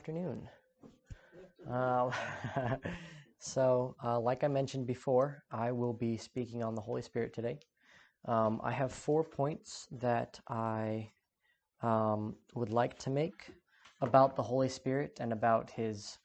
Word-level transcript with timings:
afternoon. 0.00 0.48
Uh, 1.70 2.10
so, 3.38 3.94
uh, 4.02 4.18
like 4.18 4.42
I 4.42 4.48
mentioned 4.48 4.86
before, 4.86 5.44
I 5.52 5.72
will 5.72 5.92
be 5.92 6.16
speaking 6.16 6.62
on 6.62 6.74
the 6.74 6.80
Holy 6.80 7.02
Spirit 7.02 7.34
today. 7.34 7.58
Um, 8.24 8.62
I 8.64 8.72
have 8.72 8.92
four 8.92 9.22
points 9.22 9.88
that 9.92 10.40
I 10.48 11.10
um, 11.82 12.34
would 12.54 12.70
like 12.70 12.98
to 13.00 13.10
make 13.10 13.50
about 14.00 14.36
the 14.36 14.42
Holy 14.42 14.70
Spirit 14.70 15.18
and 15.20 15.34
about 15.34 15.68
his 15.68 16.16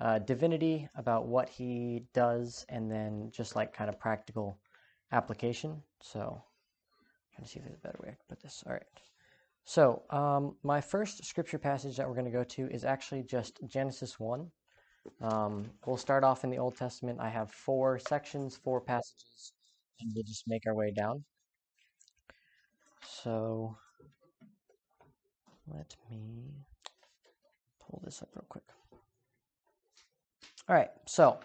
uh, 0.00 0.20
divinity, 0.20 0.88
about 0.94 1.26
what 1.26 1.48
he 1.48 2.04
does, 2.14 2.64
and 2.68 2.88
then 2.88 3.32
just 3.32 3.56
like 3.56 3.74
kind 3.74 3.90
of 3.90 3.98
practical 3.98 4.60
application. 5.10 5.82
So, 6.00 6.40
I'm 6.40 7.34
trying 7.34 7.46
to 7.46 7.50
see 7.50 7.58
if 7.58 7.64
there's 7.64 7.78
a 7.78 7.86
better 7.86 7.98
way 8.00 8.10
to 8.10 8.26
put 8.28 8.40
this. 8.40 8.62
All 8.64 8.74
right. 8.74 8.82
So, 9.64 10.02
um, 10.10 10.56
my 10.62 10.80
first 10.80 11.24
scripture 11.24 11.58
passage 11.58 11.96
that 11.96 12.06
we're 12.06 12.14
going 12.14 12.26
to 12.26 12.30
go 12.30 12.44
to 12.44 12.68
is 12.68 12.84
actually 12.84 13.22
just 13.22 13.58
Genesis 13.66 14.20
1. 14.20 14.50
Um, 15.22 15.70
we'll 15.86 15.96
start 15.96 16.22
off 16.22 16.44
in 16.44 16.50
the 16.50 16.58
Old 16.58 16.76
Testament. 16.76 17.18
I 17.20 17.30
have 17.30 17.50
four 17.50 17.98
sections, 17.98 18.56
four 18.62 18.80
passages, 18.82 19.52
and 20.00 20.12
we'll 20.14 20.24
just 20.24 20.44
make 20.46 20.62
our 20.66 20.74
way 20.74 20.92
down. 20.94 21.24
So, 23.02 23.76
let 25.66 25.96
me 26.10 26.44
pull 27.80 28.02
this 28.04 28.20
up 28.20 28.28
real 28.34 28.44
quick. 28.48 28.64
All 30.68 30.76
right, 30.76 30.90
so 31.06 31.38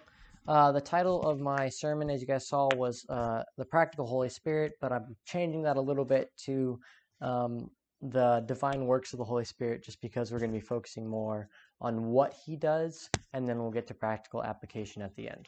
uh, 0.47 0.73
the 0.73 0.81
title 0.81 1.21
of 1.21 1.39
my 1.39 1.69
sermon, 1.69 2.09
as 2.09 2.19
you 2.19 2.27
guys 2.27 2.49
saw, 2.49 2.67
was 2.75 3.05
uh, 3.09 3.43
The 3.57 3.65
Practical 3.65 4.05
Holy 4.05 4.29
Spirit, 4.29 4.73
but 4.81 4.91
I'm 4.91 5.15
changing 5.25 5.63
that 5.63 5.77
a 5.77 5.81
little 5.81 6.05
bit 6.05 6.31
to 6.45 6.79
um, 7.21 7.69
the 8.01 8.43
divine 8.45 8.85
works 8.85 9.13
of 9.13 9.19
the 9.19 9.25
Holy 9.25 9.43
Spirit 9.43 9.83
just 9.83 10.01
because 10.01 10.31
we're 10.31 10.39
going 10.39 10.51
to 10.51 10.57
be 10.57 10.65
focusing 10.65 11.07
more 11.07 11.49
on 11.81 12.05
what 12.05 12.33
he 12.45 12.55
does, 12.55 13.09
and 13.33 13.47
then 13.47 13.59
we'll 13.59 13.71
get 13.71 13.87
to 13.87 13.93
practical 13.93 14.43
application 14.43 15.01
at 15.01 15.15
the 15.15 15.29
end. 15.29 15.47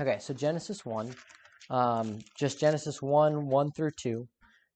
Okay, 0.00 0.18
so 0.20 0.34
Genesis 0.34 0.84
1, 0.84 1.14
um, 1.70 2.18
just 2.36 2.60
Genesis 2.60 3.00
1 3.00 3.46
1 3.46 3.70
through 3.72 3.92
2 3.96 4.28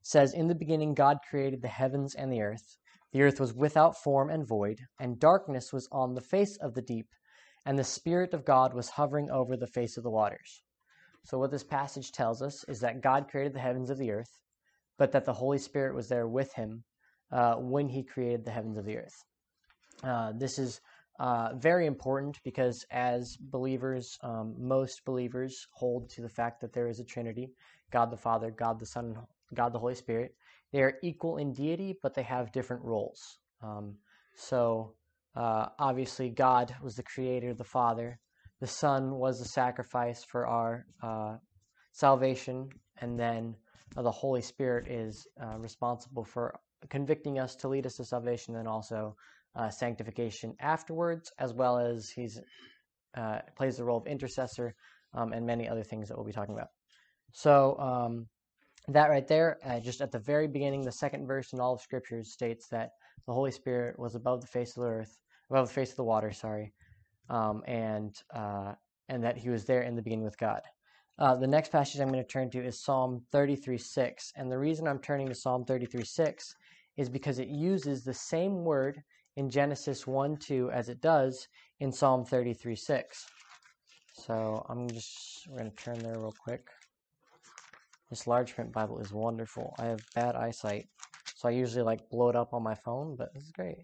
says, 0.03 0.33
In 0.33 0.49
the 0.49 0.55
beginning, 0.55 0.95
God 0.95 1.19
created 1.29 1.63
the 1.63 1.69
heavens 1.69 2.15
and 2.15 2.33
the 2.33 2.43
earth. 2.43 2.79
The 3.13 3.23
earth 3.23 3.41
was 3.41 3.55
without 3.55 3.97
form 4.03 4.31
and 4.31 4.47
void, 4.47 4.79
and 4.99 5.19
darkness 5.19 5.73
was 5.73 5.89
on 5.93 6.15
the 6.15 6.21
face 6.21 6.57
of 6.61 6.75
the 6.75 6.83
deep, 6.83 7.09
and 7.65 7.79
the 7.79 7.85
Spirit 7.85 8.33
of 8.33 8.45
God 8.45 8.75
was 8.75 8.91
hovering 8.91 9.31
over 9.31 9.57
the 9.57 9.67
face 9.67 9.97
of 9.97 10.03
the 10.03 10.11
waters. 10.11 10.63
So, 11.25 11.39
what 11.39 11.51
this 11.51 11.65
passage 11.65 12.13
tells 12.13 12.41
us 12.41 12.65
is 12.69 12.81
that 12.81 13.03
God 13.03 13.29
created 13.29 13.53
the 13.53 13.61
heavens 13.61 13.91
of 13.91 13.99
the 13.99 14.13
earth 14.13 14.39
but 14.99 15.13
that 15.13 15.25
the 15.25 15.33
Holy 15.33 15.59
Spirit 15.59 15.95
was 15.95 16.09
there 16.09 16.29
with 16.29 16.53
him 16.55 16.85
uh, 17.33 17.55
when 17.57 17.89
he 17.89 18.03
created 18.03 18.45
the 18.45 18.51
heavens 18.51 18.79
of 18.79 18.85
the 18.85 18.99
earth. 18.99 19.25
Uh, 20.03 20.33
this 20.37 20.59
is 20.59 20.81
uh, 21.19 21.55
very 21.55 21.87
important 21.87 22.39
because, 22.45 22.85
as 22.91 23.37
believers, 23.37 24.19
um, 24.23 24.55
most 24.59 25.05
believers 25.05 25.67
hold 25.73 26.11
to 26.11 26.21
the 26.21 26.29
fact 26.29 26.61
that 26.61 26.73
there 26.73 26.89
is 26.89 27.01
a 27.01 27.05
Trinity 27.05 27.51
God 27.91 28.11
the 28.11 28.17
Father, 28.17 28.51
God 28.51 28.81
the 28.81 28.87
Son, 28.87 29.17
God 29.55 29.73
the 29.73 29.79
Holy 29.79 29.95
Spirit. 29.95 30.35
They 30.73 30.83
are 30.83 30.99
equal 31.03 31.39
in 31.39 31.53
deity, 31.53 31.97
but 32.03 32.15
they 32.15 32.25
have 32.25 32.53
different 32.53 32.85
roles. 32.85 33.39
Um, 33.63 33.95
so, 34.35 34.95
uh, 35.37 35.67
obviously, 35.79 36.31
God 36.31 36.75
was 36.83 36.97
the 36.97 37.03
creator, 37.05 37.55
the 37.55 37.65
Father. 37.65 38.19
The 38.61 38.67
Son 38.67 39.15
was 39.15 39.39
the 39.39 39.45
sacrifice 39.45 40.25
for 40.25 40.47
our 40.47 40.87
uh, 41.03 41.37
salvation, 41.93 42.69
and 43.01 43.19
then 43.19 43.55
the 43.95 44.11
Holy 44.11 44.43
Spirit 44.43 44.89
is 44.89 45.27
uh, 45.43 45.59
responsible 45.59 46.25
for 46.25 46.59
convicting 46.91 47.39
us 47.39 47.55
to 47.57 47.69
lead 47.69 47.87
us 47.87 47.95
to 47.95 48.05
salvation 48.05 48.57
and 48.57 48.69
also 48.69 49.17
uh, 49.55 49.71
sanctification 49.71 50.55
afterwards, 50.61 51.31
as 51.39 51.55
well 51.55 51.79
as 51.79 52.11
he's 52.11 52.41
uh, 53.17 53.39
plays 53.57 53.77
the 53.77 53.85
role 53.85 53.99
of 53.99 54.07
intercessor 54.07 54.75
um, 55.15 55.33
and 55.33 55.47
many 55.47 55.69
other 55.69 55.83
things 55.83 56.09
that 56.09 56.17
we'll 56.17 56.27
be 56.27 56.33
talking 56.33 56.55
about. 56.55 56.69
So 57.33 57.79
um, 57.79 58.27
that 58.89 59.09
right 59.09 59.27
there, 59.27 59.59
uh, 59.65 59.81
just 59.81 60.01
at 60.01 60.13
the 60.13 60.19
very 60.19 60.47
beginning, 60.47 60.83
the 60.83 60.93
second 60.93 61.27
verse 61.27 61.53
in 61.53 61.61
all 61.61 61.75
of 61.75 61.81
Scriptures 61.81 62.33
states 62.33 62.69
that 62.71 62.91
the 63.27 63.33
Holy 63.33 63.51
Spirit 63.51 63.99
was 63.99 64.15
above 64.15 64.43
the 64.43 64.47
face 64.47 64.77
of 64.77 64.83
the 64.83 64.91
earth, 64.91 65.19
above 65.51 65.69
the 65.69 65.75
face 65.75 65.91
of 65.91 65.97
the 65.97 66.05
water, 66.05 66.33
sorry, 66.33 66.73
um, 67.31 67.63
and 67.67 68.15
uh, 68.35 68.73
and 69.09 69.25
that 69.25 69.39
he 69.39 69.49
was 69.49 69.65
there 69.65 69.83
in 69.83 69.97
the 69.97 70.03
beginning 70.03 70.25
with 70.25 70.39
God. 70.39 70.61
Uh, 71.19 71.35
the 71.35 71.47
next 71.47 71.73
passage 71.73 72.01
I'm 72.01 72.13
going 72.13 72.23
to 72.23 72.29
turn 72.29 72.51
to 72.51 72.65
is 72.65 72.83
Psalm 72.83 73.23
33:6, 73.33 74.33
and 74.37 74.53
the 74.53 74.59
reason 74.59 74.87
I'm 74.87 74.99
turning 74.99 75.29
to 75.29 75.35
Psalm 75.35 75.65
33:6 75.65 76.55
is 76.99 77.09
because 77.09 77.39
it 77.39 77.49
uses 77.49 78.05
the 78.05 78.15
same 78.15 78.65
word 78.65 79.03
in 79.37 79.49
Genesis 79.49 80.05
1:2 80.05 80.71
as 80.73 80.89
it 80.91 81.01
does 81.01 81.49
in 81.81 81.91
Psalm 81.91 82.25
33:6. 82.25 83.25
So 84.13 84.65
I'm 84.69 84.89
just 84.89 85.47
we're 85.49 85.59
going 85.61 85.71
to 85.71 85.77
turn 85.77 85.99
there 86.01 86.19
real 86.19 86.35
quick. 86.39 86.69
This 88.11 88.27
large 88.27 88.55
print 88.55 88.73
Bible 88.73 88.99
is 88.99 89.13
wonderful. 89.13 89.75
I 89.79 89.87
have 89.87 90.01
bad 90.15 90.37
eyesight, 90.37 90.87
so 91.35 91.49
I 91.49 91.53
usually 91.53 91.83
like 91.83 92.11
blow 92.11 92.29
it 92.29 92.37
up 92.37 92.53
on 92.53 92.63
my 92.63 92.75
phone, 92.75 93.17
but 93.17 93.33
this 93.33 93.45
is 93.45 93.53
great. 93.53 93.79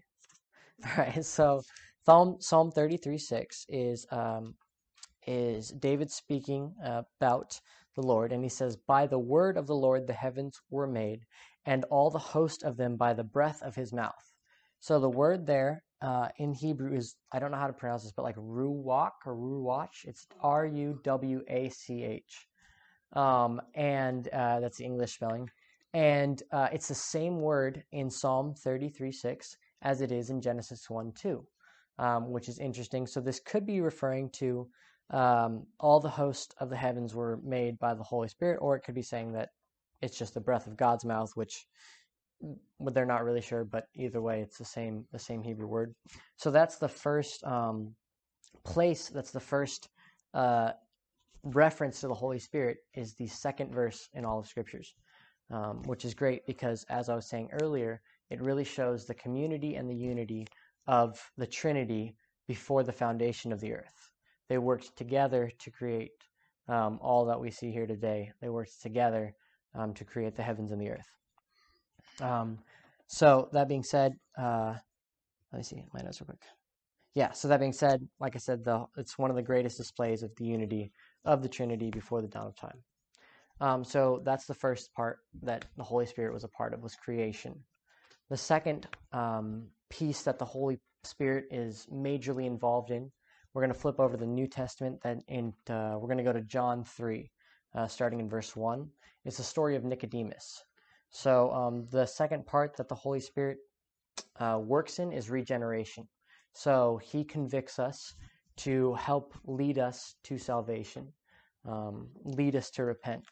All 0.85 1.03
right, 1.03 1.25
so 1.25 1.63
Psalm 2.05 2.37
Psalm 2.39 2.71
33:6 2.71 3.65
is 3.69 4.05
um, 4.11 4.55
is 5.27 5.69
David 5.69 6.11
speaking 6.11 6.73
about 6.83 7.59
the 7.95 8.01
Lord, 8.01 8.31
and 8.31 8.43
he 8.43 8.49
says, 8.49 8.75
By 8.75 9.07
the 9.07 9.19
word 9.19 9.57
of 9.57 9.67
the 9.67 9.75
Lord 9.75 10.07
the 10.07 10.13
heavens 10.13 10.59
were 10.69 10.87
made, 10.87 11.25
and 11.65 11.85
all 11.85 12.09
the 12.09 12.19
host 12.19 12.63
of 12.63 12.77
them 12.77 12.95
by 12.95 13.13
the 13.13 13.23
breath 13.23 13.61
of 13.61 13.75
his 13.75 13.93
mouth. 13.93 14.33
So 14.79 14.99
the 14.99 15.09
word 15.09 15.45
there 15.45 15.83
uh, 16.01 16.27
in 16.37 16.53
Hebrew 16.53 16.93
is, 16.93 17.15
I 17.31 17.39
don't 17.39 17.51
know 17.51 17.57
how 17.57 17.67
to 17.67 17.73
pronounce 17.73 18.03
this, 18.03 18.11
but 18.11 18.23
like 18.23 18.35
ruwach 18.35 19.25
or 19.25 19.35
ruwach. 19.35 20.03
It's 20.03 20.27
R 20.41 20.65
U 20.65 20.99
W 21.03 21.41
A 21.47 21.69
C 21.69 22.03
H. 22.03 22.47
Um, 23.13 23.61
and 23.75 24.27
uh, 24.29 24.59
that's 24.59 24.77
the 24.77 24.85
English 24.85 25.13
spelling. 25.13 25.49
And 25.93 26.41
uh, 26.51 26.67
it's 26.73 26.87
the 26.87 26.95
same 26.95 27.39
word 27.39 27.83
in 27.91 28.09
Psalm 28.09 28.55
33 28.55 29.11
6 29.11 29.55
as 29.83 30.01
it 30.01 30.11
is 30.11 30.29
in 30.29 30.41
Genesis 30.41 30.89
1 30.89 31.13
2, 31.13 31.45
um, 31.99 32.31
which 32.31 32.49
is 32.49 32.59
interesting. 32.59 33.05
So 33.05 33.21
this 33.21 33.39
could 33.39 33.65
be 33.65 33.79
referring 33.79 34.31
to 34.39 34.67
um, 35.09 35.65
all 35.79 35.99
the 35.99 36.09
hosts 36.09 36.53
of 36.59 36.69
the 36.69 36.75
heavens 36.75 37.13
were 37.13 37.39
made 37.43 37.77
by 37.79 37.93
the 37.93 38.03
Holy 38.03 38.27
Spirit, 38.27 38.59
or 38.61 38.75
it 38.75 38.81
could 38.81 38.95
be 38.95 39.01
saying 39.01 39.33
that 39.33 39.49
it's 40.01 40.17
just 40.17 40.33
the 40.33 40.41
breath 40.41 40.67
of 40.67 40.77
God's 40.77 41.05
mouth, 41.05 41.31
which 41.35 41.65
they're 42.79 43.05
not 43.05 43.23
really 43.23 43.41
sure, 43.41 43.63
but 43.63 43.85
either 43.95 44.21
way, 44.21 44.41
it's 44.41 44.57
the 44.57 44.65
same 44.65 45.05
the 45.11 45.19
same 45.19 45.43
Hebrew 45.43 45.67
word. 45.67 45.93
So 46.37 46.51
that's 46.51 46.77
the 46.77 46.89
first 46.89 47.43
um, 47.43 47.95
place. 48.65 49.09
That's 49.09 49.31
the 49.31 49.39
first 49.39 49.89
uh, 50.33 50.71
reference 51.43 52.01
to 52.01 52.07
the 52.07 52.13
Holy 52.13 52.39
Spirit 52.39 52.77
is 52.93 53.13
the 53.13 53.27
second 53.27 53.73
verse 53.73 54.09
in 54.13 54.25
all 54.25 54.39
of 54.39 54.47
Scriptures, 54.47 54.93
um, 55.51 55.81
which 55.83 56.05
is 56.05 56.13
great 56.13 56.45
because, 56.45 56.85
as 56.89 57.09
I 57.09 57.15
was 57.15 57.29
saying 57.29 57.49
earlier, 57.61 58.01
it 58.29 58.41
really 58.41 58.63
shows 58.63 59.05
the 59.05 59.13
community 59.13 59.75
and 59.75 59.89
the 59.89 59.95
unity 59.95 60.47
of 60.87 61.19
the 61.37 61.47
Trinity 61.47 62.15
before 62.47 62.83
the 62.83 62.91
foundation 62.91 63.53
of 63.53 63.59
the 63.59 63.73
earth. 63.73 64.12
They 64.53 64.59
worked 64.59 64.95
together 64.95 65.51
to 65.57 65.71
create 65.71 66.11
um, 66.67 66.99
all 67.01 67.25
that 67.25 67.39
we 67.39 67.49
see 67.49 67.71
here 67.71 67.87
today. 67.87 68.31
They 68.39 68.49
worked 68.49 68.83
together 68.83 69.33
um, 69.73 69.95
to 69.95 70.05
create 70.05 70.35
the 70.35 70.43
heavens 70.43 70.71
and 70.71 70.79
the 70.79 70.91
earth. 70.91 71.09
Um, 72.21 72.59
so 73.07 73.49
that 73.53 73.67
being 73.67 73.81
said, 73.81 74.13
uh, 74.37 74.75
let 75.51 75.57
me 75.57 75.63
see 75.63 75.83
my 75.91 76.01
notes 76.01 76.21
real 76.21 76.27
quick. 76.27 76.43
Yeah. 77.15 77.31
So 77.31 77.47
that 77.47 77.61
being 77.61 77.73
said, 77.73 78.07
like 78.19 78.35
I 78.35 78.37
said, 78.37 78.63
the, 78.63 78.85
it's 78.95 79.17
one 79.17 79.31
of 79.31 79.35
the 79.35 79.41
greatest 79.41 79.75
displays 79.75 80.21
of 80.21 80.29
the 80.35 80.45
unity 80.45 80.91
of 81.25 81.41
the 81.41 81.49
Trinity 81.49 81.89
before 81.89 82.21
the 82.21 82.27
dawn 82.27 82.45
of 82.45 82.55
time. 82.55 82.83
Um, 83.59 83.83
so 83.83 84.21
that's 84.23 84.45
the 84.45 84.53
first 84.53 84.93
part 84.93 85.17
that 85.41 85.65
the 85.77 85.83
Holy 85.83 86.05
Spirit 86.05 86.31
was 86.31 86.43
a 86.43 86.47
part 86.59 86.75
of 86.75 86.83
was 86.83 86.93
creation. 86.93 87.55
The 88.29 88.37
second 88.37 88.87
um, 89.13 89.69
piece 89.89 90.21
that 90.21 90.37
the 90.37 90.45
Holy 90.45 90.77
Spirit 91.05 91.45
is 91.49 91.87
majorly 91.91 92.45
involved 92.45 92.91
in 92.91 93.11
we're 93.53 93.61
going 93.61 93.73
to 93.73 93.79
flip 93.79 93.99
over 93.99 94.17
the 94.17 94.25
New 94.25 94.47
Testament, 94.47 94.99
then 95.03 95.21
and 95.27 95.53
uh, 95.69 95.97
we're 95.99 96.07
going 96.07 96.17
to 96.17 96.23
go 96.23 96.33
to 96.33 96.41
John 96.41 96.83
3, 96.83 97.29
uh, 97.75 97.87
starting 97.87 98.19
in 98.19 98.29
verse 98.29 98.55
1. 98.55 98.87
It's 99.25 99.37
the 99.37 99.43
story 99.43 99.75
of 99.75 99.83
Nicodemus. 99.83 100.63
So, 101.11 101.51
um, 101.51 101.85
the 101.91 102.07
second 102.07 102.47
part 102.47 102.75
that 102.77 102.89
the 102.89 102.95
Holy 102.95 103.19
Spirit 103.19 103.59
uh, 104.39 104.59
works 104.61 104.97
in 104.97 105.11
is 105.11 105.29
regeneration. 105.29 106.07
So, 106.53 106.99
he 107.03 107.23
convicts 107.23 107.77
us 107.77 108.15
to 108.57 108.95
help 108.95 109.33
lead 109.45 109.77
us 109.77 110.15
to 110.23 110.37
salvation, 110.37 111.07
um, 111.67 112.07
lead 112.23 112.55
us 112.55 112.71
to 112.71 112.83
repent. 112.83 113.25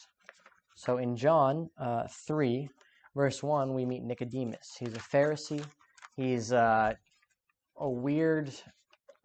So, 0.76 0.98
in 0.98 1.16
John 1.16 1.70
uh, 1.80 2.08
3, 2.28 2.70
verse 3.16 3.42
1, 3.42 3.74
we 3.74 3.86
meet 3.86 4.04
Nicodemus. 4.04 4.76
He's 4.80 4.94
a 4.94 5.00
Pharisee. 5.00 5.66
He's 6.16 6.54
uh, 6.54 6.94
a 7.78 7.90
weird 7.90 8.54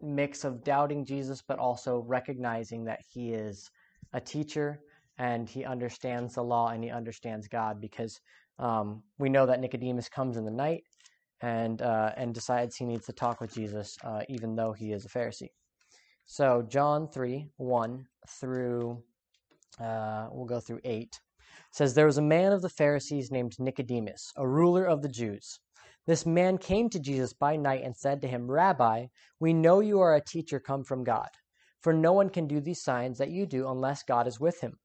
mix 0.01 0.43
of 0.43 0.63
doubting 0.63 1.05
Jesus, 1.05 1.41
but 1.47 1.59
also 1.59 2.03
recognizing 2.07 2.83
that 2.85 2.99
he 3.13 3.33
is 3.33 3.69
a 4.13 4.21
teacher 4.21 4.79
and 5.17 5.49
he 5.49 5.65
understands 5.65 6.35
the 6.35 6.43
law 6.43 6.69
and 6.69 6.83
he 6.83 6.89
understands 6.89 7.47
God 7.47 7.81
because 7.81 8.19
um, 8.59 9.03
we 9.17 9.29
know 9.29 9.45
that 9.45 9.59
Nicodemus 9.59 10.09
comes 10.09 10.37
in 10.37 10.45
the 10.45 10.51
night 10.51 10.83
and 11.41 11.81
uh, 11.81 12.11
and 12.17 12.33
decides 12.33 12.75
he 12.75 12.85
needs 12.85 13.05
to 13.05 13.13
talk 13.13 13.41
with 13.41 13.53
Jesus, 13.53 13.97
uh, 14.03 14.21
even 14.29 14.55
though 14.55 14.73
he 14.73 14.91
is 14.91 15.05
a 15.05 15.09
Pharisee. 15.09 15.49
So 16.25 16.63
John 16.67 17.07
three 17.07 17.47
one 17.57 18.05
through 18.27 19.03
uh, 19.79 20.27
we'll 20.31 20.45
go 20.45 20.59
through 20.59 20.79
eight 20.83 21.19
says 21.71 21.93
there 21.93 22.05
was 22.05 22.17
a 22.17 22.21
man 22.21 22.51
of 22.51 22.61
the 22.61 22.69
Pharisees 22.69 23.31
named 23.31 23.55
Nicodemus, 23.59 24.31
a 24.35 24.47
ruler 24.47 24.85
of 24.85 25.01
the 25.01 25.09
Jews. 25.09 25.59
This 26.07 26.25
man 26.25 26.57
came 26.57 26.89
to 26.91 27.01
Jesus 27.01 27.33
by 27.33 27.57
night 27.57 27.83
and 27.83 27.93
said 27.93 28.21
to 28.21 28.29
him, 28.29 28.49
Rabbi, 28.49 29.07
we 29.41 29.53
know 29.53 29.81
you 29.81 29.99
are 29.99 30.15
a 30.15 30.23
teacher 30.23 30.57
come 30.57 30.85
from 30.85 31.03
God, 31.03 31.27
for 31.81 31.91
no 31.91 32.13
one 32.13 32.29
can 32.29 32.47
do 32.47 32.61
these 32.61 32.81
signs 32.81 33.17
that 33.17 33.29
you 33.29 33.45
do 33.45 33.67
unless 33.67 34.03
God 34.03 34.25
is 34.25 34.39
with 34.39 34.61
him. 34.61 34.79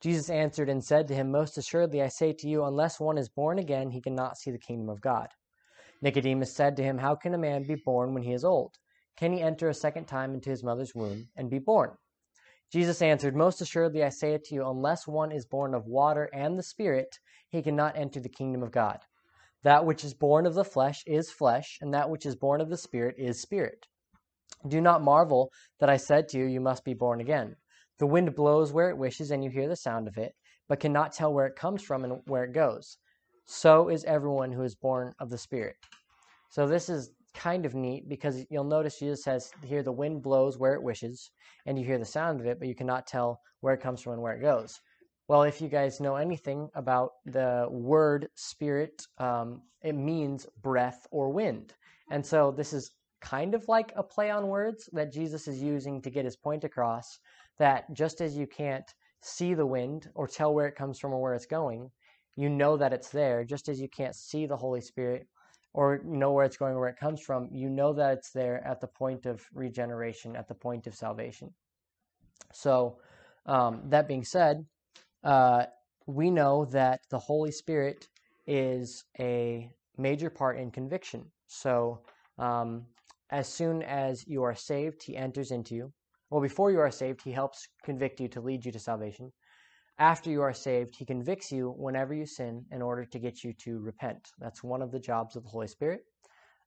Jesus 0.00 0.30
answered 0.30 0.70
and 0.70 0.82
said 0.82 1.06
to 1.08 1.14
him, 1.14 1.30
Most 1.30 1.58
assuredly 1.58 2.00
I 2.00 2.08
say 2.08 2.32
to 2.32 2.48
you, 2.48 2.64
unless 2.64 2.98
one 2.98 3.18
is 3.18 3.28
born 3.28 3.58
again, 3.58 3.90
he 3.90 4.00
cannot 4.00 4.38
see 4.38 4.50
the 4.50 4.58
kingdom 4.58 4.88
of 4.88 5.02
God. 5.02 5.28
Nicodemus 6.00 6.54
said 6.54 6.76
to 6.76 6.82
him, 6.82 6.96
How 6.96 7.14
can 7.14 7.34
a 7.34 7.38
man 7.38 7.66
be 7.66 7.74
born 7.74 8.14
when 8.14 8.22
he 8.22 8.32
is 8.32 8.44
old? 8.44 8.74
Can 9.18 9.34
he 9.34 9.42
enter 9.42 9.68
a 9.68 9.74
second 9.74 10.06
time 10.06 10.32
into 10.32 10.48
his 10.48 10.64
mother's 10.64 10.94
womb 10.94 11.28
and 11.36 11.50
be 11.50 11.58
born? 11.58 11.90
Jesus 12.72 13.02
answered, 13.02 13.36
Most 13.36 13.60
assuredly 13.60 14.02
I 14.02 14.08
say 14.08 14.32
it 14.32 14.44
to 14.44 14.54
you, 14.54 14.66
unless 14.66 15.06
one 15.06 15.30
is 15.30 15.44
born 15.44 15.74
of 15.74 15.86
water 15.86 16.30
and 16.32 16.58
the 16.58 16.62
Spirit, 16.62 17.18
he 17.50 17.60
cannot 17.60 17.98
enter 17.98 18.20
the 18.20 18.30
kingdom 18.30 18.62
of 18.62 18.70
God. 18.70 19.00
That 19.64 19.84
which 19.84 20.04
is 20.04 20.14
born 20.14 20.46
of 20.46 20.54
the 20.54 20.64
flesh 20.64 21.02
is 21.06 21.30
flesh, 21.30 21.78
and 21.80 21.92
that 21.92 22.10
which 22.10 22.26
is 22.26 22.36
born 22.36 22.60
of 22.60 22.68
the 22.68 22.76
Spirit 22.76 23.16
is 23.18 23.40
spirit. 23.40 23.86
Do 24.66 24.80
not 24.80 25.02
marvel 25.02 25.50
that 25.80 25.88
I 25.88 25.96
said 25.96 26.28
to 26.28 26.38
you, 26.38 26.44
You 26.46 26.60
must 26.60 26.84
be 26.84 26.94
born 26.94 27.20
again. 27.20 27.56
The 27.98 28.06
wind 28.06 28.34
blows 28.34 28.72
where 28.72 28.90
it 28.90 28.98
wishes, 28.98 29.30
and 29.30 29.42
you 29.42 29.50
hear 29.50 29.68
the 29.68 29.76
sound 29.76 30.06
of 30.06 30.16
it, 30.16 30.34
but 30.68 30.80
cannot 30.80 31.12
tell 31.12 31.32
where 31.32 31.46
it 31.46 31.56
comes 31.56 31.82
from 31.82 32.04
and 32.04 32.20
where 32.26 32.44
it 32.44 32.52
goes. 32.52 32.98
So 33.46 33.88
is 33.88 34.04
everyone 34.04 34.52
who 34.52 34.62
is 34.62 34.74
born 34.74 35.14
of 35.18 35.30
the 35.30 35.38
Spirit. 35.38 35.76
So 36.50 36.66
this 36.66 36.88
is 36.88 37.10
kind 37.34 37.66
of 37.66 37.74
neat 37.74 38.08
because 38.08 38.44
you'll 38.50 38.64
notice 38.64 38.98
Jesus 38.98 39.22
says 39.22 39.50
here 39.64 39.82
the 39.82 39.92
wind 39.92 40.22
blows 40.22 40.58
where 40.58 40.74
it 40.74 40.82
wishes, 40.82 41.30
and 41.66 41.78
you 41.78 41.84
hear 41.84 41.98
the 41.98 42.04
sound 42.04 42.40
of 42.40 42.46
it, 42.46 42.58
but 42.58 42.68
you 42.68 42.74
cannot 42.74 43.06
tell 43.06 43.40
where 43.60 43.74
it 43.74 43.80
comes 43.80 44.02
from 44.02 44.14
and 44.14 44.22
where 44.22 44.34
it 44.34 44.42
goes. 44.42 44.80
Well, 45.28 45.42
if 45.42 45.60
you 45.60 45.68
guys 45.68 46.00
know 46.00 46.16
anything 46.16 46.70
about 46.74 47.10
the 47.26 47.66
word 47.70 48.28
spirit, 48.34 49.02
um, 49.18 49.60
it 49.82 49.94
means 49.94 50.46
breath 50.62 51.06
or 51.10 51.28
wind. 51.28 51.74
And 52.10 52.24
so 52.24 52.50
this 52.50 52.72
is 52.72 52.92
kind 53.20 53.54
of 53.54 53.68
like 53.68 53.92
a 53.94 54.02
play 54.02 54.30
on 54.30 54.48
words 54.48 54.88
that 54.94 55.12
Jesus 55.12 55.46
is 55.46 55.62
using 55.62 56.00
to 56.00 56.10
get 56.10 56.24
his 56.24 56.36
point 56.36 56.64
across 56.64 57.18
that 57.58 57.92
just 57.92 58.22
as 58.22 58.38
you 58.38 58.46
can't 58.46 58.90
see 59.20 59.52
the 59.52 59.66
wind 59.66 60.08
or 60.14 60.26
tell 60.26 60.54
where 60.54 60.66
it 60.66 60.76
comes 60.76 60.98
from 60.98 61.12
or 61.12 61.20
where 61.20 61.34
it's 61.34 61.44
going, 61.44 61.90
you 62.36 62.48
know 62.48 62.78
that 62.78 62.94
it's 62.94 63.10
there. 63.10 63.44
Just 63.44 63.68
as 63.68 63.78
you 63.78 63.88
can't 63.88 64.14
see 64.14 64.46
the 64.46 64.56
Holy 64.56 64.80
Spirit 64.80 65.26
or 65.74 66.00
know 66.04 66.32
where 66.32 66.46
it's 66.46 66.56
going 66.56 66.74
or 66.74 66.80
where 66.80 66.88
it 66.88 66.98
comes 66.98 67.20
from, 67.20 67.50
you 67.52 67.68
know 67.68 67.92
that 67.92 68.16
it's 68.16 68.30
there 68.30 68.66
at 68.66 68.80
the 68.80 68.86
point 68.86 69.26
of 69.26 69.44
regeneration, 69.52 70.36
at 70.36 70.48
the 70.48 70.54
point 70.54 70.86
of 70.86 70.94
salvation. 70.94 71.52
So, 72.54 72.98
um, 73.44 73.82
that 73.90 74.08
being 74.08 74.24
said, 74.24 74.64
uh, 75.24 75.64
we 76.06 76.30
know 76.30 76.64
that 76.66 77.00
the 77.10 77.18
Holy 77.18 77.50
Spirit 77.50 78.08
is 78.46 79.04
a 79.18 79.70
major 79.96 80.30
part 80.30 80.58
in 80.58 80.70
conviction. 80.70 81.24
So, 81.46 82.00
um, 82.38 82.86
as 83.30 83.46
soon 83.48 83.82
as 83.82 84.26
you 84.26 84.42
are 84.42 84.54
saved, 84.54 85.02
He 85.02 85.16
enters 85.16 85.50
into 85.50 85.74
you. 85.74 85.92
Well, 86.30 86.40
before 86.40 86.70
you 86.70 86.80
are 86.80 86.90
saved, 86.90 87.22
He 87.22 87.32
helps 87.32 87.68
convict 87.84 88.20
you 88.20 88.28
to 88.28 88.40
lead 88.40 88.64
you 88.64 88.72
to 88.72 88.78
salvation. 88.78 89.32
After 89.98 90.30
you 90.30 90.40
are 90.42 90.54
saved, 90.54 90.96
He 90.96 91.04
convicts 91.04 91.50
you 91.52 91.74
whenever 91.76 92.14
you 92.14 92.24
sin 92.24 92.64
in 92.70 92.80
order 92.80 93.04
to 93.04 93.18
get 93.18 93.44
you 93.44 93.52
to 93.64 93.80
repent. 93.80 94.28
That's 94.38 94.62
one 94.62 94.80
of 94.80 94.92
the 94.92 95.00
jobs 95.00 95.36
of 95.36 95.42
the 95.42 95.50
Holy 95.50 95.68
Spirit. 95.68 96.00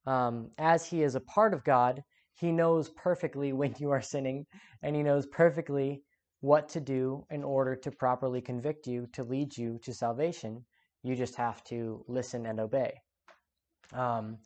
Um, 0.06 0.51
as 0.57 0.86
He 0.86 1.03
is 1.03 1.15
a 1.15 1.21
part 1.21 1.53
of 1.53 1.63
God, 1.63 2.03
He 2.33 2.51
knows 2.51 2.89
perfectly 2.89 3.53
when 3.59 3.74
you 3.80 3.89
are 3.92 4.01
sinning, 4.01 4.45
and 4.83 4.95
He 4.95 5.03
knows 5.03 5.25
perfectly 5.27 6.03
what 6.42 6.68
to 6.70 6.80
do 6.80 7.24
in 7.30 7.44
order 7.44 7.76
to 7.76 7.92
properly 7.92 8.42
convict 8.42 8.88
you 8.88 9.08
to 9.14 9.24
lead 9.24 9.56
you 9.58 9.80
to 9.84 9.94
salvation. 9.94 10.66
You 11.04 11.16
just 11.16 11.36
have 11.36 11.64
to 11.66 12.04
listen 12.08 12.46
and 12.46 12.60
obey. 12.60 12.94
Um, 13.94 14.38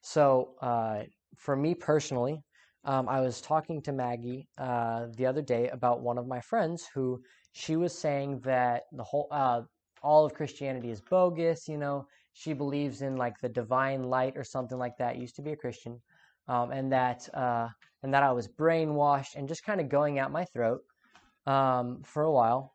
so, 0.00 0.54
uh, 0.60 1.04
for 1.36 1.56
me 1.56 1.74
personally, 1.74 2.42
um, 2.84 3.08
I 3.08 3.20
was 3.20 3.40
talking 3.40 3.82
to 3.82 3.92
Maggie 3.92 4.48
uh, 4.58 5.06
the 5.16 5.26
other 5.26 5.42
day 5.42 5.68
about 5.68 6.02
one 6.02 6.18
of 6.18 6.26
my 6.26 6.40
friends 6.40 6.88
who 6.94 7.20
she 7.52 7.76
was 7.76 7.96
saying 7.96 8.40
that 8.44 8.82
the 8.92 9.02
whole 9.02 9.28
uh, 9.30 9.62
all 10.02 10.24
of 10.24 10.34
Christianity 10.34 10.90
is 10.90 11.00
bogus. 11.00 11.66
You 11.68 11.78
know, 11.78 12.06
she 12.32 12.52
believes 12.52 13.02
in 13.02 13.16
like 13.16 13.34
the 13.40 13.48
divine 13.48 14.04
light 14.04 14.34
or 14.36 14.44
something 14.44 14.78
like 14.78 14.96
that. 14.98 15.16
Used 15.16 15.36
to 15.36 15.42
be 15.42 15.52
a 15.52 15.56
Christian, 15.56 16.00
um, 16.48 16.70
and 16.70 16.92
that 16.92 17.28
uh, 17.34 17.68
and 18.02 18.14
that 18.14 18.22
I 18.22 18.32
was 18.32 18.46
brainwashed 18.46 19.34
and 19.34 19.48
just 19.48 19.64
kind 19.64 19.80
of 19.80 19.88
going 19.88 20.18
out 20.18 20.30
my 20.30 20.44
throat 20.44 20.80
um, 21.46 22.02
for 22.04 22.22
a 22.24 22.32
while, 22.32 22.74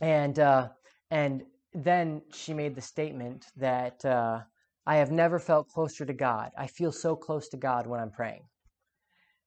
and 0.00 0.38
uh, 0.38 0.68
and 1.10 1.42
then 1.74 2.22
she 2.32 2.54
made 2.54 2.74
the 2.74 2.80
statement 2.80 3.46
that 3.56 4.04
uh, 4.04 4.40
I 4.86 4.96
have 4.96 5.10
never 5.10 5.38
felt 5.38 5.68
closer 5.68 6.06
to 6.06 6.14
God. 6.14 6.50
I 6.56 6.66
feel 6.66 6.92
so 6.92 7.14
close 7.14 7.48
to 7.50 7.56
God 7.56 7.86
when 7.86 8.00
I'm 8.00 8.10
praying. 8.10 8.42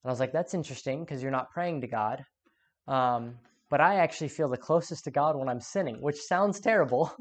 And 0.04 0.10
I 0.10 0.12
was 0.12 0.20
like, 0.20 0.32
that's 0.32 0.54
interesting 0.54 1.04
because 1.04 1.22
you're 1.22 1.32
not 1.32 1.52
praying 1.52 1.82
to 1.82 1.88
God. 1.88 2.24
Um, 2.88 3.36
but 3.70 3.82
I 3.82 3.96
actually 3.96 4.30
feel 4.30 4.50
the 4.50 4.58
closest 4.58 5.04
to 5.06 5.12
God 5.12 5.36
when 5.36 5.50
I'm 5.50 5.60
sinning, 5.60 6.02
which 6.02 6.22
sounds 6.22 6.60
terrible. 6.60 7.12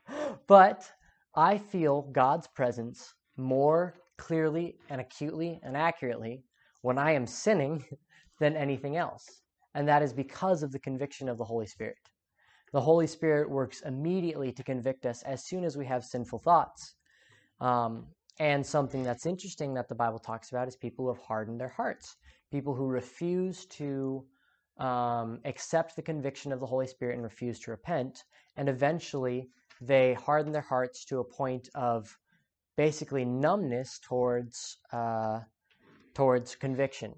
but 0.46 0.90
I 1.34 1.58
feel 1.58 2.02
God's 2.12 2.46
presence 2.48 3.14
more 3.36 3.94
clearly 4.18 4.78
and 4.88 5.00
acutely 5.00 5.60
and 5.62 5.76
accurately 5.76 6.44
when 6.82 6.98
I 6.98 7.12
am 7.12 7.26
sinning 7.26 7.84
than 8.40 8.56
anything 8.56 8.96
else 8.96 9.42
and 9.76 9.86
that 9.86 10.02
is 10.02 10.14
because 10.14 10.62
of 10.62 10.72
the 10.72 10.78
conviction 10.78 11.28
of 11.28 11.36
the 11.36 11.44
Holy 11.44 11.66
Spirit. 11.66 11.98
The 12.72 12.80
Holy 12.80 13.06
Spirit 13.06 13.50
works 13.50 13.82
immediately 13.82 14.50
to 14.52 14.64
convict 14.64 15.04
us 15.04 15.22
as 15.22 15.44
soon 15.44 15.64
as 15.64 15.76
we 15.76 15.84
have 15.84 16.02
sinful 16.02 16.38
thoughts. 16.38 16.94
Um, 17.60 18.06
and 18.40 18.64
something 18.64 19.02
that's 19.02 19.26
interesting 19.26 19.74
that 19.74 19.88
the 19.88 19.94
Bible 19.94 20.18
talks 20.18 20.50
about 20.50 20.66
is 20.66 20.76
people 20.76 21.04
who 21.04 21.14
have 21.14 21.22
hardened 21.22 21.60
their 21.60 21.74
hearts, 21.76 22.16
people 22.50 22.74
who 22.74 22.86
refuse 22.86 23.66
to 23.66 24.24
um, 24.78 25.40
accept 25.44 25.94
the 25.94 26.02
conviction 26.02 26.52
of 26.52 26.60
the 26.60 26.66
Holy 26.66 26.86
Spirit 26.86 27.14
and 27.14 27.22
refuse 27.22 27.60
to 27.60 27.70
repent. 27.70 28.24
And 28.56 28.70
eventually, 28.70 29.50
they 29.82 30.14
harden 30.14 30.52
their 30.52 30.62
hearts 30.62 31.04
to 31.06 31.20
a 31.20 31.24
point 31.24 31.68
of 31.74 32.16
basically 32.78 33.26
numbness 33.26 33.98
towards 34.02 34.78
uh, 34.90 35.40
towards 36.14 36.56
conviction 36.56 37.14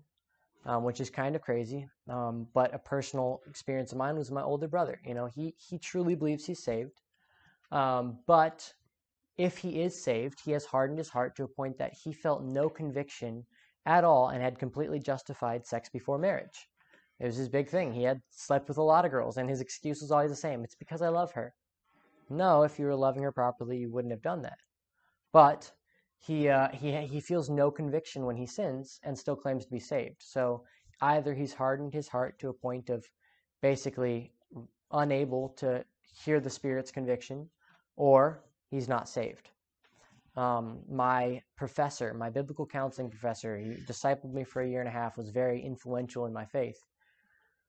um, 0.66 0.84
which 0.84 1.00
is 1.00 1.10
kind 1.10 1.36
of 1.36 1.42
crazy. 1.42 1.88
Um, 2.08 2.46
but 2.54 2.74
a 2.74 2.78
personal 2.78 3.40
experience 3.48 3.92
of 3.92 3.98
mine 3.98 4.16
was 4.16 4.30
my 4.30 4.42
older 4.42 4.68
brother. 4.68 5.00
You 5.04 5.14
know, 5.14 5.26
he 5.26 5.54
he 5.58 5.78
truly 5.78 6.14
believes 6.14 6.46
he's 6.46 6.62
saved, 6.62 7.00
um, 7.70 8.18
but 8.26 8.72
if 9.36 9.56
he 9.56 9.82
is 9.82 10.02
saved, 10.02 10.40
he 10.44 10.50
has 10.52 10.64
hardened 10.64 10.98
his 10.98 11.08
heart 11.08 11.36
to 11.36 11.44
a 11.44 11.48
point 11.48 11.78
that 11.78 11.92
he 11.92 12.12
felt 12.12 12.42
no 12.42 12.68
conviction 12.68 13.44
at 13.86 14.04
all 14.04 14.28
and 14.28 14.42
had 14.42 14.58
completely 14.58 14.98
justified 14.98 15.66
sex 15.66 15.88
before 15.88 16.18
marriage. 16.18 16.68
It 17.20 17.26
was 17.26 17.36
his 17.36 17.48
big 17.48 17.68
thing. 17.68 17.92
He 17.92 18.02
had 18.02 18.20
slept 18.30 18.68
with 18.68 18.78
a 18.78 18.82
lot 18.82 19.04
of 19.04 19.10
girls, 19.10 19.36
and 19.36 19.48
his 19.48 19.60
excuse 19.60 20.02
was 20.02 20.10
always 20.10 20.30
the 20.30 20.36
same 20.36 20.64
it's 20.64 20.74
because 20.74 21.02
I 21.02 21.08
love 21.08 21.32
her. 21.32 21.54
No, 22.30 22.62
if 22.62 22.78
you 22.78 22.84
were 22.84 22.94
loving 22.94 23.22
her 23.22 23.32
properly, 23.32 23.78
you 23.78 23.90
wouldn't 23.90 24.12
have 24.12 24.22
done 24.22 24.42
that. 24.42 24.58
But 25.32 25.72
he 26.18 26.48
uh, 26.48 26.68
he 26.72 26.92
he 27.06 27.20
feels 27.20 27.48
no 27.48 27.70
conviction 27.70 28.24
when 28.24 28.36
he 28.36 28.46
sins 28.46 29.00
and 29.04 29.16
still 29.16 29.36
claims 29.36 29.64
to 29.64 29.70
be 29.70 29.80
saved. 29.80 30.16
So 30.20 30.64
either 31.00 31.34
he's 31.34 31.54
hardened 31.54 31.94
his 31.94 32.08
heart 32.08 32.38
to 32.40 32.48
a 32.48 32.52
point 32.52 32.90
of 32.90 33.04
basically 33.62 34.32
unable 34.92 35.50
to 35.50 35.84
hear 36.24 36.40
the 36.40 36.50
Spirit's 36.50 36.90
conviction, 36.90 37.48
or 37.96 38.44
he's 38.70 38.88
not 38.88 39.08
saved. 39.08 39.50
Um, 40.36 40.80
my 40.88 41.42
professor, 41.56 42.14
my 42.14 42.30
biblical 42.30 42.66
counseling 42.66 43.10
professor, 43.10 43.58
he 43.58 43.74
discipled 43.86 44.32
me 44.32 44.44
for 44.44 44.62
a 44.62 44.68
year 44.68 44.80
and 44.80 44.88
a 44.88 44.92
half, 44.92 45.16
was 45.16 45.30
very 45.30 45.60
influential 45.60 46.26
in 46.26 46.32
my 46.32 46.44
faith. 46.44 46.78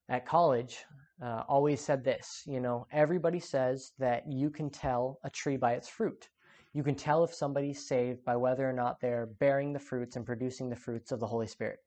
At 0.07 0.25
college, 0.25 0.85
uh, 1.21 1.43
always 1.47 1.81
said 1.81 2.03
this 2.03 2.43
you 2.45 2.59
know, 2.59 2.87
everybody 2.91 3.39
says 3.39 3.91
that 3.99 4.23
you 4.27 4.49
can 4.49 4.69
tell 4.69 5.19
a 5.23 5.29
tree 5.29 5.57
by 5.57 5.73
its 5.73 5.87
fruit 5.87 6.29
you 6.73 6.83
can 6.83 6.95
tell 6.95 7.23
if 7.23 7.33
somebody's 7.33 7.87
saved 7.87 8.23
by 8.23 8.35
whether 8.35 8.69
or 8.69 8.73
not 8.73 8.99
they're 8.99 9.25
bearing 9.25 9.73
the 9.73 9.79
fruits 9.79 10.15
and 10.15 10.25
producing 10.25 10.69
the 10.69 10.75
fruits 10.75 11.11
of 11.11 11.19
the 11.19 11.27
Holy 11.27 11.47
Spirit. 11.47 11.79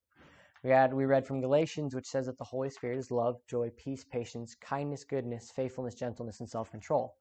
We 0.65 0.71
had 0.71 0.93
we 0.93 1.05
read 1.05 1.27
from 1.27 1.41
Galatians, 1.41 1.95
which 1.95 2.07
says 2.07 2.27
that 2.27 2.39
the 2.39 2.45
Holy 2.45 2.71
Spirit 2.71 2.99
is 2.99 3.11
love, 3.11 3.37
joy, 3.49 3.71
peace, 3.77 4.05
patience, 4.05 4.57
kindness, 4.61 5.05
goodness, 5.05 5.51
faithfulness, 5.51 5.95
gentleness, 5.95 6.41
and 6.41 6.49
self-control. 6.49 7.15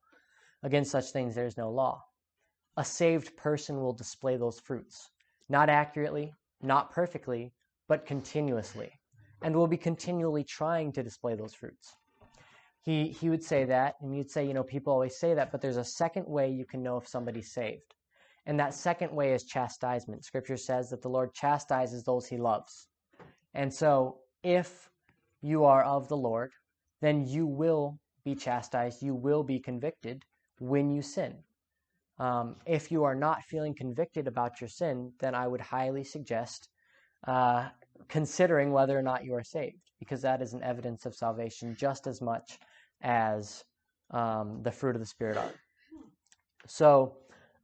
Against 0.62 0.90
such 0.90 1.10
things 1.10 1.34
there 1.34 1.46
is 1.46 1.56
no 1.56 1.70
law. 1.70 2.04
A 2.76 2.84
saved 2.84 3.36
person 3.36 3.80
will 3.80 3.92
display 3.92 4.36
those 4.36 4.60
fruits, 4.60 5.10
not 5.48 5.68
accurately, 5.68 6.32
not 6.62 6.90
perfectly, 6.90 7.52
but 7.88 8.06
continuously, 8.06 8.90
and 9.42 9.54
will 9.54 9.66
be 9.66 9.76
continually 9.76 10.44
trying 10.44 10.92
to 10.92 11.02
display 11.02 11.34
those 11.34 11.54
fruits 11.54 11.96
he 12.82 13.08
he 13.08 13.30
would 13.30 13.44
say 13.44 13.64
that 13.64 13.96
and 14.02 14.16
you'd 14.16 14.30
say 14.30 14.46
you 14.46 14.54
know 14.54 14.64
people 14.64 14.92
always 14.92 15.18
say 15.18 15.34
that 15.34 15.52
but 15.52 15.60
there's 15.62 15.78
a 15.78 15.84
second 15.84 16.26
way 16.26 16.50
you 16.50 16.66
can 16.66 16.82
know 16.82 16.98
if 16.98 17.08
somebody's 17.08 17.52
saved 17.52 17.94
And 18.46 18.60
that 18.60 18.74
second 18.74 19.14
way 19.14 19.34
is 19.34 19.44
chastisement. 19.44 20.24
Scripture 20.24 20.58
says 20.58 20.90
that 20.90 21.02
the 21.02 21.10
Lord 21.10 21.34
chastises 21.34 22.04
those 22.04 22.26
he 22.26 22.38
loves. 22.38 22.88
And 23.54 23.72
so, 23.72 24.18
if 24.42 24.90
you 25.42 25.64
are 25.64 25.84
of 25.84 26.08
the 26.08 26.16
Lord, 26.16 26.52
then 27.02 27.26
you 27.26 27.46
will 27.46 27.98
be 28.24 28.34
chastised, 28.36 29.02
you 29.02 29.14
will 29.14 29.44
be 29.44 29.60
convicted 29.60 30.24
when 30.60 30.90
you 30.90 31.02
sin. 31.02 31.34
Um, 32.18 32.56
if 32.66 32.92
you 32.92 33.04
are 33.04 33.14
not 33.16 33.44
feeling 33.44 33.74
convicted 33.74 34.28
about 34.28 34.60
your 34.60 34.68
sin, 34.68 35.12
then 35.20 35.34
I 35.34 35.48
would 35.48 35.60
highly 35.60 36.04
suggest 36.04 36.68
uh, 37.26 37.68
considering 38.08 38.72
whether 38.72 38.98
or 38.98 39.02
not 39.02 39.24
you 39.24 39.34
are 39.34 39.44
saved, 39.44 39.82
because 40.00 40.22
that 40.22 40.42
is 40.42 40.54
an 40.54 40.62
evidence 40.62 41.06
of 41.06 41.14
salvation 41.14 41.76
just 41.76 42.06
as 42.06 42.20
much 42.22 42.58
as 43.02 43.64
um, 44.10 44.62
the 44.62 44.72
fruit 44.72 44.94
of 44.96 45.00
the 45.00 45.06
Spirit 45.06 45.36
are. 45.36 45.52
So, 46.66 47.16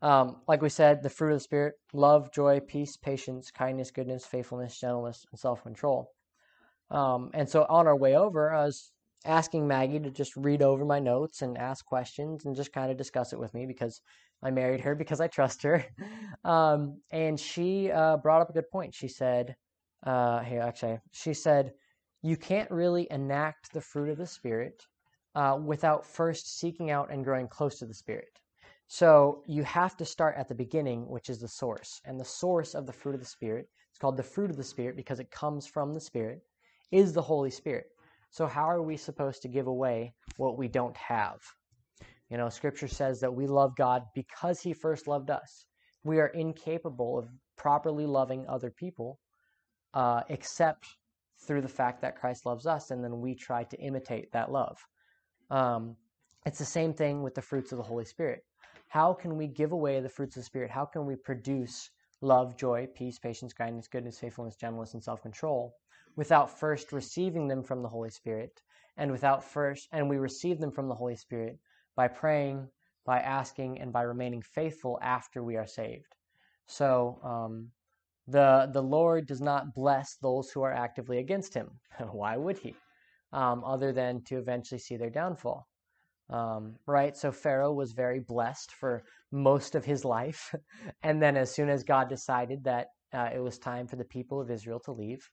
um, 0.02 0.36
like 0.46 0.62
we 0.62 0.68
said, 0.68 1.02
the 1.02 1.10
fruit 1.10 1.32
of 1.32 1.36
the 1.36 1.44
Spirit 1.44 1.74
love, 1.92 2.32
joy, 2.32 2.60
peace, 2.60 2.96
patience, 2.96 3.50
kindness, 3.50 3.90
goodness, 3.90 4.24
faithfulness, 4.24 4.78
gentleness, 4.78 5.26
and 5.30 5.38
self 5.38 5.62
control. 5.62 6.12
Um, 6.90 7.30
and 7.34 7.48
so 7.48 7.66
on 7.68 7.86
our 7.86 7.96
way 7.96 8.16
over, 8.16 8.52
I 8.52 8.64
was 8.64 8.92
asking 9.24 9.66
Maggie 9.66 10.00
to 10.00 10.10
just 10.10 10.36
read 10.36 10.62
over 10.62 10.84
my 10.84 10.98
notes 10.98 11.42
and 11.42 11.58
ask 11.58 11.84
questions 11.84 12.44
and 12.44 12.56
just 12.56 12.72
kind 12.72 12.90
of 12.90 12.96
discuss 12.96 13.32
it 13.32 13.38
with 13.38 13.52
me 13.52 13.66
because 13.66 14.00
I 14.42 14.50
married 14.50 14.80
her 14.80 14.94
because 15.02 15.20
I 15.20 15.28
trust 15.28 15.62
her. 15.62 15.84
Um, 16.44 17.00
and 17.10 17.38
she 17.38 17.90
uh, 17.90 18.16
brought 18.16 18.40
up 18.40 18.48
a 18.48 18.54
good 18.54 18.70
point. 18.70 18.94
She 18.94 19.08
said, 19.08 19.56
uh, 20.06 20.38
here, 20.38 20.62
actually, 20.62 20.98
she 21.10 21.34
said, 21.34 21.72
you 22.22 22.36
can't 22.36 22.70
really 22.70 23.06
enact 23.10 23.72
the 23.72 23.80
fruit 23.80 24.08
of 24.08 24.16
the 24.16 24.26
Spirit 24.26 24.82
uh, 25.34 25.58
without 25.62 26.06
first 26.06 26.58
seeking 26.58 26.90
out 26.90 27.10
and 27.10 27.24
growing 27.24 27.48
close 27.48 27.78
to 27.78 27.86
the 27.86 27.94
Spirit. 27.94 28.40
So 28.86 29.42
you 29.46 29.62
have 29.64 29.96
to 29.98 30.04
start 30.04 30.36
at 30.36 30.48
the 30.48 30.54
beginning, 30.54 31.08
which 31.08 31.28
is 31.28 31.38
the 31.38 31.48
source. 31.48 32.00
And 32.06 32.18
the 32.18 32.24
source 32.24 32.74
of 32.74 32.86
the 32.86 32.92
fruit 32.92 33.14
of 33.14 33.20
the 33.20 33.26
Spirit, 33.26 33.68
it's 33.90 33.98
called 33.98 34.16
the 34.16 34.22
fruit 34.22 34.50
of 34.50 34.56
the 34.56 34.64
Spirit 34.64 34.96
because 34.96 35.20
it 35.20 35.30
comes 35.30 35.66
from 35.66 35.92
the 35.92 36.00
Spirit, 36.00 36.40
is 36.90 37.12
the 37.12 37.22
Holy 37.22 37.50
Spirit. 37.50 37.86
So, 38.30 38.46
how 38.46 38.64
are 38.64 38.82
we 38.82 38.96
supposed 38.96 39.42
to 39.42 39.48
give 39.48 39.66
away 39.66 40.14
what 40.36 40.58
we 40.58 40.68
don't 40.68 40.96
have? 40.96 41.40
You 42.30 42.36
know, 42.36 42.48
Scripture 42.48 42.88
says 42.88 43.20
that 43.20 43.34
we 43.34 43.46
love 43.46 43.76
God 43.76 44.04
because 44.14 44.60
He 44.60 44.72
first 44.72 45.06
loved 45.06 45.30
us. 45.30 45.66
We 46.04 46.18
are 46.20 46.28
incapable 46.28 47.18
of 47.18 47.28
properly 47.56 48.06
loving 48.06 48.46
other 48.48 48.70
people 48.70 49.18
uh, 49.94 50.22
except 50.28 50.86
through 51.46 51.62
the 51.62 51.68
fact 51.68 52.02
that 52.02 52.16
Christ 52.16 52.46
loves 52.46 52.66
us, 52.66 52.90
and 52.90 53.02
then 53.02 53.20
we 53.20 53.34
try 53.34 53.64
to 53.64 53.78
imitate 53.78 54.32
that 54.32 54.50
love. 54.50 54.78
Um, 55.50 55.96
it's 56.46 56.58
the 56.58 56.64
same 56.64 56.94
thing 56.94 57.22
with 57.22 57.34
the 57.34 57.42
fruits 57.42 57.72
of 57.72 57.78
the 57.78 57.84
Holy 57.84 58.04
Spirit. 58.04 58.42
How 58.88 59.12
can 59.12 59.36
we 59.36 59.46
give 59.46 59.72
away 59.72 60.00
the 60.00 60.08
fruits 60.08 60.36
of 60.36 60.42
the 60.42 60.46
Spirit? 60.46 60.70
How 60.70 60.84
can 60.84 61.04
we 61.06 61.16
produce 61.16 61.90
love, 62.20 62.56
joy, 62.56 62.88
peace, 62.94 63.18
patience, 63.18 63.52
kindness, 63.52 63.88
goodness, 63.88 64.18
faithfulness, 64.18 64.56
gentleness, 64.56 64.94
and 64.94 65.02
self 65.02 65.22
control 65.22 65.74
without 66.16 66.58
first 66.58 66.92
receiving 66.92 67.48
them 67.48 67.62
from 67.62 67.82
the 67.82 67.88
Holy 67.88 68.10
Spirit, 68.10 68.60
and 68.96 69.10
without 69.12 69.44
first, 69.44 69.88
and 69.92 70.08
we 70.08 70.16
receive 70.18 70.58
them 70.58 70.72
from 70.72 70.88
the 70.88 70.94
Holy 70.94 71.16
Spirit 71.16 71.58
by 71.94 72.08
praying, 72.08 72.66
by 73.06 73.20
asking, 73.20 73.80
and 73.80 73.92
by 73.92 74.02
remaining 74.02 74.42
faithful 74.42 74.98
after 75.02 75.44
we 75.44 75.56
are 75.56 75.66
saved. 75.66 76.16
So, 76.66 77.20
um, 77.22 77.70
the 78.26 78.68
the 78.72 78.82
Lord 78.82 79.26
does 79.26 79.40
not 79.40 79.74
bless 79.74 80.16
those 80.16 80.50
who 80.50 80.62
are 80.62 80.72
actively 80.72 81.18
against 81.18 81.54
Him. 81.54 81.70
Why 82.10 82.36
would 82.36 82.58
He? 82.58 82.74
Um, 83.32 83.62
other 83.64 83.92
than 83.92 84.22
to 84.24 84.38
eventually 84.38 84.78
see 84.78 84.96
their 84.96 85.10
downfall. 85.10 85.68
Um, 86.30 86.76
right? 86.86 87.16
So 87.16 87.30
Pharaoh 87.30 87.72
was 87.72 87.92
very 87.92 88.20
blessed 88.20 88.72
for 88.72 89.04
most 89.30 89.74
of 89.74 89.84
his 89.84 90.04
life. 90.04 90.54
and 91.02 91.22
then, 91.22 91.36
as 91.36 91.54
soon 91.54 91.68
as 91.68 91.84
God 91.84 92.08
decided 92.08 92.64
that 92.64 92.88
uh, 93.12 93.30
it 93.34 93.40
was 93.40 93.58
time 93.58 93.86
for 93.86 93.96
the 93.96 94.04
people 94.04 94.40
of 94.40 94.50
Israel 94.50 94.80
to 94.80 94.92
leave, 94.92 95.28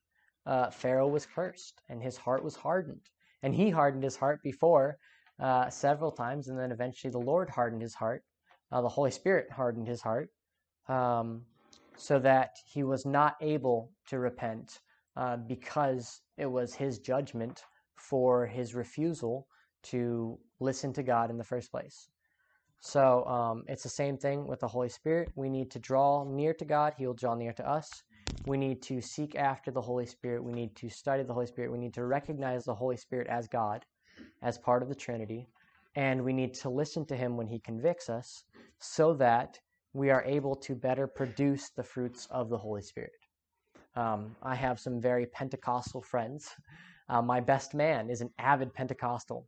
uh, 0.45 0.69
Pharaoh 0.69 1.07
was 1.07 1.25
cursed 1.25 1.81
and 1.89 2.01
his 2.01 2.17
heart 2.17 2.43
was 2.43 2.55
hardened. 2.55 3.09
And 3.43 3.53
he 3.53 3.69
hardened 3.69 4.03
his 4.03 4.15
heart 4.15 4.41
before 4.43 4.97
uh, 5.39 5.69
several 5.69 6.11
times, 6.11 6.47
and 6.47 6.57
then 6.57 6.71
eventually 6.71 7.11
the 7.11 7.19
Lord 7.19 7.49
hardened 7.49 7.81
his 7.81 7.95
heart. 7.95 8.23
Uh, 8.71 8.81
the 8.81 8.89
Holy 8.89 9.11
Spirit 9.11 9.51
hardened 9.51 9.87
his 9.87 10.01
heart 10.01 10.29
um, 10.87 11.43
so 11.97 12.19
that 12.19 12.51
he 12.65 12.83
was 12.83 13.05
not 13.05 13.35
able 13.41 13.91
to 14.07 14.19
repent 14.19 14.79
uh, 15.15 15.37
because 15.37 16.21
it 16.37 16.45
was 16.45 16.73
his 16.73 16.99
judgment 16.99 17.63
for 17.95 18.45
his 18.47 18.75
refusal 18.75 19.47
to 19.83 20.37
listen 20.59 20.93
to 20.93 21.03
God 21.03 21.29
in 21.29 21.37
the 21.37 21.43
first 21.43 21.71
place. 21.71 22.09
So 22.81 23.25
um, 23.25 23.63
it's 23.67 23.83
the 23.83 23.89
same 23.89 24.17
thing 24.17 24.45
with 24.45 24.59
the 24.59 24.67
Holy 24.67 24.89
Spirit. 24.89 25.29
We 25.35 25.49
need 25.49 25.71
to 25.71 25.79
draw 25.79 26.23
near 26.23 26.53
to 26.53 26.65
God, 26.65 26.93
He 26.97 27.07
will 27.07 27.13
draw 27.15 27.33
near 27.33 27.53
to 27.53 27.67
us. 27.67 27.89
We 28.45 28.57
need 28.57 28.81
to 28.83 29.01
seek 29.01 29.35
after 29.35 29.71
the 29.71 29.81
Holy 29.81 30.05
Spirit. 30.05 30.43
We 30.43 30.51
need 30.51 30.75
to 30.77 30.89
study 30.89 31.23
the 31.23 31.33
Holy 31.33 31.47
Spirit. 31.47 31.71
We 31.71 31.79
need 31.79 31.93
to 31.95 32.05
recognize 32.05 32.63
the 32.63 32.75
Holy 32.75 32.97
Spirit 32.97 33.27
as 33.27 33.47
God, 33.47 33.85
as 34.43 34.59
part 34.59 34.83
of 34.83 34.89
the 34.89 34.95
Trinity. 34.95 35.47
And 35.95 36.23
we 36.23 36.33
need 36.33 36.53
to 36.55 36.69
listen 36.69 37.05
to 37.07 37.15
Him 37.15 37.37
when 37.37 37.47
He 37.47 37.59
convicts 37.59 38.09
us 38.09 38.43
so 38.79 39.13
that 39.15 39.57
we 39.93 40.09
are 40.09 40.23
able 40.23 40.55
to 40.57 40.75
better 40.75 41.07
produce 41.07 41.69
the 41.69 41.83
fruits 41.83 42.27
of 42.29 42.49
the 42.49 42.57
Holy 42.57 42.81
Spirit. 42.81 43.13
Um, 43.95 44.35
I 44.43 44.55
have 44.55 44.79
some 44.79 45.01
very 45.01 45.25
Pentecostal 45.25 46.01
friends. 46.01 46.49
Uh, 47.07 47.21
my 47.21 47.39
best 47.39 47.73
man 47.73 48.09
is 48.09 48.21
an 48.21 48.31
avid 48.39 48.73
Pentecostal, 48.73 49.47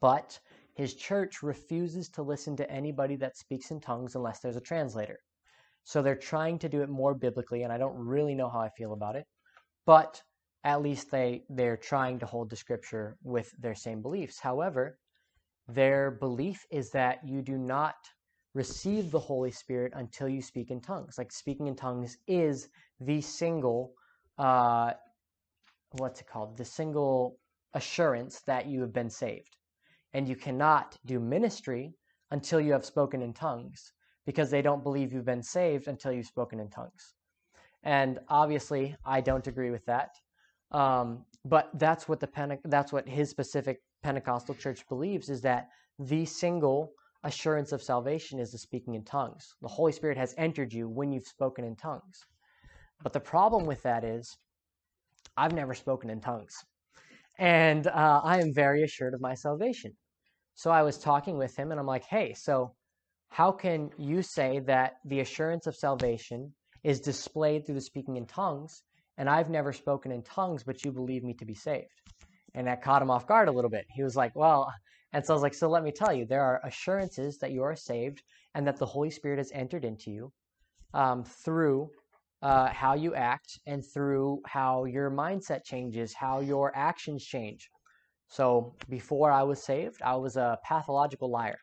but 0.00 0.38
his 0.74 0.94
church 0.94 1.42
refuses 1.42 2.08
to 2.10 2.22
listen 2.22 2.56
to 2.56 2.70
anybody 2.70 3.16
that 3.16 3.36
speaks 3.36 3.70
in 3.70 3.80
tongues 3.80 4.14
unless 4.14 4.40
there's 4.40 4.56
a 4.56 4.60
translator. 4.60 5.18
So 5.84 6.02
they're 6.02 6.14
trying 6.14 6.58
to 6.60 6.68
do 6.68 6.82
it 6.82 6.88
more 6.88 7.14
biblically, 7.14 7.62
and 7.62 7.72
I 7.72 7.78
don't 7.78 7.96
really 7.96 8.34
know 8.34 8.50
how 8.50 8.60
I 8.60 8.68
feel 8.68 8.92
about 8.92 9.16
it, 9.16 9.26
but 9.86 10.22
at 10.64 10.82
least 10.82 11.10
they 11.10 11.44
they're 11.48 11.76
trying 11.76 12.18
to 12.18 12.26
hold 12.26 12.50
the 12.50 12.56
scripture 12.56 13.16
with 13.22 13.50
their 13.58 13.74
same 13.74 14.02
beliefs. 14.02 14.38
However, 14.38 14.98
their 15.66 16.10
belief 16.10 16.64
is 16.70 16.90
that 16.90 17.26
you 17.26 17.42
do 17.42 17.56
not 17.56 17.96
receive 18.54 19.10
the 19.10 19.18
Holy 19.18 19.50
Spirit 19.50 19.92
until 19.94 20.28
you 20.28 20.42
speak 20.42 20.70
in 20.70 20.80
tongues. 20.80 21.16
Like 21.18 21.32
speaking 21.32 21.66
in 21.68 21.76
tongues 21.76 22.18
is 22.26 22.68
the 23.00 23.20
single, 23.20 23.92
uh, 24.38 24.92
what's 25.92 26.20
it 26.20 26.26
called? 26.26 26.56
The 26.56 26.64
single 26.64 27.38
assurance 27.74 28.40
that 28.40 28.66
you 28.66 28.80
have 28.80 28.92
been 28.92 29.10
saved. 29.10 29.56
And 30.14 30.28
you 30.28 30.36
cannot 30.36 30.96
do 31.04 31.20
ministry 31.20 31.94
until 32.30 32.60
you 32.60 32.72
have 32.72 32.84
spoken 32.84 33.22
in 33.22 33.32
tongues 33.32 33.92
because 34.26 34.50
they 34.50 34.62
don't 34.62 34.82
believe 34.82 35.12
you've 35.12 35.24
been 35.24 35.42
saved 35.42 35.88
until 35.88 36.12
you've 36.12 36.26
spoken 36.26 36.60
in 36.60 36.68
tongues. 36.68 37.14
And 37.82 38.18
obviously, 38.28 38.96
I 39.04 39.20
don't 39.20 39.46
agree 39.46 39.70
with 39.70 39.84
that. 39.86 40.10
Um, 40.70 41.24
but 41.44 41.70
that's 41.74 42.08
what 42.08 42.20
the 42.20 42.26
Pente- 42.26 42.60
that's 42.64 42.92
what 42.92 43.08
his 43.08 43.30
specific 43.30 43.80
Pentecostal 44.02 44.54
church 44.54 44.86
believes 44.88 45.30
is 45.30 45.40
that 45.42 45.68
the 45.98 46.24
single 46.24 46.92
assurance 47.24 47.72
of 47.72 47.82
salvation 47.82 48.38
is 48.38 48.52
the 48.52 48.58
speaking 48.58 48.94
in 48.94 49.04
tongues. 49.04 49.54
The 49.62 49.68
Holy 49.68 49.92
Spirit 49.92 50.18
has 50.18 50.34
entered 50.36 50.72
you 50.72 50.88
when 50.88 51.10
you've 51.10 51.26
spoken 51.26 51.64
in 51.64 51.74
tongues. 51.76 52.26
But 53.02 53.12
the 53.12 53.20
problem 53.20 53.66
with 53.66 53.82
that 53.82 54.04
is, 54.04 54.36
I've 55.38 55.54
never 55.54 55.74
spoken 55.74 56.10
in 56.10 56.20
tongues, 56.20 56.54
and 57.38 57.86
uh, 57.86 58.20
I 58.24 58.40
am 58.40 58.52
very 58.52 58.82
assured 58.82 59.14
of 59.14 59.20
my 59.20 59.34
salvation. 59.34 59.92
So 60.54 60.70
I 60.70 60.82
was 60.82 60.98
talking 60.98 61.38
with 61.38 61.56
him, 61.56 61.70
and 61.70 61.78
I'm 61.80 61.86
like, 61.86 62.04
"Hey, 62.04 62.34
so 62.34 62.74
how 63.30 63.52
can 63.52 63.90
you 63.98 64.22
say 64.22 64.60
that 64.60 64.94
the 65.04 65.20
assurance 65.20 65.66
of 65.66 65.76
salvation 65.76 66.52
is 66.82 67.00
displayed 67.00 67.66
through 67.66 67.76
the 67.76 67.80
speaking 67.80 68.16
in 68.16 68.26
tongues, 68.26 68.82
and 69.16 69.28
I've 69.28 69.50
never 69.50 69.72
spoken 69.72 70.12
in 70.12 70.22
tongues, 70.22 70.64
but 70.64 70.84
you 70.84 70.92
believe 70.92 71.22
me 71.22 71.34
to 71.34 71.44
be 71.44 71.54
saved? 71.54 72.02
And 72.54 72.66
that 72.66 72.82
caught 72.82 73.02
him 73.02 73.10
off 73.10 73.26
guard 73.26 73.48
a 73.48 73.52
little 73.52 73.70
bit. 73.70 73.84
He 73.90 74.02
was 74.02 74.16
like, 74.16 74.34
Well, 74.34 74.72
and 75.12 75.24
so 75.24 75.32
I 75.32 75.36
was 75.36 75.42
like, 75.42 75.54
So 75.54 75.68
let 75.68 75.84
me 75.84 75.92
tell 75.92 76.12
you, 76.12 76.26
there 76.26 76.42
are 76.42 76.60
assurances 76.64 77.38
that 77.38 77.52
you 77.52 77.62
are 77.62 77.76
saved 77.76 78.22
and 78.54 78.66
that 78.66 78.78
the 78.78 78.86
Holy 78.86 79.10
Spirit 79.10 79.38
has 79.38 79.52
entered 79.52 79.84
into 79.84 80.10
you 80.10 80.32
um, 80.94 81.24
through 81.24 81.90
uh, 82.42 82.68
how 82.68 82.94
you 82.94 83.14
act 83.14 83.58
and 83.66 83.84
through 83.84 84.40
how 84.46 84.84
your 84.84 85.10
mindset 85.10 85.64
changes, 85.64 86.14
how 86.14 86.40
your 86.40 86.72
actions 86.76 87.24
change. 87.24 87.68
So 88.28 88.76
before 88.88 89.32
I 89.32 89.42
was 89.42 89.62
saved, 89.62 90.00
I 90.02 90.16
was 90.16 90.36
a 90.36 90.58
pathological 90.64 91.30
liar. 91.30 91.58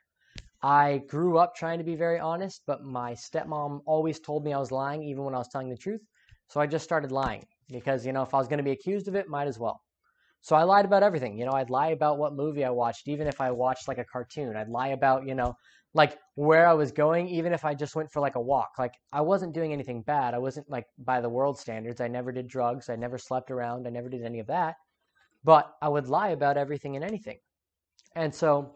I 0.62 1.02
grew 1.08 1.38
up 1.38 1.56
trying 1.56 1.78
to 1.78 1.84
be 1.84 1.96
very 1.96 2.20
honest, 2.20 2.64
but 2.66 2.84
my 2.84 3.14
stepmom 3.14 3.82
always 3.86 4.20
told 4.20 4.44
me 4.44 4.54
I 4.54 4.60
was 4.60 4.72
lying, 4.72 5.04
even 5.04 5.24
when 5.24 5.36
I 5.36 5.38
was 5.38 5.50
telling 5.50 5.70
the 5.70 5.78
truth. 5.78 6.02
So 6.48 6.60
I 6.60 6.66
just 6.68 6.84
started 6.84 7.12
lying 7.12 7.46
because, 7.70 8.06
you 8.06 8.14
know, 8.14 8.24
if 8.24 8.34
I 8.34 8.38
was 8.38 8.48
going 8.48 8.58
to 8.58 8.64
be 8.64 8.72
accused 8.72 9.08
of 9.08 9.16
it, 9.16 9.28
might 9.30 9.48
as 9.48 9.60
well. 9.60 9.82
So 10.42 10.56
I 10.56 10.64
lied 10.64 10.86
about 10.86 11.04
everything. 11.04 11.38
You 11.38 11.46
know, 11.46 11.54
I'd 11.54 11.70
lie 11.70 11.90
about 11.90 12.18
what 12.18 12.36
movie 12.36 12.66
I 12.66 12.70
watched, 12.70 13.08
even 13.08 13.28
if 13.28 13.42
I 13.42 13.52
watched 13.52 13.88
like 13.88 13.98
a 13.98 14.06
cartoon. 14.06 14.56
I'd 14.56 14.70
lie 14.70 14.90
about, 14.90 15.28
you 15.28 15.36
know, 15.36 15.56
like 15.96 16.20
where 16.36 16.68
I 16.68 16.74
was 16.74 16.92
going, 16.92 17.30
even 17.30 17.54
if 17.54 17.64
I 17.64 17.74
just 17.74 17.96
went 17.96 18.12
for 18.12 18.20
like 18.20 18.36
a 18.36 18.42
walk. 18.42 18.74
Like 18.78 18.94
I 19.14 19.22
wasn't 19.22 19.54
doing 19.54 19.72
anything 19.72 20.02
bad. 20.02 20.34
I 20.34 20.40
wasn't 20.40 20.70
like 20.70 20.86
by 21.00 21.22
the 21.22 21.30
world 21.30 21.58
standards. 21.58 22.02
I 22.02 22.10
never 22.10 22.34
did 22.34 22.48
drugs. 22.48 22.90
I 22.90 22.98
never 22.98 23.18
slept 23.18 23.50
around. 23.50 23.88
I 23.88 23.92
never 23.92 24.10
did 24.10 24.22
any 24.22 24.40
of 24.40 24.48
that. 24.48 24.76
But 25.46 25.74
I 25.82 25.88
would 25.88 26.10
lie 26.10 26.30
about 26.30 26.58
everything 26.58 26.98
and 26.98 27.06
anything. 27.06 27.38
And 28.14 28.36
so 28.36 28.76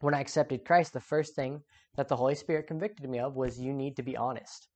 when 0.00 0.12
I 0.12 0.20
accepted 0.20 0.64
Christ, 0.64 0.92
the 0.92 1.00
first 1.00 1.36
thing 1.36 1.62
that 1.96 2.08
the 2.08 2.16
Holy 2.16 2.34
Spirit 2.34 2.66
convicted 2.66 3.08
me 3.08 3.20
of 3.20 3.36
was 3.36 3.60
you 3.60 3.72
need 3.72 3.94
to 3.96 4.02
be 4.02 4.16
honest. 4.16 4.66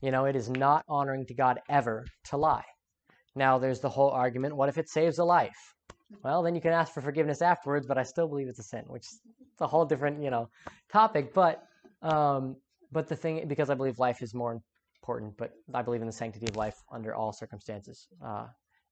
You 0.00 0.12
know, 0.12 0.26
it 0.26 0.36
is 0.36 0.48
not 0.48 0.84
honoring 0.88 1.26
to 1.26 1.34
God 1.34 1.58
ever 1.68 2.06
to 2.26 2.36
lie. 2.36 2.64
Now, 3.34 3.58
there's 3.58 3.80
the 3.80 3.88
whole 3.88 4.10
argument 4.10 4.56
what 4.56 4.68
if 4.68 4.78
it 4.78 4.88
saves 4.88 5.18
a 5.18 5.24
life? 5.24 5.74
Well, 6.22 6.42
then 6.42 6.54
you 6.54 6.60
can 6.60 6.72
ask 6.72 6.92
for 6.92 7.00
forgiveness 7.00 7.42
afterwards, 7.42 7.86
but 7.86 7.98
I 7.98 8.04
still 8.04 8.28
believe 8.28 8.48
it's 8.48 8.58
a 8.60 8.64
sin, 8.64 8.84
which 8.86 9.06
is 9.60 9.64
a 9.64 9.66
whole 9.66 9.84
different, 9.84 10.22
you 10.22 10.30
know, 10.30 10.48
topic. 10.90 11.34
But, 11.34 11.64
um, 12.02 12.56
but 12.92 13.08
the 13.08 13.16
thing, 13.16 13.46
because 13.46 13.70
I 13.70 13.74
believe 13.74 13.98
life 13.98 14.22
is 14.22 14.34
more 14.34 14.60
important, 15.02 15.36
but 15.36 15.52
I 15.74 15.82
believe 15.82 16.00
in 16.00 16.06
the 16.06 16.12
sanctity 16.12 16.46
of 16.48 16.56
life 16.56 16.82
under 16.92 17.14
all 17.14 17.32
circumstances. 17.32 18.08
Uh, 18.24 18.46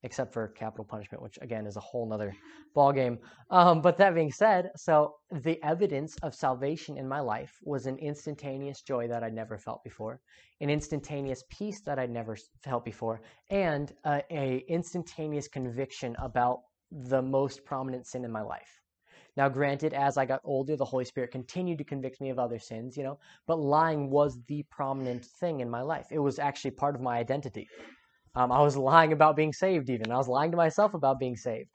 except 0.04 0.32
for 0.32 0.46
capital 0.48 0.84
punishment, 0.84 1.20
which 1.20 1.40
again 1.42 1.66
is 1.66 1.76
a 1.76 1.80
whole 1.80 2.08
nother 2.08 2.32
ballgame. 2.76 3.18
Um, 3.50 3.82
but 3.82 3.96
that 3.96 4.14
being 4.14 4.30
said, 4.30 4.70
so 4.76 5.14
the 5.32 5.60
evidence 5.64 6.16
of 6.22 6.36
salvation 6.36 6.96
in 6.96 7.08
my 7.08 7.18
life 7.18 7.58
was 7.64 7.86
an 7.86 7.98
instantaneous 7.98 8.82
joy 8.82 9.08
that 9.08 9.24
I'd 9.24 9.34
never 9.34 9.58
felt 9.58 9.82
before, 9.82 10.20
an 10.60 10.70
instantaneous 10.70 11.42
peace 11.50 11.80
that 11.80 11.98
I'd 11.98 12.12
never 12.12 12.36
felt 12.62 12.84
before, 12.84 13.22
and 13.50 13.92
a, 14.04 14.22
a 14.30 14.64
instantaneous 14.68 15.48
conviction 15.48 16.14
about 16.22 16.60
the 16.92 17.20
most 17.20 17.64
prominent 17.64 18.06
sin 18.06 18.24
in 18.24 18.30
my 18.30 18.42
life. 18.42 18.80
Now, 19.38 19.48
granted, 19.48 19.94
as 19.94 20.16
I 20.16 20.26
got 20.26 20.40
older, 20.42 20.76
the 20.76 20.84
Holy 20.84 21.04
Spirit 21.04 21.30
continued 21.30 21.78
to 21.78 21.84
convict 21.84 22.20
me 22.20 22.30
of 22.30 22.40
other 22.40 22.58
sins, 22.58 22.96
you 22.96 23.04
know, 23.04 23.20
but 23.46 23.60
lying 23.60 24.10
was 24.10 24.36
the 24.48 24.64
prominent 24.68 25.24
thing 25.24 25.60
in 25.60 25.70
my 25.70 25.80
life. 25.80 26.06
It 26.10 26.18
was 26.18 26.40
actually 26.40 26.72
part 26.72 26.96
of 26.96 27.00
my 27.02 27.18
identity. 27.18 27.68
Um, 28.34 28.50
I 28.50 28.60
was 28.62 28.76
lying 28.76 29.12
about 29.12 29.36
being 29.36 29.52
saved, 29.52 29.90
even. 29.90 30.10
I 30.10 30.16
was 30.16 30.26
lying 30.26 30.50
to 30.50 30.56
myself 30.56 30.92
about 30.92 31.20
being 31.20 31.36
saved. 31.36 31.70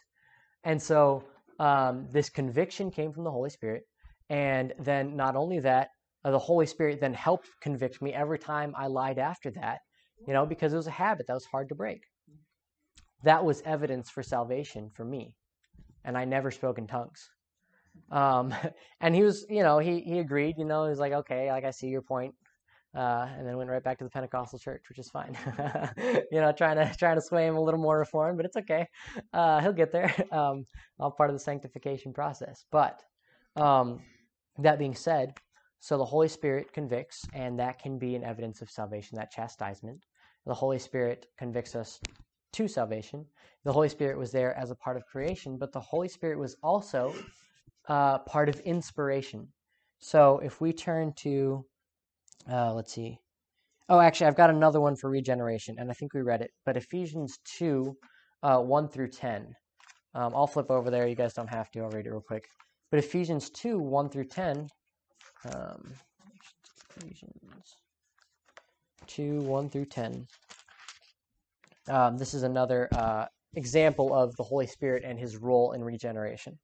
And 0.65 0.81
so 0.81 1.23
um, 1.57 2.09
this 2.11 2.29
conviction 2.29 2.91
came 2.91 3.13
from 3.13 3.23
the 3.23 3.31
Holy 3.31 3.49
Spirit. 3.49 3.83
And 4.29 4.73
then 4.77 5.15
not 5.15 5.37
only 5.37 5.61
that, 5.61 5.87
uh, 6.25 6.31
the 6.31 6.39
Holy 6.39 6.65
Spirit 6.65 6.99
then 6.99 7.13
helped 7.13 7.47
convict 7.61 8.01
me 8.01 8.13
every 8.13 8.39
time 8.39 8.73
I 8.77 8.87
lied 8.87 9.19
after 9.19 9.51
that, 9.51 9.79
you 10.27 10.33
know, 10.33 10.45
because 10.45 10.73
it 10.73 10.77
was 10.83 10.87
a 10.87 10.91
habit 10.91 11.27
that 11.27 11.33
was 11.33 11.45
hard 11.45 11.69
to 11.69 11.75
break. 11.75 12.01
That 13.23 13.45
was 13.45 13.61
evidence 13.65 14.09
for 14.09 14.21
salvation 14.21 14.89
for 14.93 15.05
me. 15.05 15.33
And 16.03 16.17
I 16.17 16.25
never 16.25 16.51
spoke 16.51 16.77
in 16.77 16.87
tongues. 16.87 17.29
Um, 18.11 18.53
and 19.01 19.15
he 19.15 19.23
was, 19.23 19.45
you 19.49 19.63
know, 19.63 19.79
he, 19.79 20.01
he 20.01 20.19
agreed, 20.19 20.55
you 20.57 20.65
know, 20.65 20.83
he 20.83 20.89
was 20.89 20.99
like, 20.99 21.13
okay, 21.13 21.51
like 21.51 21.65
I 21.65 21.71
see 21.71 21.87
your 21.87 22.01
point 22.01 22.35
uh, 22.95 23.27
and 23.37 23.47
then 23.47 23.57
went 23.57 23.69
right 23.69 23.83
back 23.83 23.97
to 23.97 24.03
the 24.03 24.09
Pentecostal 24.09 24.59
church, 24.59 24.83
which 24.87 24.99
is 24.99 25.09
fine. 25.09 25.35
you 26.31 26.39
know, 26.39 26.51
trying 26.51 26.77
to 26.77 26.93
trying 26.97 27.15
to 27.15 27.21
sway 27.21 27.47
him 27.47 27.55
a 27.55 27.61
little 27.61 27.79
more 27.79 27.97
reform, 27.97 28.37
but 28.37 28.45
it's 28.45 28.55
okay. 28.55 28.87
Uh, 29.33 29.59
he'll 29.61 29.73
get 29.73 29.91
there. 29.91 30.13
Um, 30.31 30.65
all 30.99 31.11
part 31.11 31.29
of 31.29 31.35
the 31.35 31.39
sanctification 31.39 32.11
process. 32.11 32.65
But 32.71 33.01
um, 33.55 33.99
that 34.57 34.79
being 34.79 34.95
said, 34.95 35.33
so 35.79 35.97
the 35.97 36.05
Holy 36.05 36.27
Spirit 36.27 36.73
convicts, 36.73 37.23
and 37.33 37.59
that 37.59 37.79
can 37.79 37.99
be 37.99 38.15
an 38.15 38.23
evidence 38.23 38.61
of 38.61 38.69
salvation. 38.69 39.17
That 39.17 39.31
chastisement, 39.31 40.05
the 40.45 40.53
Holy 40.53 40.79
Spirit 40.79 41.27
convicts 41.37 41.75
us 41.75 41.99
to 42.53 42.67
salvation. 42.67 43.25
The 43.63 43.73
Holy 43.73 43.89
Spirit 43.89 44.17
was 44.17 44.31
there 44.31 44.57
as 44.57 44.71
a 44.71 44.75
part 44.75 44.97
of 44.97 45.05
creation, 45.05 45.57
but 45.57 45.71
the 45.71 45.79
Holy 45.79 46.07
Spirit 46.07 46.39
was 46.39 46.55
also 46.63 47.13
uh, 47.87 48.19
part 48.19 48.49
of 48.49 48.59
inspiration. 48.61 49.47
So 49.99 50.39
if 50.39 50.59
we 50.61 50.73
turn 50.73 51.13
to 51.17 51.65
uh, 52.51 52.73
let's 52.73 52.93
see. 52.93 53.19
Oh, 53.89 53.99
actually, 53.99 54.27
I've 54.27 54.35
got 54.35 54.49
another 54.49 54.81
one 54.81 54.95
for 54.95 55.09
regeneration, 55.09 55.75
and 55.77 55.89
I 55.89 55.93
think 55.93 56.13
we 56.13 56.21
read 56.21 56.41
it. 56.41 56.51
But 56.65 56.77
Ephesians 56.77 57.39
2, 57.57 57.95
uh, 58.43 58.59
1 58.59 58.89
through 58.89 59.09
10. 59.09 59.53
Um, 60.15 60.33
I'll 60.35 60.47
flip 60.47 60.69
over 60.69 60.89
there. 60.89 61.07
You 61.07 61.15
guys 61.15 61.33
don't 61.33 61.49
have 61.49 61.69
to. 61.71 61.81
I'll 61.81 61.89
read 61.89 62.05
it 62.05 62.11
real 62.11 62.23
quick. 62.25 62.45
But 62.91 62.99
Ephesians 62.99 63.49
2, 63.49 63.79
1 63.79 64.09
through 64.09 64.25
10. 64.25 64.67
Um, 65.53 65.91
Ephesians 66.97 67.33
2, 69.07 69.41
1 69.41 69.69
through 69.69 69.85
10. 69.85 70.27
Um, 71.89 72.17
this 72.17 72.33
is 72.33 72.43
another 72.43 72.87
uh, 72.93 73.25
example 73.55 74.13
of 74.13 74.35
the 74.37 74.43
Holy 74.43 74.67
Spirit 74.67 75.03
and 75.05 75.19
his 75.19 75.37
role 75.37 75.73
in 75.73 75.83
regeneration. 75.83 76.57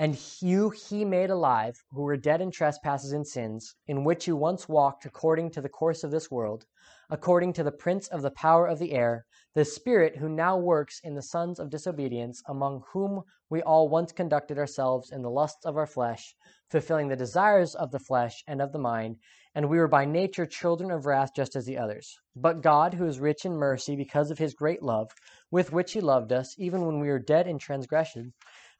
And 0.00 0.18
you 0.40 0.70
he 0.70 1.04
made 1.04 1.28
alive, 1.28 1.76
who 1.90 2.00
were 2.00 2.16
dead 2.16 2.40
in 2.40 2.50
trespasses 2.50 3.12
and 3.12 3.26
sins, 3.26 3.74
in 3.86 4.02
which 4.02 4.26
you 4.26 4.34
once 4.34 4.66
walked 4.66 5.04
according 5.04 5.50
to 5.50 5.60
the 5.60 5.68
course 5.68 6.02
of 6.02 6.10
this 6.10 6.30
world, 6.30 6.64
according 7.10 7.52
to 7.52 7.62
the 7.62 7.70
prince 7.70 8.08
of 8.08 8.22
the 8.22 8.30
power 8.30 8.66
of 8.66 8.78
the 8.78 8.92
air, 8.92 9.26
the 9.54 9.62
spirit 9.62 10.16
who 10.16 10.30
now 10.30 10.56
works 10.56 11.00
in 11.04 11.16
the 11.16 11.22
sons 11.22 11.60
of 11.60 11.68
disobedience, 11.68 12.42
among 12.48 12.82
whom 12.94 13.24
we 13.50 13.60
all 13.60 13.90
once 13.90 14.10
conducted 14.10 14.56
ourselves 14.56 15.10
in 15.10 15.20
the 15.20 15.28
lusts 15.28 15.66
of 15.66 15.76
our 15.76 15.86
flesh, 15.86 16.34
fulfilling 16.70 17.08
the 17.08 17.14
desires 17.14 17.74
of 17.74 17.90
the 17.90 17.98
flesh 17.98 18.42
and 18.46 18.62
of 18.62 18.72
the 18.72 18.78
mind, 18.78 19.16
and 19.54 19.68
we 19.68 19.76
were 19.76 19.86
by 19.86 20.06
nature 20.06 20.46
children 20.46 20.90
of 20.90 21.04
wrath 21.04 21.32
just 21.36 21.54
as 21.54 21.66
the 21.66 21.76
others. 21.76 22.16
But 22.34 22.62
God, 22.62 22.94
who 22.94 23.04
is 23.04 23.20
rich 23.20 23.44
in 23.44 23.52
mercy 23.52 23.96
because 23.96 24.30
of 24.30 24.38
his 24.38 24.54
great 24.54 24.82
love, 24.82 25.10
with 25.50 25.74
which 25.74 25.92
he 25.92 26.00
loved 26.00 26.32
us, 26.32 26.54
even 26.56 26.86
when 26.86 27.00
we 27.00 27.08
were 27.08 27.18
dead 27.18 27.46
in 27.46 27.58
transgression, 27.58 28.32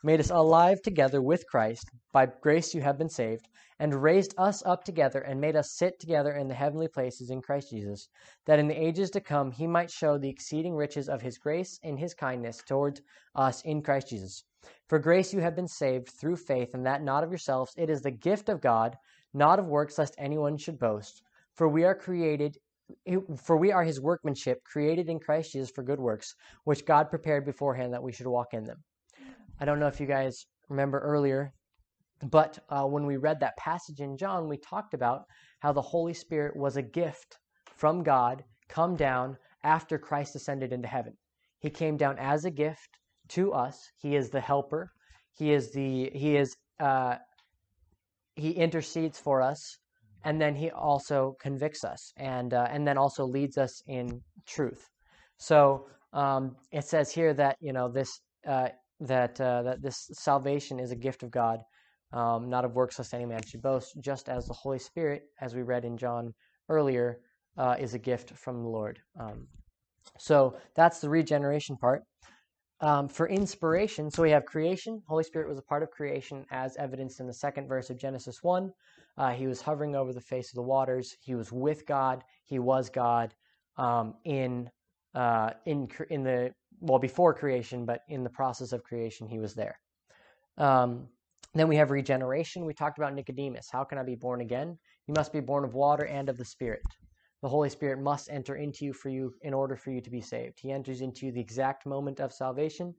made 0.02 0.20
us 0.20 0.30
alive 0.30 0.80
together 0.82 1.20
with 1.20 1.46
Christ. 1.46 1.90
By 2.12 2.26
grace 2.26 2.74
you 2.74 2.80
have 2.80 2.96
been 2.96 3.08
saved, 3.08 3.48
and 3.78 4.02
raised 4.02 4.34
us 4.38 4.62
up 4.64 4.84
together, 4.84 5.20
and 5.20 5.40
made 5.40 5.56
us 5.56 5.72
sit 5.72 5.98
together 6.00 6.32
in 6.32 6.48
the 6.48 6.54
heavenly 6.54 6.88
places 6.88 7.30
in 7.30 7.42
Christ 7.42 7.70
Jesus, 7.70 8.08
that 8.46 8.58
in 8.58 8.68
the 8.68 8.82
ages 8.82 9.10
to 9.10 9.20
come 9.20 9.50
he 9.50 9.66
might 9.66 9.90
show 9.90 10.16
the 10.16 10.28
exceeding 10.28 10.74
riches 10.74 11.08
of 11.08 11.22
his 11.22 11.38
grace 11.38 11.78
and 11.82 11.98
his 11.98 12.14
kindness 12.14 12.62
toward 12.66 13.00
us 13.34 13.62
in 13.62 13.82
Christ 13.82 14.08
Jesus. 14.08 14.44
For 14.88 14.98
grace 14.98 15.32
you 15.32 15.40
have 15.40 15.56
been 15.56 15.68
saved 15.68 16.08
through 16.08 16.36
faith, 16.36 16.74
and 16.74 16.84
that 16.86 17.02
not 17.02 17.24
of 17.24 17.30
yourselves. 17.30 17.72
It 17.76 17.90
is 17.90 18.02
the 18.02 18.10
gift 18.10 18.48
of 18.48 18.60
God, 18.60 18.96
not 19.34 19.58
of 19.58 19.66
works, 19.66 19.98
lest 19.98 20.14
anyone 20.18 20.56
should 20.56 20.78
boast. 20.78 21.22
For 21.54 21.68
we 21.68 21.84
are 21.84 21.94
created 21.94 22.58
for 23.36 23.56
we 23.56 23.70
are 23.70 23.84
his 23.84 24.00
workmanship, 24.00 24.64
created 24.64 25.08
in 25.08 25.20
Christ 25.20 25.52
Jesus 25.52 25.70
for 25.70 25.82
good 25.82 26.00
works, 26.00 26.34
which 26.64 26.84
God 26.84 27.08
prepared 27.08 27.44
beforehand 27.44 27.92
that 27.92 28.02
we 28.02 28.12
should 28.12 28.26
walk 28.26 28.52
in 28.52 28.64
them. 28.64 28.82
I 29.60 29.66
don't 29.66 29.78
know 29.78 29.86
if 29.86 30.00
you 30.00 30.06
guys 30.06 30.46
remember 30.68 30.98
earlier, 31.00 31.52
but 32.30 32.58
uh, 32.70 32.84
when 32.84 33.04
we 33.04 33.18
read 33.18 33.40
that 33.40 33.56
passage 33.58 34.00
in 34.00 34.16
John, 34.16 34.48
we 34.48 34.56
talked 34.56 34.94
about 34.94 35.24
how 35.60 35.72
the 35.72 35.82
Holy 35.82 36.14
Spirit 36.14 36.56
was 36.56 36.76
a 36.76 36.82
gift 36.82 37.36
from 37.76 38.02
God 38.02 38.42
come 38.68 38.96
down 38.96 39.36
after 39.62 39.98
Christ 39.98 40.34
ascended 40.36 40.72
into 40.72 40.88
heaven. 40.88 41.12
He 41.60 41.68
came 41.68 41.96
down 41.96 42.18
as 42.18 42.44
a 42.44 42.50
gift 42.50 42.88
to 43.28 43.52
us. 43.52 43.78
He 44.00 44.16
is 44.16 44.30
the 44.30 44.40
helper. 44.40 44.90
He 45.36 45.52
is 45.52 45.72
the 45.72 46.10
he 46.14 46.36
is 46.36 46.56
uh, 46.80 47.16
he 48.36 48.50
intercedes 48.52 49.18
for 49.18 49.42
us, 49.42 49.76
and 50.24 50.40
then 50.40 50.54
he 50.54 50.70
also 50.70 51.36
convicts 51.40 51.84
us, 51.84 52.12
and 52.16 52.54
uh, 52.54 52.66
and 52.70 52.86
then 52.86 52.96
also 52.96 53.24
leads 53.24 53.58
us 53.58 53.82
in 53.86 54.22
truth. 54.46 54.88
So 55.36 55.86
um, 56.12 56.56
it 56.72 56.84
says 56.84 57.12
here 57.12 57.34
that 57.34 57.56
you 57.60 57.72
know 57.72 57.88
this 57.88 58.20
uh, 58.46 58.68
that 59.00 59.40
uh, 59.40 59.62
that 59.62 59.82
this 59.82 60.08
salvation 60.12 60.78
is 60.78 60.90
a 60.92 60.96
gift 60.96 61.22
of 61.22 61.30
God, 61.30 61.60
um, 62.12 62.48
not 62.48 62.64
of 62.64 62.74
works, 62.74 62.98
lest 62.98 63.14
any 63.14 63.26
man 63.26 63.42
should 63.46 63.62
boast. 63.62 63.94
Just 64.00 64.28
as 64.28 64.46
the 64.46 64.54
Holy 64.54 64.78
Spirit, 64.78 65.22
as 65.40 65.54
we 65.54 65.62
read 65.62 65.84
in 65.84 65.96
John 65.96 66.34
earlier, 66.68 67.20
uh, 67.56 67.76
is 67.78 67.94
a 67.94 67.98
gift 67.98 68.30
from 68.30 68.62
the 68.62 68.68
Lord. 68.68 68.98
Um, 69.18 69.46
so 70.18 70.56
that's 70.76 71.00
the 71.00 71.08
regeneration 71.08 71.76
part. 71.76 72.02
Um, 72.82 73.08
for 73.08 73.28
inspiration, 73.28 74.10
so 74.10 74.22
we 74.22 74.30
have 74.30 74.46
creation. 74.46 75.02
Holy 75.06 75.24
Spirit 75.24 75.48
was 75.48 75.58
a 75.58 75.62
part 75.62 75.82
of 75.82 75.90
creation, 75.90 76.46
as 76.50 76.76
evidenced 76.78 77.20
in 77.20 77.26
the 77.26 77.34
second 77.34 77.68
verse 77.68 77.90
of 77.90 77.98
Genesis 77.98 78.42
one. 78.42 78.70
Uh, 79.18 79.30
he 79.32 79.46
was 79.46 79.60
hovering 79.60 79.94
over 79.94 80.14
the 80.14 80.20
face 80.20 80.50
of 80.50 80.54
the 80.54 80.62
waters. 80.62 81.14
He 81.20 81.34
was 81.34 81.52
with 81.52 81.84
God. 81.86 82.24
He 82.44 82.58
was 82.58 82.88
God 82.88 83.34
um, 83.76 84.14
in 84.24 84.70
uh, 85.14 85.50
in 85.66 85.88
in 86.08 86.22
the 86.22 86.52
well 86.80 86.98
before 86.98 87.34
creation, 87.34 87.84
but 87.84 88.02
in 88.08 88.24
the 88.24 88.30
process 88.30 88.72
of 88.72 88.82
creation, 88.82 89.28
he 89.28 89.38
was 89.38 89.54
there. 89.54 89.78
Um, 90.58 91.08
then 91.54 91.68
we 91.68 91.76
have 91.76 91.90
regeneration. 91.90 92.64
We 92.64 92.74
talked 92.74 92.98
about 92.98 93.14
Nicodemus. 93.14 93.68
How 93.70 93.84
can 93.84 93.98
I 93.98 94.02
be 94.02 94.14
born 94.14 94.40
again? 94.40 94.78
You 95.06 95.14
must 95.14 95.32
be 95.32 95.40
born 95.40 95.64
of 95.64 95.74
water 95.74 96.06
and 96.06 96.28
of 96.28 96.38
the 96.38 96.44
Spirit. 96.44 96.82
The 97.42 97.48
Holy 97.48 97.70
Spirit 97.70 97.98
must 98.00 98.30
enter 98.30 98.56
into 98.56 98.84
you 98.84 98.92
for 98.92 99.08
you 99.08 99.34
in 99.42 99.54
order 99.54 99.74
for 99.74 99.90
you 99.90 100.00
to 100.00 100.10
be 100.10 100.20
saved. 100.20 100.58
He 100.60 100.70
enters 100.70 101.00
into 101.00 101.26
you 101.26 101.32
the 101.32 101.40
exact 101.40 101.86
moment 101.86 102.20
of 102.20 102.32
salvation, 102.32 102.94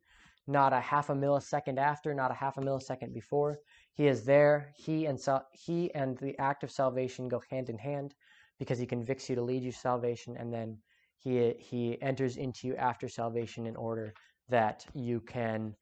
not 0.47 0.73
a 0.73 0.79
half 0.79 1.09
a 1.09 1.13
millisecond 1.13 1.77
after, 1.77 2.13
not 2.13 2.31
a 2.31 2.35
half 2.35 2.57
a 2.57 2.61
millisecond 2.61 3.13
before. 3.13 3.59
He 3.93 4.07
is 4.07 4.25
there. 4.25 4.73
He 4.75 5.05
and 5.05 5.19
he 5.53 5.93
and 5.93 6.17
the 6.17 6.37
act 6.39 6.63
of 6.63 6.71
salvation 6.71 7.29
go 7.29 7.41
hand 7.49 7.69
in 7.69 7.77
hand 7.77 8.15
because 8.57 8.79
he 8.79 8.85
convicts 8.85 9.29
you 9.29 9.35
to 9.35 9.41
lead 9.43 9.63
you 9.63 9.71
to 9.71 9.77
salvation 9.77 10.35
and 10.37 10.51
then 10.51 10.77
he 11.23 11.53
he 11.59 12.01
enters 12.01 12.37
into 12.37 12.67
you 12.67 12.75
after 12.75 13.07
salvation 13.07 13.65
in 13.65 13.75
order 13.75 14.13
that 14.49 14.85
you 14.93 15.21
can 15.21 15.75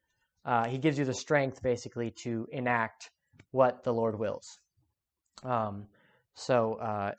uh, 0.46 0.68
he 0.68 0.78
gives 0.78 0.98
you 0.98 1.06
the 1.06 1.14
strength 1.14 1.62
basically 1.62 2.12
to 2.24 2.48
enact 2.52 3.10
what 3.52 3.84
the 3.84 3.94
Lord 3.94 4.18
wills. 4.18 4.60
Um, 5.44 5.88
so 6.36 6.76
uh, 6.76 7.12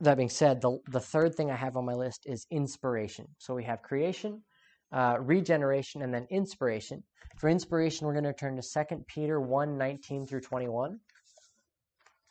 that 0.00 0.16
being 0.16 0.28
said, 0.28 0.60
the 0.60 0.78
the 0.90 1.00
third 1.00 1.34
thing 1.34 1.50
I 1.50 1.56
have 1.56 1.76
on 1.76 1.84
my 1.84 1.94
list 1.94 2.22
is 2.26 2.46
inspiration. 2.50 3.26
So 3.38 3.54
we 3.54 3.64
have 3.64 3.82
creation, 3.82 4.42
uh, 4.92 5.16
regeneration, 5.20 6.02
and 6.02 6.12
then 6.12 6.26
inspiration. 6.30 7.02
For 7.38 7.48
inspiration, 7.48 8.06
we're 8.06 8.14
going 8.14 8.24
to 8.24 8.32
turn 8.32 8.56
to 8.56 8.62
2 8.62 9.04
Peter 9.06 9.40
1 9.40 9.76
19 9.76 10.26
through 10.26 10.40
21. 10.40 10.98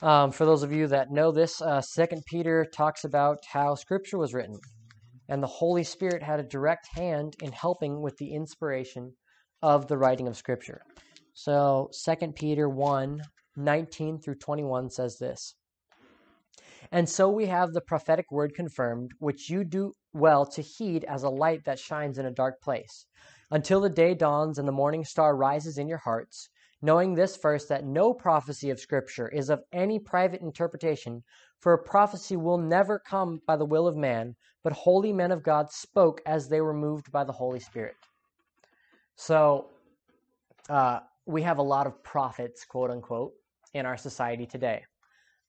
Um, 0.01 0.31
for 0.31 0.45
those 0.45 0.63
of 0.63 0.71
you 0.71 0.87
that 0.87 1.11
know 1.11 1.31
this, 1.31 1.61
uh, 1.61 1.81
Second 1.81 2.23
Peter 2.25 2.65
talks 2.65 3.05
about 3.05 3.39
how 3.51 3.75
Scripture 3.75 4.17
was 4.17 4.33
written, 4.33 4.59
and 5.27 5.41
the 5.41 5.47
Holy 5.47 5.83
Spirit 5.83 6.23
had 6.23 6.39
a 6.39 6.43
direct 6.43 6.87
hand 6.95 7.35
in 7.41 7.51
helping 7.51 8.01
with 8.01 8.17
the 8.17 8.33
inspiration 8.33 9.13
of 9.61 9.87
the 9.87 9.97
writing 9.97 10.27
of 10.27 10.37
Scripture. 10.37 10.81
So 11.33 11.89
Second 11.91 12.35
Peter 12.35 12.69
1, 12.69 13.21
19 13.57 14.19
through 14.19 14.35
21 14.35 14.89
says 14.89 15.17
this. 15.17 15.55
And 16.91 17.09
so 17.09 17.29
we 17.29 17.47
have 17.47 17.73
the 17.73 17.81
prophetic 17.81 18.31
word 18.31 18.53
confirmed, 18.53 19.11
which 19.19 19.49
you 19.49 19.63
do 19.63 19.93
well 20.13 20.45
to 20.45 20.61
heed 20.61 21.03
as 21.05 21.23
a 21.23 21.29
light 21.29 21.65
that 21.65 21.79
shines 21.79 22.17
in 22.17 22.25
a 22.25 22.31
dark 22.31 22.61
place, 22.61 23.05
until 23.49 23.81
the 23.81 23.89
day 23.89 24.13
dawns 24.13 24.57
and 24.57 24.67
the 24.67 24.71
morning 24.71 25.03
star 25.03 25.35
rises 25.35 25.77
in 25.77 25.87
your 25.87 25.97
hearts, 25.97 26.49
knowing 26.85 27.15
this 27.15 27.35
first 27.35 27.67
that 27.67 27.83
no 27.83 28.13
prophecy 28.13 28.69
of 28.69 28.79
Scripture 28.79 29.27
is 29.29 29.49
of 29.49 29.63
any 29.73 29.97
private 29.97 30.41
interpretation, 30.41 31.23
for 31.59 31.73
a 31.73 31.83
prophecy 31.83 32.35
will 32.35 32.59
never 32.59 32.99
come 32.99 33.41
by 33.47 33.57
the 33.57 33.65
will 33.65 33.87
of 33.87 33.97
man, 33.97 34.35
but 34.63 34.71
holy 34.71 35.11
men 35.11 35.31
of 35.31 35.41
God 35.41 35.71
spoke 35.71 36.21
as 36.27 36.47
they 36.47 36.61
were 36.61 36.75
moved 36.75 37.11
by 37.11 37.23
the 37.23 37.31
Holy 37.31 37.59
Spirit. 37.59 37.95
So, 39.15 39.71
uh, 40.69 40.99
we 41.25 41.41
have 41.41 41.57
a 41.57 41.63
lot 41.63 41.87
of 41.87 42.03
prophets, 42.03 42.63
quote 42.65 42.91
unquote, 42.91 43.33
in 43.73 43.87
our 43.87 43.97
society 43.97 44.45
today. 44.45 44.83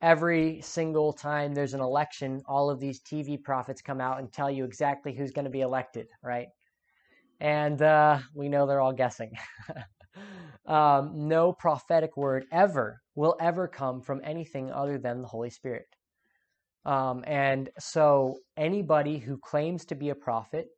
Every 0.00 0.62
single 0.62 1.12
time 1.12 1.52
there's 1.52 1.74
an 1.74 1.80
election, 1.80 2.40
all 2.46 2.70
of 2.70 2.80
these 2.80 3.00
TV 3.00 3.42
prophets 3.42 3.82
come 3.82 4.00
out 4.00 4.20
and 4.20 4.32
tell 4.32 4.50
you 4.50 4.64
exactly 4.64 5.14
who's 5.14 5.32
going 5.32 5.44
to 5.44 5.50
be 5.50 5.60
elected, 5.60 6.06
right? 6.22 6.48
And 7.40 7.82
uh, 7.82 8.20
we 8.34 8.48
know 8.48 8.66
they're 8.66 8.80
all 8.80 8.94
guessing. 8.94 9.32
um, 10.66 11.28
no 11.28 11.52
prophetic 11.52 12.16
word 12.16 12.44
ever 12.52 13.00
will 13.14 13.36
ever 13.40 13.68
come 13.68 14.00
from 14.00 14.20
anything 14.24 14.70
other 14.70 14.98
than 14.98 15.22
the 15.22 15.28
Holy 15.28 15.50
Spirit. 15.50 15.86
Um, 16.84 17.24
and 17.26 17.68
so 17.78 18.38
anybody 18.56 19.18
who 19.18 19.38
claims 19.38 19.84
to 19.86 19.94
be 19.94 20.10
a 20.10 20.14
prophet 20.14 20.68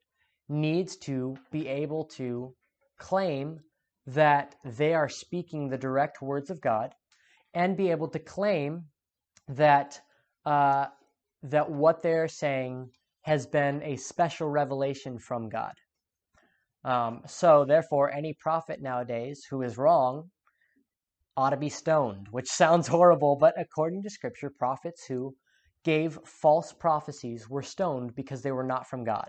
needs 0.48 0.96
to 0.96 1.37
be 1.53 1.68
able 1.68 2.05
to 2.05 2.55
claim 2.98 3.61
that 4.07 4.55
they 4.64 4.94
are 4.94 5.09
speaking 5.09 5.68
the 5.68 5.77
direct 5.77 6.22
words 6.22 6.48
of 6.51 6.61
God 6.62 6.94
and 7.53 7.77
be 7.77 7.90
able 7.90 8.09
to 8.09 8.18
claim 8.18 8.85
that 9.48 10.01
uh, 10.46 10.87
that 11.42 11.70
what 11.70 12.03
they're 12.03 12.29
saying 12.29 12.90
has 13.22 13.46
been 13.46 13.83
a 13.83 13.96
special 13.96 14.48
revelation 14.48 15.18
from 15.18 15.48
God. 15.48 15.74
Um, 16.88 17.20
so, 17.27 17.66
therefore, 17.66 18.11
any 18.11 18.33
prophet 18.33 18.81
nowadays 18.81 19.44
who 19.51 19.61
is 19.61 19.77
wrong 19.77 20.31
ought 21.37 21.51
to 21.51 21.59
be 21.59 21.68
stoned, 21.68 22.29
which 22.31 22.48
sounds 22.48 22.88
horrible, 22.96 23.37
but 23.37 23.53
according 23.61 24.03
to 24.05 24.11
Scripture, 24.11 24.51
prophets 24.59 25.05
who 25.05 25.37
gave 25.85 26.18
false 26.24 26.72
prophecies 26.72 27.46
were 27.51 27.62
stoned 27.62 28.14
because 28.14 28.40
they 28.40 28.53
were 28.53 28.64
not 28.64 28.88
from 28.88 29.05
God. 29.05 29.29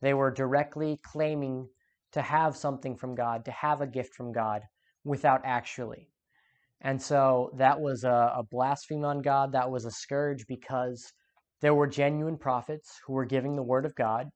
They 0.00 0.14
were 0.14 0.30
directly 0.30 1.00
claiming 1.02 1.68
to 2.12 2.22
have 2.22 2.56
something 2.56 2.96
from 2.96 3.16
God, 3.16 3.44
to 3.46 3.50
have 3.50 3.80
a 3.80 3.86
gift 3.88 4.14
from 4.14 4.30
God, 4.30 4.62
without 5.02 5.40
actually. 5.44 6.08
And 6.82 7.02
so 7.02 7.50
that 7.58 7.80
was 7.80 8.04
a, 8.04 8.32
a 8.36 8.44
blasphemy 8.48 9.02
on 9.02 9.22
God. 9.22 9.52
That 9.52 9.72
was 9.72 9.86
a 9.86 9.90
scourge 9.90 10.46
because 10.46 11.12
there 11.62 11.74
were 11.74 11.88
genuine 11.88 12.38
prophets 12.38 13.00
who 13.04 13.14
were 13.14 13.26
giving 13.26 13.56
the 13.56 13.62
word 13.64 13.84
of 13.84 13.96
God, 13.96 14.28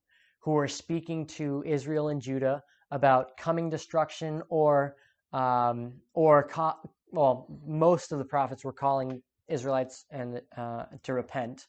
who 0.44 0.52
were 0.52 0.68
speaking 0.68 1.26
to 1.26 1.62
Israel 1.66 2.08
and 2.08 2.20
Judah 2.20 2.62
about 2.90 3.36
coming 3.38 3.70
destruction, 3.70 4.42
or 4.50 4.96
um, 5.32 5.94
or 6.12 6.46
co- 6.46 6.78
well, 7.12 7.46
most 7.66 8.12
of 8.12 8.18
the 8.18 8.24
prophets 8.26 8.62
were 8.62 8.72
calling 8.72 9.22
Israelites 9.48 10.04
and 10.10 10.42
uh, 10.56 10.84
to 11.02 11.14
repent. 11.14 11.66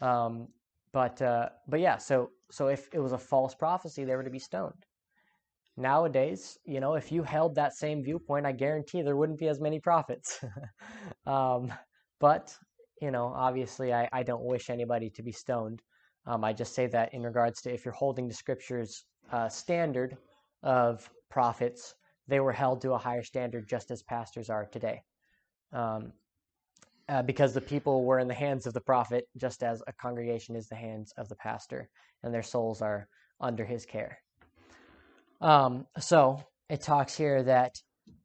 Um, 0.00 0.48
but 0.92 1.20
uh, 1.20 1.50
but 1.68 1.80
yeah, 1.80 1.98
so 1.98 2.30
so 2.50 2.68
if 2.68 2.88
it 2.94 3.00
was 3.00 3.12
a 3.12 3.18
false 3.18 3.54
prophecy, 3.54 4.04
they 4.04 4.16
were 4.16 4.24
to 4.24 4.30
be 4.30 4.38
stoned. 4.38 4.86
Nowadays, 5.76 6.56
you 6.64 6.80
know, 6.80 6.94
if 6.94 7.12
you 7.12 7.22
held 7.22 7.54
that 7.56 7.74
same 7.74 8.02
viewpoint, 8.02 8.46
I 8.46 8.52
guarantee 8.52 9.02
there 9.02 9.16
wouldn't 9.16 9.38
be 9.38 9.48
as 9.48 9.60
many 9.60 9.78
prophets. 9.78 10.42
um, 11.26 11.70
but 12.18 12.56
you 13.02 13.10
know, 13.10 13.26
obviously, 13.36 13.92
I, 13.92 14.08
I 14.10 14.22
don't 14.22 14.44
wish 14.44 14.70
anybody 14.70 15.10
to 15.10 15.22
be 15.22 15.32
stoned. 15.32 15.82
Um, 16.26 16.44
I 16.44 16.52
just 16.52 16.74
say 16.74 16.86
that 16.88 17.14
in 17.14 17.22
regards 17.22 17.60
to 17.62 17.72
if 17.72 17.84
you're 17.84 17.94
holding 17.94 18.28
the 18.28 18.34
scriptures 18.34 19.04
uh, 19.32 19.48
standard 19.48 20.16
of 20.62 21.08
prophets, 21.30 21.94
they 22.28 22.40
were 22.40 22.52
held 22.52 22.80
to 22.82 22.92
a 22.92 22.98
higher 22.98 23.22
standard 23.22 23.68
just 23.68 23.90
as 23.90 24.02
pastors 24.02 24.50
are 24.50 24.66
today. 24.66 25.02
Um, 25.72 26.12
uh, 27.08 27.22
because 27.22 27.54
the 27.54 27.60
people 27.60 28.04
were 28.04 28.18
in 28.18 28.26
the 28.26 28.34
hands 28.34 28.66
of 28.66 28.74
the 28.74 28.80
prophet, 28.80 29.24
just 29.36 29.62
as 29.62 29.80
a 29.86 29.92
congregation 29.92 30.56
is 30.56 30.66
the 30.66 30.74
hands 30.74 31.12
of 31.16 31.28
the 31.28 31.36
pastor, 31.36 31.88
and 32.22 32.34
their 32.34 32.42
souls 32.42 32.82
are 32.82 33.06
under 33.40 33.64
his 33.64 33.86
care. 33.86 34.18
Um, 35.40 35.86
so 35.98 36.42
it 36.68 36.80
talks 36.80 37.16
here 37.16 37.44
that 37.44 37.74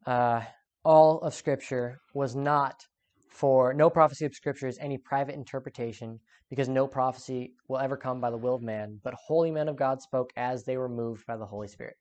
uh, 0.08 0.42
all 0.84 1.20
of 1.20 1.36
Scripture 1.36 2.00
was 2.16 2.36
not 2.36 2.88
for 3.32 3.74
no 3.74 3.89
prophecy 3.89 4.26
of 4.26 4.36
Scripture 4.36 4.67
is 4.67 4.78
any 4.80 4.98
private 4.98 5.36
interpretation, 5.36 6.20
because 6.50 6.67
no 6.67 6.86
prophecy 6.86 7.54
will 7.70 7.80
ever 7.80 7.96
come 7.96 8.20
by 8.20 8.30
the 8.30 8.38
will 8.38 8.56
of 8.56 8.62
man, 8.62 9.00
but 9.04 9.13
holy 9.13 9.52
men 9.52 9.70
of 9.70 9.78
God 9.78 10.02
spoke 10.02 10.32
as 10.36 10.63
they 10.63 10.78
were 10.78 10.89
moved 10.89 11.26
by 11.26 11.38
the 11.38 11.46
Holy 11.46 11.70
Spirit. 11.70 11.96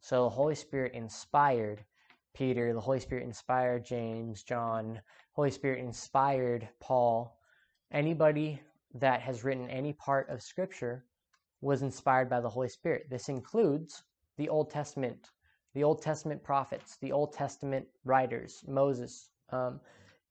So 0.00 0.24
the 0.24 0.30
Holy 0.30 0.54
Spirit 0.54 0.92
inspired 0.92 1.84
Peter, 2.34 2.74
the 2.74 2.80
Holy 2.80 3.00
Spirit 3.00 3.24
inspired 3.24 3.84
James, 3.84 4.42
John, 4.42 5.00
Holy 5.32 5.50
Spirit 5.50 5.80
inspired 5.80 6.68
Paul. 6.78 7.38
Anybody 7.90 8.60
that 8.94 9.22
has 9.22 9.42
written 9.44 9.68
any 9.70 9.94
part 9.94 10.28
of 10.28 10.42
Scripture 10.42 11.06
was 11.62 11.82
inspired 11.82 12.28
by 12.28 12.40
the 12.40 12.48
Holy 12.48 12.68
Spirit. 12.68 13.06
This 13.10 13.28
includes 13.30 14.04
the 14.36 14.48
Old 14.48 14.70
Testament, 14.70 15.30
the 15.74 15.84
Old 15.84 16.02
Testament 16.02 16.42
prophets, 16.42 16.98
the 17.00 17.12
Old 17.12 17.32
Testament 17.32 17.86
writers, 18.04 18.62
Moses, 18.68 19.30
um, 19.50 19.80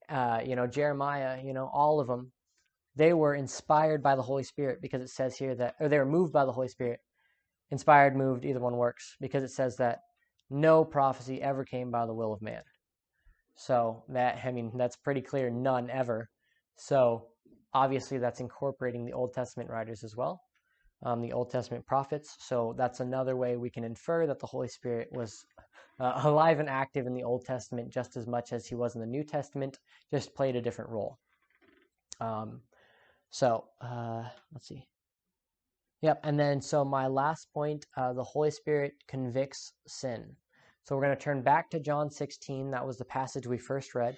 uh, 0.10 0.42
you 0.46 0.56
know, 0.56 0.68
Jeremiah, 0.68 1.42
you 1.44 1.54
know, 1.54 1.70
all 1.74 2.00
of 2.00 2.08
them, 2.08 2.32
they 2.96 3.14
were 3.14 3.36
inspired 3.36 4.04
by 4.04 4.16
the 4.16 4.22
Holy 4.22 4.44
Spirit 4.44 4.80
because 4.82 5.02
it 5.02 5.10
says 5.10 5.38
here 5.38 5.56
that, 5.56 5.76
or 5.80 5.88
they 5.88 5.98
were 5.98 6.06
moved 6.06 6.34
by 6.34 6.46
the 6.46 6.52
Holy 6.52 6.68
Spirit. 6.68 7.00
Inspired, 7.72 8.16
moved, 8.16 8.46
either 8.46 8.60
one 8.60 8.78
works 8.78 9.16
because 9.22 9.44
it 9.44 9.52
says 9.52 9.78
that 9.78 10.00
no 10.50 10.84
prophecy 10.84 11.42
ever 11.42 11.64
came 11.64 11.92
by 11.92 12.06
the 12.08 12.14
will 12.14 12.34
of 12.34 12.42
man. 12.42 12.64
So 13.56 14.04
that, 14.10 14.40
I 14.44 14.52
mean, 14.52 14.72
that's 14.76 14.96
pretty 14.96 15.22
clear, 15.22 15.52
none 15.52 15.90
ever. 15.92 16.30
So 16.76 17.28
obviously 17.74 18.18
that's 18.18 18.40
incorporating 18.40 19.06
the 19.06 19.14
Old 19.14 19.34
Testament 19.34 19.70
writers 19.70 20.04
as 20.04 20.16
well 20.16 20.42
um, 21.04 21.22
the 21.22 21.34
Old 21.34 21.50
Testament 21.50 21.86
prophets. 21.86 22.36
So 22.40 22.74
that's 22.78 23.00
another 23.00 23.36
way 23.36 23.58
we 23.58 23.70
can 23.70 23.84
infer 23.84 24.28
that 24.28 24.40
the 24.40 24.48
Holy 24.48 24.68
Spirit 24.68 25.10
was 25.12 25.46
uh, 26.00 26.22
alive 26.24 26.60
and 26.60 26.70
active 26.70 27.08
in 27.08 27.14
the 27.14 27.24
Old 27.24 27.46
Testament 27.46 27.90
just 27.90 28.18
as 28.18 28.28
much 28.28 28.54
as 28.54 28.66
he 28.66 28.76
was 28.76 28.96
in 28.96 29.02
the 29.02 29.08
New 29.08 29.24
Testament, 29.24 29.80
just 30.12 30.36
played 30.36 30.56
a 30.56 30.62
different 30.62 30.92
role. 30.92 31.18
Um, 32.20 32.62
so 33.32 33.66
uh, 33.82 34.24
let's 34.54 34.68
see. 34.68 34.86
Yep, 36.02 36.22
and 36.24 36.40
then 36.40 36.62
so 36.62 36.86
my 36.86 37.08
last 37.08 37.52
point 37.54 37.86
uh, 37.98 38.14
the 38.14 38.24
Holy 38.24 38.52
Spirit 38.52 38.94
convicts 39.08 39.74
sin. 39.88 40.36
So 40.84 40.96
we're 40.96 41.04
going 41.04 41.18
to 41.18 41.22
turn 41.22 41.42
back 41.42 41.70
to 41.72 41.80
John 41.80 42.10
16. 42.10 42.72
That 42.72 42.86
was 42.86 42.98
the 42.98 43.06
passage 43.06 43.46
we 43.46 43.58
first 43.58 43.94
read. 43.94 44.16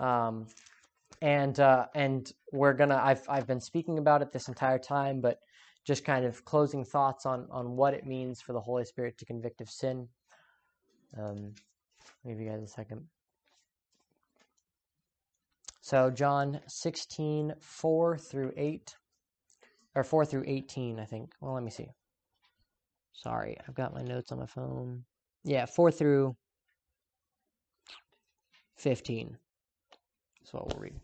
Um, 0.00 0.46
and 1.22 1.58
uh, 1.60 1.86
and 1.94 2.30
we're 2.52 2.74
gonna 2.74 3.00
I've 3.02 3.22
I've 3.28 3.46
been 3.46 3.60
speaking 3.60 3.98
about 3.98 4.22
it 4.22 4.32
this 4.32 4.48
entire 4.48 4.78
time, 4.78 5.20
but 5.20 5.38
just 5.86 6.04
kind 6.04 6.24
of 6.24 6.44
closing 6.44 6.84
thoughts 6.84 7.26
on 7.26 7.46
on 7.50 7.76
what 7.76 7.94
it 7.94 8.06
means 8.06 8.40
for 8.40 8.52
the 8.52 8.60
Holy 8.60 8.84
Spirit 8.84 9.16
to 9.18 9.24
convict 9.24 9.60
of 9.60 9.70
sin. 9.70 10.08
Um, 11.18 11.54
give 12.26 12.40
you 12.40 12.48
guys 12.48 12.62
a 12.62 12.66
second. 12.66 13.02
So 15.86 16.10
John 16.10 16.60
16, 16.66 17.54
4 17.60 18.18
through 18.18 18.52
8, 18.56 18.96
or 19.94 20.02
4 20.02 20.24
through 20.24 20.42
18, 20.46 20.98
I 20.98 21.04
think. 21.04 21.32
Well, 21.40 21.54
let 21.54 21.62
me 21.62 21.70
see. 21.70 21.88
Sorry, 23.12 23.56
I've 23.66 23.74
got 23.74 23.94
my 23.94 24.02
notes 24.02 24.32
on 24.32 24.40
my 24.40 24.46
phone. 24.46 25.04
Yeah, 25.44 25.64
4 25.64 25.92
through 25.92 26.36
15. 28.76 29.36
That's 30.40 30.52
what 30.52 30.66
we'll 30.66 30.82
read. 30.82 31.00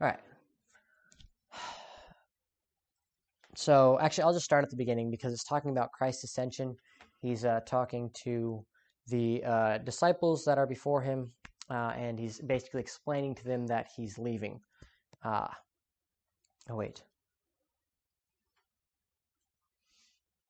All 0.00 0.08
right. 0.08 0.20
So 3.54 3.98
actually, 4.00 4.24
I'll 4.24 4.32
just 4.32 4.46
start 4.46 4.64
at 4.64 4.70
the 4.70 4.76
beginning 4.76 5.10
because 5.10 5.30
it's 5.34 5.44
talking 5.44 5.72
about 5.72 5.92
Christ's 5.92 6.24
ascension. 6.24 6.74
He's 7.22 7.44
uh, 7.44 7.60
talking 7.64 8.10
to 8.24 8.64
the 9.06 9.44
uh, 9.44 9.78
disciples 9.78 10.44
that 10.44 10.58
are 10.58 10.66
before 10.66 11.00
him, 11.00 11.30
uh, 11.70 11.92
and 11.96 12.18
he's 12.18 12.40
basically 12.40 12.80
explaining 12.80 13.36
to 13.36 13.44
them 13.44 13.68
that 13.68 13.86
he's 13.96 14.18
leaving. 14.18 14.60
Uh, 15.24 15.46
oh, 16.68 16.74
wait. 16.74 17.04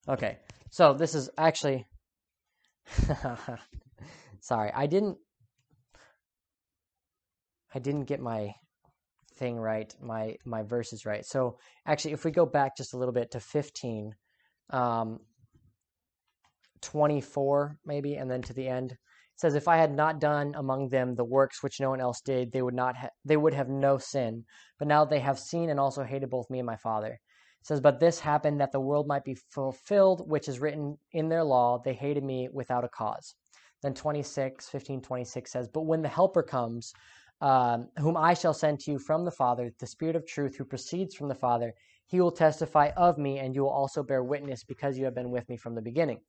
Okay, 0.09 0.39
so 0.71 0.95
this 0.95 1.15
is 1.15 1.29
actually. 1.37 1.87
Sorry, 4.41 4.73
I 4.75 4.87
didn't. 4.87 5.19
I 7.75 7.79
didn't 7.79 8.05
get 8.05 8.21
my 8.21 8.55
thing 9.37 9.59
right, 9.59 9.95
my 10.01 10.37
my 10.47 10.63
verses 10.63 11.05
right. 11.05 11.25
So 11.25 11.59
actually, 11.87 12.13
if 12.15 12.25
we 12.25 12.31
go 12.31 12.47
back 12.47 12.77
just 12.79 12.95
a 12.95 12.97
little 12.97 13.13
bit 13.13 13.31
to 13.33 13.41
15, 13.41 14.15
um, 14.71 15.21
24 16.83 17.79
maybe, 17.85 18.17
and 18.17 18.31
then 18.31 18.43
to 18.43 18.53
the 18.53 18.69
end, 18.69 18.93
it 18.93 18.99
says, 19.37 19.55
"If 19.55 19.69
I 19.69 19.77
had 19.77 19.95
not 19.95 20.21
done 20.21 20.55
among 20.55 20.89
them 20.89 21.15
the 21.15 21.25
works 21.25 21.63
which 21.63 21.81
no 21.81 21.91
one 21.91 22.01
else 22.01 22.21
did, 22.21 22.53
they 22.53 22.63
would 22.63 22.75
not 22.75 22.97
ha- 22.97 23.11
they 23.25 23.37
would 23.37 23.55
have 23.55 23.69
no 23.69 23.99
sin. 23.99 24.45
But 24.79 24.89
now 24.89 25.05
they 25.05 25.21
have 25.21 25.39
seen 25.39 25.71
and 25.71 25.81
also 25.81 26.03
hated 26.05 26.31
both 26.31 26.51
me 26.51 26.59
and 26.59 26.67
my 26.67 26.77
Father." 26.77 27.13
It 27.61 27.67
says, 27.67 27.81
"But 27.81 28.01
this 28.01 28.21
happened 28.21 28.61
that 28.61 28.73
the 28.73 28.81
world 28.81 29.07
might 29.07 29.25
be 29.25 29.35
fulfilled, 29.35 30.29
which 30.29 30.49
is 30.49 30.61
written 30.61 30.99
in 31.13 31.29
their 31.29 31.45
law. 31.45 31.79
They 31.79 31.95
hated 31.95 32.25
me 32.25 32.49
without 32.53 32.85
a 32.85 32.89
cause." 32.89 33.35
Then 33.83 33.95
26, 33.95 34.69
15, 34.69 35.03
26 35.03 35.51
says, 35.51 35.69
But 35.69 35.83
when 35.83 36.03
the 36.03 36.09
Helper 36.09 36.43
comes, 36.43 36.93
um, 37.41 37.89
whom 37.99 38.17
I 38.17 38.35
shall 38.35 38.55
send 38.55 38.79
to 38.81 38.93
you 38.93 38.99
from 38.99 39.25
the 39.25 39.33
Father, 39.33 39.73
the 39.81 39.87
Spirit 39.87 40.15
of 40.15 40.25
truth 40.25 40.57
who 40.57 40.65
proceeds 40.65 41.17
from 41.17 41.29
the 41.29 41.35
Father, 41.35 41.75
he 42.07 42.21
will 42.21 42.31
testify 42.31 42.91
of 42.97 43.19
me, 43.19 43.39
and 43.39 43.55
you 43.55 43.63
will 43.63 43.71
also 43.71 44.03
bear 44.03 44.23
witness 44.23 44.63
because 44.63 44.97
you 44.97 45.05
have 45.05 45.15
been 45.15 45.31
with 45.31 45.49
me 45.49 45.57
from 45.57 45.75
the 45.75 45.83
beginning. 45.83 46.21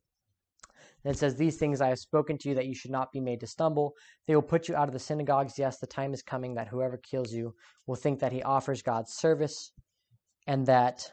Then 1.03 1.13
it 1.13 1.17
says, 1.17 1.35
These 1.35 1.57
things 1.57 1.81
I 1.81 1.89
have 1.89 1.99
spoken 1.99 2.37
to 2.39 2.49
you 2.49 2.55
that 2.55 2.67
you 2.67 2.75
should 2.75 2.91
not 2.91 3.11
be 3.11 3.19
made 3.19 3.39
to 3.41 3.47
stumble. 3.47 3.93
They 4.27 4.35
will 4.35 4.41
put 4.41 4.67
you 4.67 4.75
out 4.75 4.87
of 4.87 4.93
the 4.93 4.99
synagogues. 4.99 5.57
Yes, 5.57 5.79
the 5.79 5.87
time 5.87 6.13
is 6.13 6.21
coming 6.21 6.55
that 6.55 6.67
whoever 6.67 6.97
kills 6.97 7.33
you 7.33 7.53
will 7.87 7.95
think 7.95 8.19
that 8.19 8.31
he 8.31 8.41
offers 8.43 8.81
God's 8.81 9.13
service, 9.13 9.71
and 10.47 10.65
that, 10.67 11.11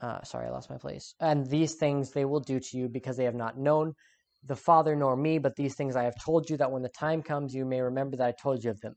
uh, 0.00 0.22
sorry, 0.22 0.46
I 0.46 0.50
lost 0.50 0.70
my 0.70 0.78
place. 0.78 1.14
And 1.20 1.46
these 1.46 1.74
things 1.74 2.10
they 2.10 2.24
will 2.24 2.40
do 2.40 2.60
to 2.60 2.76
you 2.76 2.88
because 2.88 3.16
they 3.16 3.24
have 3.24 3.34
not 3.34 3.58
known 3.58 3.94
the 4.44 4.56
Father 4.56 4.94
nor 4.94 5.16
me, 5.16 5.38
but 5.38 5.56
these 5.56 5.74
things 5.74 5.96
I 5.96 6.04
have 6.04 6.14
told 6.24 6.48
you, 6.48 6.56
that 6.58 6.70
when 6.70 6.82
the 6.82 6.88
time 6.88 7.22
comes, 7.22 7.54
you 7.54 7.64
may 7.64 7.80
remember 7.80 8.16
that 8.16 8.28
I 8.28 8.32
told 8.40 8.62
you 8.62 8.70
of 8.70 8.80
them. 8.80 8.94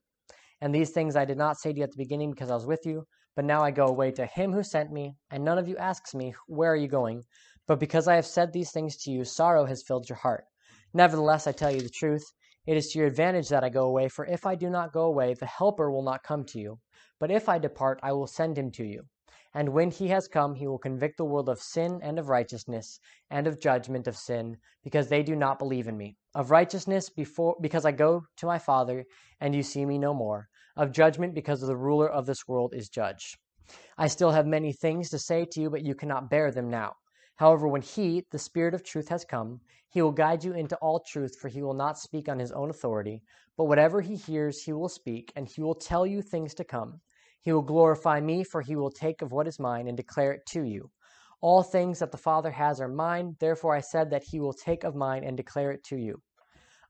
And 0.61 0.75
these 0.75 0.91
things 0.91 1.15
I 1.15 1.25
did 1.25 1.37
not 1.37 1.57
say 1.57 1.71
to 1.71 1.77
you 1.77 1.83
at 1.83 1.91
the 1.91 2.03
beginning 2.03 2.31
because 2.31 2.51
I 2.51 2.55
was 2.55 2.65
with 2.65 2.85
you, 2.85 3.05
but 3.35 3.45
now 3.45 3.61
I 3.61 3.71
go 3.71 3.87
away 3.87 4.11
to 4.11 4.25
him 4.25 4.51
who 4.51 4.63
sent 4.63 4.91
me, 4.91 5.15
and 5.31 5.43
none 5.43 5.57
of 5.57 5.67
you 5.67 5.77
asks 5.77 6.13
me, 6.13 6.33
Where 6.47 6.71
are 6.71 6.75
you 6.75 6.87
going? 6.87 7.23
But 7.69 7.79
because 7.79 8.07
I 8.07 8.15
have 8.15 8.25
said 8.25 8.51
these 8.51 8.71
things 8.71 8.97
to 9.03 9.11
you, 9.11 9.23
sorrow 9.23 9.65
has 9.65 9.83
filled 9.83 10.09
your 10.09 10.17
heart. 10.17 10.45
Nevertheless, 10.91 11.45
I 11.45 11.51
tell 11.51 11.69
you 11.71 11.81
the 11.81 11.89
truth. 11.89 12.23
It 12.65 12.75
is 12.75 12.89
to 12.89 12.97
your 12.97 13.07
advantage 13.07 13.49
that 13.49 13.63
I 13.63 13.69
go 13.69 13.85
away, 13.85 14.07
for 14.07 14.25
if 14.25 14.47
I 14.47 14.55
do 14.55 14.71
not 14.71 14.91
go 14.91 15.03
away, 15.03 15.35
the 15.35 15.45
Helper 15.45 15.91
will 15.91 16.01
not 16.01 16.23
come 16.23 16.45
to 16.45 16.59
you. 16.59 16.79
But 17.19 17.29
if 17.29 17.47
I 17.47 17.59
depart, 17.59 17.99
I 18.01 18.11
will 18.13 18.25
send 18.25 18.57
him 18.57 18.71
to 18.71 18.83
you. 18.83 19.03
And 19.53 19.69
when 19.69 19.91
he 19.91 20.07
has 20.07 20.27
come, 20.27 20.55
he 20.55 20.65
will 20.65 20.79
convict 20.79 21.17
the 21.17 21.25
world 21.25 21.47
of 21.47 21.61
sin 21.61 21.99
and 22.01 22.17
of 22.17 22.27
righteousness 22.27 22.99
and 23.29 23.45
of 23.45 23.61
judgment 23.61 24.07
of 24.07 24.17
sin, 24.17 24.57
because 24.83 25.09
they 25.09 25.21
do 25.21 25.35
not 25.35 25.59
believe 25.59 25.87
in 25.87 25.95
me. 25.95 26.17
Of 26.33 26.49
righteousness 26.49 27.11
before 27.11 27.55
because 27.61 27.85
I 27.85 27.91
go 27.91 28.23
to 28.37 28.47
my 28.47 28.57
Father, 28.57 29.05
and 29.39 29.53
you 29.53 29.61
see 29.61 29.85
me 29.85 29.99
no 29.99 30.15
more. 30.15 30.47
Of 30.75 30.91
judgment 30.91 31.35
because 31.35 31.61
the 31.61 31.77
ruler 31.77 32.09
of 32.09 32.25
this 32.25 32.47
world 32.47 32.73
is 32.73 32.89
judged. 32.89 33.37
I 33.95 34.07
still 34.07 34.31
have 34.31 34.47
many 34.47 34.73
things 34.73 35.11
to 35.11 35.19
say 35.19 35.45
to 35.51 35.61
you, 35.61 35.69
but 35.69 35.85
you 35.85 35.93
cannot 35.93 36.31
bear 36.31 36.49
them 36.49 36.71
now. 36.71 36.93
However, 37.39 37.69
when 37.69 37.81
he, 37.81 38.25
the 38.31 38.37
Spirit 38.37 38.73
of 38.73 38.83
truth, 38.83 39.07
has 39.07 39.23
come, 39.23 39.61
he 39.87 40.01
will 40.01 40.11
guide 40.11 40.43
you 40.43 40.51
into 40.51 40.75
all 40.81 40.99
truth, 40.99 41.37
for 41.39 41.47
he 41.47 41.61
will 41.61 41.73
not 41.73 41.97
speak 41.97 42.27
on 42.27 42.37
his 42.37 42.51
own 42.51 42.69
authority, 42.69 43.23
but 43.55 43.63
whatever 43.63 44.01
he 44.01 44.17
hears, 44.17 44.61
he 44.61 44.73
will 44.73 44.89
speak, 44.89 45.31
and 45.37 45.47
he 45.47 45.61
will 45.61 45.73
tell 45.73 46.05
you 46.05 46.21
things 46.21 46.53
to 46.55 46.65
come. 46.65 46.99
He 47.39 47.53
will 47.53 47.61
glorify 47.61 48.19
me, 48.19 48.43
for 48.43 48.61
he 48.61 48.75
will 48.75 48.91
take 48.91 49.21
of 49.21 49.31
what 49.31 49.47
is 49.47 49.57
mine 49.57 49.87
and 49.87 49.95
declare 49.95 50.33
it 50.33 50.45
to 50.47 50.63
you. 50.63 50.91
All 51.39 51.63
things 51.63 51.99
that 51.99 52.11
the 52.11 52.17
Father 52.17 52.51
has 52.51 52.81
are 52.81 52.89
mine, 52.89 53.37
therefore 53.39 53.73
I 53.73 53.79
said 53.79 54.09
that 54.09 54.25
he 54.25 54.41
will 54.41 54.51
take 54.51 54.83
of 54.83 54.93
mine 54.93 55.23
and 55.23 55.37
declare 55.37 55.71
it 55.71 55.85
to 55.85 55.95
you. 55.95 56.21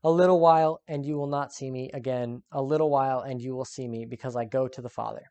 A 0.02 0.10
little 0.10 0.40
while, 0.40 0.80
and 0.88 1.06
you 1.06 1.16
will 1.16 1.28
not 1.28 1.52
see 1.52 1.70
me 1.70 1.90
again. 1.94 2.42
A 2.50 2.60
little 2.60 2.90
while, 2.90 3.20
and 3.20 3.40
you 3.40 3.54
will 3.54 3.64
see 3.64 3.86
me, 3.86 4.04
because 4.04 4.34
I 4.34 4.46
go 4.46 4.66
to 4.66 4.82
the 4.82 4.88
Father. 4.88 5.30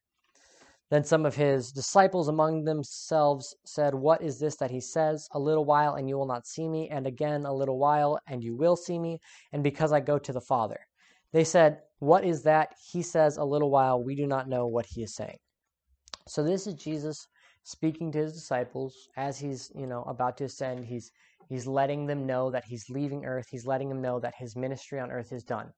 Then 0.89 1.03
some 1.03 1.23
of 1.25 1.35
his 1.35 1.71
disciples 1.71 2.29
among 2.29 2.63
themselves 2.63 3.55
said, 3.63 3.93
What 3.93 4.23
is 4.23 4.39
this 4.39 4.55
that 4.55 4.71
he 4.71 4.81
says? 4.81 5.27
A 5.33 5.39
little 5.39 5.65
while, 5.65 5.93
and 5.93 6.09
you 6.09 6.17
will 6.17 6.25
not 6.25 6.47
see 6.47 6.67
me, 6.67 6.89
and 6.89 7.05
again 7.05 7.45
a 7.45 7.53
little 7.53 7.77
while, 7.77 8.19
and 8.27 8.43
you 8.43 8.55
will 8.55 8.75
see 8.75 8.97
me, 8.97 9.19
and 9.51 9.63
because 9.63 9.91
I 9.91 9.99
go 9.99 10.17
to 10.17 10.33
the 10.33 10.41
Father. 10.41 10.79
They 11.31 11.43
said, 11.43 11.81
What 11.99 12.23
is 12.23 12.41
that? 12.43 12.73
He 12.91 13.03
says, 13.03 13.37
A 13.37 13.43
little 13.43 13.69
while, 13.69 14.03
we 14.03 14.15
do 14.15 14.25
not 14.25 14.49
know 14.49 14.65
what 14.65 14.87
he 14.87 15.03
is 15.03 15.13
saying. 15.13 15.37
So 16.27 16.43
this 16.43 16.65
is 16.65 16.73
Jesus 16.73 17.27
speaking 17.63 18.11
to 18.11 18.19
his 18.19 18.33
disciples 18.33 18.95
as 19.15 19.37
he's, 19.37 19.71
you 19.75 19.85
know, 19.85 20.01
about 20.03 20.37
to 20.37 20.45
ascend. 20.45 20.85
He's 20.85 21.11
he's 21.49 21.67
letting 21.67 22.07
them 22.07 22.25
know 22.25 22.49
that 22.49 22.65
he's 22.65 22.89
leaving 22.89 23.25
earth. 23.25 23.47
He's 23.51 23.67
letting 23.67 23.89
them 23.89 24.01
know 24.01 24.19
that 24.19 24.33
his 24.37 24.55
ministry 24.55 24.99
on 24.99 25.11
earth 25.11 25.31
is 25.31 25.43
done, 25.43 25.71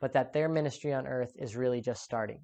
but 0.00 0.12
that 0.12 0.34
their 0.34 0.48
ministry 0.48 0.92
on 0.92 1.06
earth 1.06 1.32
is 1.36 1.56
really 1.56 1.80
just 1.80 2.02
starting. 2.02 2.40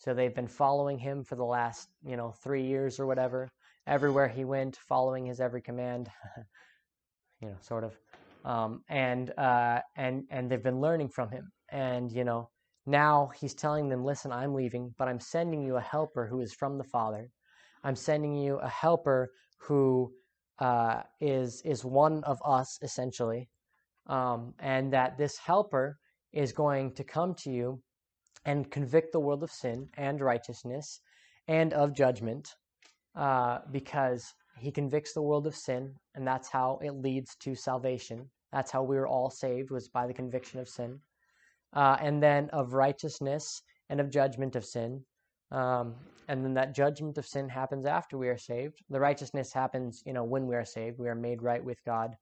So 0.00 0.14
they've 0.14 0.34
been 0.34 0.48
following 0.48 0.98
him 0.98 1.22
for 1.22 1.36
the 1.36 1.44
last, 1.44 1.90
you 2.02 2.16
know, 2.16 2.32
three 2.42 2.62
years 2.62 2.98
or 2.98 3.06
whatever. 3.06 3.50
Everywhere 3.86 4.28
he 4.28 4.46
went, 4.46 4.76
following 4.88 5.26
his 5.26 5.40
every 5.40 5.60
command, 5.60 6.08
you 7.42 7.48
know, 7.48 7.56
sort 7.60 7.84
of, 7.84 7.98
um, 8.46 8.82
and 8.88 9.30
uh, 9.36 9.80
and 9.96 10.24
and 10.30 10.50
they've 10.50 10.62
been 10.62 10.80
learning 10.80 11.10
from 11.10 11.30
him. 11.30 11.52
And 11.70 12.10
you 12.10 12.24
know, 12.24 12.48
now 12.86 13.30
he's 13.38 13.52
telling 13.52 13.90
them, 13.90 14.02
"Listen, 14.02 14.32
I'm 14.32 14.54
leaving, 14.54 14.94
but 14.96 15.06
I'm 15.06 15.20
sending 15.20 15.62
you 15.62 15.76
a 15.76 15.82
helper 15.82 16.26
who 16.26 16.40
is 16.40 16.54
from 16.54 16.78
the 16.78 16.84
Father. 16.84 17.28
I'm 17.84 17.96
sending 17.96 18.34
you 18.34 18.56
a 18.56 18.68
helper 18.68 19.30
who 19.58 20.14
uh, 20.60 21.02
is 21.20 21.60
is 21.66 21.84
one 21.84 22.24
of 22.24 22.38
us 22.46 22.78
essentially, 22.80 23.50
um, 24.06 24.54
and 24.60 24.94
that 24.94 25.18
this 25.18 25.36
helper 25.36 25.98
is 26.32 26.52
going 26.52 26.94
to 26.94 27.04
come 27.04 27.34
to 27.34 27.50
you 27.50 27.82
and 28.44 28.70
convict 28.70 29.12
the 29.12 29.20
world 29.20 29.42
of 29.42 29.50
sin 29.50 29.88
and 29.96 30.20
righteousness 30.20 31.00
and 31.48 31.72
of 31.72 31.94
judgment 31.94 32.48
uh, 33.16 33.58
because 33.70 34.24
he 34.58 34.70
convicts 34.70 35.14
the 35.14 35.22
world 35.22 35.46
of 35.46 35.54
sin 35.54 35.94
and 36.14 36.26
that's 36.26 36.48
how 36.50 36.78
it 36.82 36.92
leads 36.92 37.36
to 37.36 37.54
salvation. 37.54 38.30
That's 38.52 38.70
how 38.70 38.82
we 38.82 38.96
were 38.96 39.06
all 39.06 39.30
saved 39.30 39.70
was 39.70 39.88
by 39.88 40.06
the 40.06 40.14
conviction 40.14 40.60
of 40.60 40.68
sin. 40.68 41.00
Uh, 41.72 41.96
and 42.00 42.22
then 42.22 42.50
of 42.52 42.72
righteousness 42.74 43.62
and 43.88 44.00
of 44.00 44.10
judgment 44.10 44.56
of 44.56 44.64
sin. 44.64 45.04
Um, 45.52 45.94
and 46.28 46.44
then 46.44 46.54
that 46.54 46.74
judgment 46.74 47.18
of 47.18 47.26
sin 47.26 47.48
happens 47.48 47.86
after 47.86 48.16
we 48.18 48.28
are 48.28 48.38
saved. 48.38 48.82
The 48.88 49.00
righteousness 49.00 49.52
happens 49.52 50.02
you 50.04 50.12
know 50.12 50.24
when 50.24 50.46
we 50.46 50.56
are 50.56 50.64
saved. 50.64 50.98
We 50.98 51.08
are 51.08 51.14
made 51.14 51.42
right 51.42 51.64
with 51.64 51.78
god. 51.84 52.16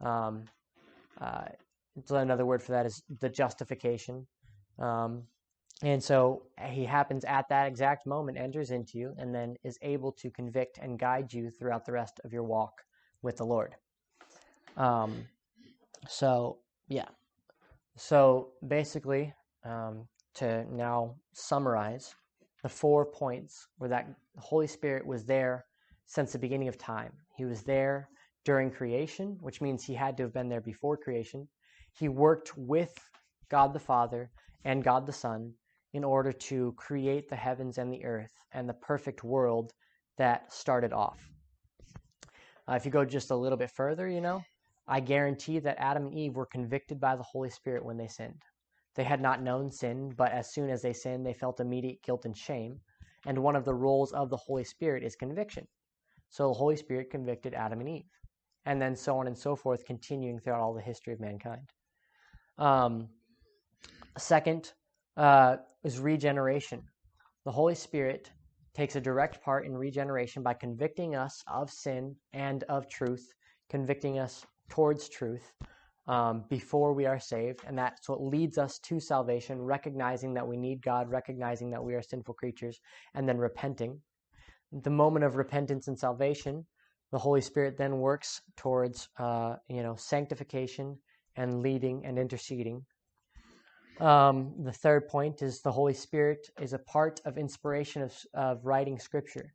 Um, 0.00 0.44
uh, 1.20 1.44
another 2.10 2.46
word 2.46 2.62
for 2.62 2.72
that 2.72 2.86
is 2.86 3.02
the 3.20 3.28
justification. 3.28 4.26
Um, 4.78 5.24
and 5.82 6.02
so 6.02 6.42
he 6.68 6.84
happens 6.84 7.24
at 7.24 7.48
that 7.48 7.66
exact 7.66 8.06
moment, 8.06 8.38
enters 8.38 8.70
into 8.70 8.98
you, 8.98 9.14
and 9.18 9.34
then 9.34 9.56
is 9.64 9.78
able 9.82 10.12
to 10.12 10.30
convict 10.30 10.78
and 10.78 10.98
guide 10.98 11.32
you 11.32 11.50
throughout 11.50 11.84
the 11.84 11.92
rest 11.92 12.20
of 12.24 12.32
your 12.32 12.44
walk 12.44 12.82
with 13.22 13.36
the 13.36 13.44
Lord. 13.44 13.74
Um, 14.76 15.26
so, 16.08 16.58
yeah. 16.88 17.08
So 17.96 18.50
basically, 18.66 19.34
um, 19.64 20.06
to 20.34 20.64
now 20.72 21.16
summarize, 21.32 22.14
the 22.62 22.68
four 22.68 23.04
points 23.04 23.66
were 23.78 23.88
that 23.88 24.06
the 24.36 24.40
Holy 24.40 24.68
Spirit 24.68 25.04
was 25.04 25.24
there 25.24 25.64
since 26.06 26.32
the 26.32 26.38
beginning 26.38 26.68
of 26.68 26.78
time. 26.78 27.12
He 27.36 27.44
was 27.44 27.62
there 27.62 28.08
during 28.44 28.70
creation, 28.70 29.36
which 29.40 29.60
means 29.60 29.82
he 29.82 29.94
had 29.94 30.16
to 30.16 30.22
have 30.22 30.32
been 30.32 30.48
there 30.48 30.60
before 30.60 30.96
creation. 30.96 31.48
He 31.92 32.08
worked 32.08 32.56
with 32.56 32.96
God 33.48 33.72
the 33.72 33.80
Father 33.80 34.30
and 34.64 34.84
God 34.84 35.06
the 35.06 35.12
Son 35.12 35.52
in 35.92 36.04
order 36.04 36.32
to 36.32 36.72
create 36.76 37.28
the 37.28 37.36
heavens 37.36 37.78
and 37.78 37.92
the 37.92 38.04
earth 38.04 38.32
and 38.52 38.68
the 38.68 38.74
perfect 38.74 39.22
world 39.24 39.72
that 40.16 40.52
started 40.52 40.92
off. 40.92 41.30
Uh, 42.68 42.74
if 42.74 42.84
you 42.84 42.90
go 42.90 43.04
just 43.04 43.30
a 43.30 43.36
little 43.36 43.58
bit 43.58 43.70
further, 43.70 44.08
you 44.08 44.20
know, 44.20 44.42
I 44.86 45.00
guarantee 45.00 45.58
that 45.58 45.78
Adam 45.78 46.06
and 46.06 46.14
Eve 46.14 46.36
were 46.36 46.46
convicted 46.46 47.00
by 47.00 47.16
the 47.16 47.22
Holy 47.22 47.50
Spirit 47.50 47.84
when 47.84 47.96
they 47.96 48.08
sinned. 48.08 48.42
They 48.94 49.04
had 49.04 49.20
not 49.20 49.42
known 49.42 49.70
sin, 49.70 50.12
but 50.16 50.32
as 50.32 50.52
soon 50.52 50.70
as 50.70 50.82
they 50.82 50.92
sinned, 50.92 51.24
they 51.24 51.32
felt 51.32 51.60
immediate 51.60 52.02
guilt 52.02 52.24
and 52.24 52.36
shame. 52.36 52.80
And 53.26 53.38
one 53.38 53.56
of 53.56 53.64
the 53.64 53.74
roles 53.74 54.12
of 54.12 54.30
the 54.30 54.36
Holy 54.36 54.64
Spirit 54.64 55.02
is 55.02 55.16
conviction. 55.16 55.66
So 56.30 56.48
the 56.48 56.54
Holy 56.54 56.76
Spirit 56.76 57.10
convicted 57.10 57.54
Adam 57.54 57.80
and 57.80 57.88
Eve. 57.88 58.10
And 58.64 58.80
then 58.80 58.94
so 58.94 59.18
on 59.18 59.26
and 59.26 59.36
so 59.36 59.56
forth, 59.56 59.84
continuing 59.84 60.38
throughout 60.38 60.60
all 60.60 60.74
the 60.74 60.80
history 60.80 61.12
of 61.12 61.20
mankind. 61.20 61.68
Um, 62.58 63.08
second, 64.18 64.72
uh, 65.16 65.56
is 65.84 65.98
regeneration. 65.98 66.82
The 67.44 67.52
Holy 67.52 67.74
Spirit 67.74 68.30
takes 68.74 68.96
a 68.96 69.00
direct 69.00 69.42
part 69.42 69.66
in 69.66 69.76
regeneration 69.76 70.42
by 70.42 70.54
convicting 70.54 71.14
us 71.14 71.42
of 71.46 71.70
sin 71.70 72.16
and 72.32 72.62
of 72.64 72.88
truth, 72.88 73.34
convicting 73.68 74.18
us 74.18 74.46
towards 74.70 75.08
truth 75.08 75.52
um, 76.08 76.44
before 76.48 76.94
we 76.94 77.06
are 77.06 77.18
saved. 77.18 77.60
And 77.66 77.76
that's 77.76 78.08
what 78.08 78.22
leads 78.22 78.58
us 78.58 78.78
to 78.84 78.98
salvation, 78.98 79.60
recognizing 79.60 80.34
that 80.34 80.46
we 80.46 80.56
need 80.56 80.82
God, 80.82 81.10
recognizing 81.10 81.70
that 81.70 81.84
we 81.84 81.94
are 81.94 82.02
sinful 82.02 82.34
creatures, 82.34 82.80
and 83.14 83.28
then 83.28 83.38
repenting. 83.38 84.00
The 84.72 84.90
moment 84.90 85.24
of 85.24 85.36
repentance 85.36 85.88
and 85.88 85.98
salvation, 85.98 86.64
the 87.10 87.18
Holy 87.18 87.42
Spirit 87.42 87.76
then 87.76 87.98
works 87.98 88.40
towards, 88.56 89.08
uh, 89.18 89.56
you 89.68 89.82
know, 89.82 89.94
sanctification 89.96 90.96
and 91.36 91.60
leading 91.60 92.06
and 92.06 92.18
interceding 92.18 92.86
Um, 94.00 94.54
the 94.64 94.72
third 94.72 95.08
point 95.08 95.42
is 95.42 95.60
the 95.60 95.72
Holy 95.72 95.94
Spirit 95.94 96.48
is 96.60 96.72
a 96.72 96.78
part 96.78 97.20
of 97.24 97.38
inspiration 97.38 98.02
of, 98.02 98.14
of 98.34 98.64
writing 98.64 98.98
Scripture. 98.98 99.52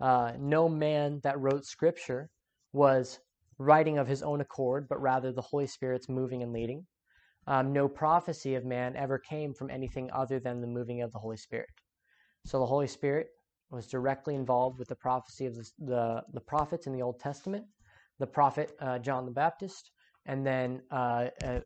Uh, 0.00 0.32
no 0.38 0.68
man 0.68 1.20
that 1.22 1.38
wrote 1.38 1.64
Scripture 1.64 2.30
was 2.72 3.18
writing 3.58 3.98
of 3.98 4.08
his 4.08 4.22
own 4.22 4.40
accord, 4.40 4.86
but 4.88 5.00
rather 5.00 5.32
the 5.32 5.42
Holy 5.42 5.66
Spirit's 5.66 6.08
moving 6.08 6.42
and 6.42 6.52
leading. 6.52 6.86
Um, 7.46 7.72
no 7.72 7.88
prophecy 7.88 8.54
of 8.54 8.64
man 8.64 8.96
ever 8.96 9.18
came 9.18 9.52
from 9.52 9.70
anything 9.70 10.10
other 10.12 10.38
than 10.38 10.60
the 10.60 10.66
moving 10.66 11.02
of 11.02 11.12
the 11.12 11.18
Holy 11.18 11.36
Spirit. 11.36 11.68
So 12.46 12.58
the 12.58 12.66
Holy 12.66 12.86
Spirit 12.86 13.28
was 13.70 13.86
directly 13.86 14.34
involved 14.34 14.78
with 14.78 14.88
the 14.88 14.96
prophecy 14.96 15.46
of 15.46 15.54
the, 15.56 15.70
the, 15.78 16.22
the 16.32 16.40
prophets 16.40 16.86
in 16.86 16.92
the 16.92 17.02
Old 17.02 17.20
Testament, 17.20 17.64
the 18.18 18.26
prophet 18.26 18.72
uh, 18.80 18.98
John 18.98 19.26
the 19.26 19.32
Baptist, 19.32 19.90
and 20.26 20.46
then 20.46 20.82
uh, 20.90 21.28
uh, 21.44 21.60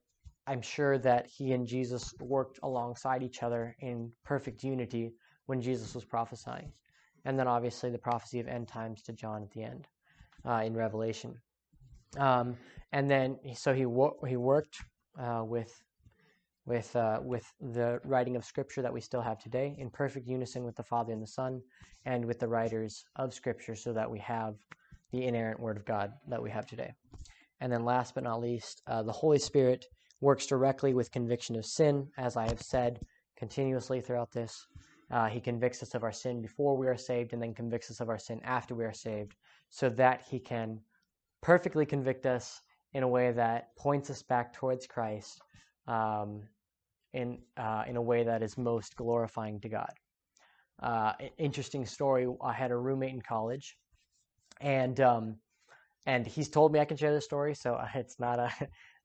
I'm 0.47 0.63
sure 0.63 0.99
that 0.99 1.27
he 1.27 1.53
and 1.53 1.67
Jesus 1.67 2.15
worked 2.21 2.59
alongside 2.63 3.23
each 3.23 3.43
other 3.43 3.75
in 3.81 4.13
perfect 4.25 4.63
unity 4.63 5.13
when 5.47 5.61
Jesus 5.61 5.95
was 5.95 6.05
prophesying. 6.05 6.73
And 7.25 7.39
then 7.39 7.49
obviously 7.49 7.91
the 7.91 7.99
prophecy 7.99 8.41
of 8.41 8.49
end 8.49 8.69
times 8.69 9.03
to 9.03 9.13
John 9.13 9.43
at 9.43 9.51
the 9.51 9.63
end 9.63 9.87
uh, 10.45 10.63
in 10.65 10.75
Revelation. 10.75 11.35
Um, 12.19 12.57
and 12.93 13.11
then 13.11 13.39
so 13.55 13.75
he 13.75 13.87
wo- 13.87 14.19
he 14.27 14.37
worked 14.37 14.77
uh, 15.19 15.43
with 15.45 15.73
with 16.67 16.95
uh, 16.95 17.21
with 17.23 17.45
the 17.61 18.01
writing 18.05 18.37
of 18.37 18.45
Scripture 18.45 18.83
that 18.83 18.93
we 18.93 19.01
still 19.01 19.21
have 19.21 19.39
today 19.39 19.75
in 19.79 19.91
perfect 19.91 20.27
unison 20.27 20.65
with 20.65 20.77
the 20.77 20.83
Father 20.83 21.13
and 21.13 21.23
the 21.23 21.27
Son, 21.27 21.61
and 22.05 22.25
with 22.25 22.39
the 22.39 22.49
writers 22.49 23.05
of 23.17 23.35
Scripture, 23.35 23.75
so 23.75 23.93
that 23.93 24.11
we 24.11 24.19
have 24.21 24.55
the 25.13 25.25
inerrant 25.25 25.61
Word 25.61 25.77
of 25.77 25.85
God 25.85 26.13
that 26.29 26.43
we 26.43 26.51
have 26.51 26.67
today. 26.67 26.93
And 27.61 27.73
then, 27.73 27.85
last 27.85 28.15
but 28.15 28.25
not 28.25 28.41
least, 28.41 28.83
uh, 28.87 29.03
the 29.03 29.13
Holy 29.13 29.39
Spirit 29.39 29.87
works 30.25 30.47
directly 30.47 30.95
with 30.95 31.13
conviction 31.13 31.55
of 31.55 31.67
sin, 31.67 32.09
as 32.17 32.37
I 32.37 32.49
have 32.49 32.63
said 32.63 32.99
continuously 33.37 34.01
throughout 34.01 34.33
this. 34.33 34.67
Uh, 35.11 35.27
he 35.27 35.39
convicts 35.39 35.83
us 35.83 35.95
of 35.95 36.03
our 36.03 36.13
sin 36.13 36.41
before 36.41 36.77
we 36.77 36.89
are 36.89 36.97
saved, 36.97 37.35
and 37.35 37.43
then 37.43 37.55
convicts 37.55 37.91
us 37.91 38.01
of 38.01 38.09
our 38.09 38.19
sin 38.19 38.41
after 38.43 38.75
we 38.75 38.85
are 38.85 38.93
saved, 38.93 39.37
so 39.69 39.91
that 39.91 40.23
he 40.29 40.41
can 40.41 40.81
perfectly 41.43 41.85
convict 41.85 42.25
us 42.25 42.63
in 42.95 43.03
a 43.03 43.09
way 43.09 43.33
that 43.33 43.77
points 43.77 44.09
us 44.09 44.23
back 44.23 44.55
towards 44.55 44.87
Christ 44.87 45.43
um, 45.87 46.41
in 47.13 47.39
uh, 47.59 47.85
in 47.87 47.97
a 47.97 48.03
way 48.03 48.25
that 48.25 48.43
is 48.43 48.57
most 48.57 48.97
glorifying 48.97 49.61
to 49.61 49.69
God. 49.69 49.93
Uh, 50.83 51.13
interesting 51.39 51.85
story. 51.85 52.27
I 52.43 52.53
had 52.53 52.71
a 52.71 52.77
roommate 52.77 53.13
in 53.13 53.21
college, 53.21 53.77
and 54.61 54.99
um, 55.01 55.37
and 56.07 56.27
he's 56.27 56.49
told 56.49 56.73
me 56.73 56.81
I 56.81 56.87
can 56.87 56.97
share 56.97 57.13
this 57.13 57.27
story, 57.27 57.55
so 57.55 57.79
it's 57.95 58.19
not 58.19 58.39
a 58.39 58.51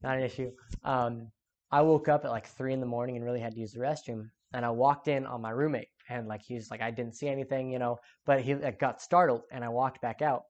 not 0.02 0.18
an 0.18 0.24
issue. 0.24 0.52
Um, 0.84 1.32
I 1.72 1.82
woke 1.82 2.08
up 2.08 2.26
at 2.26 2.32
like 2.32 2.48
three 2.48 2.74
in 2.74 2.80
the 2.80 2.86
morning 2.86 3.16
and 3.16 3.26
really 3.26 3.40
had 3.40 3.54
to 3.54 3.60
use 3.60 3.74
the 3.74 3.80
restroom, 3.80 4.30
and 4.54 4.66
I 4.66 4.70
walked 4.70 5.08
in 5.08 5.26
on 5.26 5.42
my 5.42 5.52
roommate, 5.52 5.90
and 6.10 6.28
like 6.28 6.42
he's 6.42 6.72
like 6.72 6.82
I 6.82 6.92
didn't 6.92 7.16
see 7.16 7.28
anything, 7.28 7.72
you 7.72 7.80
know, 7.80 7.98
but 8.26 8.42
he 8.42 8.56
like, 8.56 8.80
got 8.80 9.02
startled, 9.02 9.44
and 9.52 9.64
I 9.64 9.70
walked 9.70 10.02
back 10.02 10.22
out. 10.22 10.44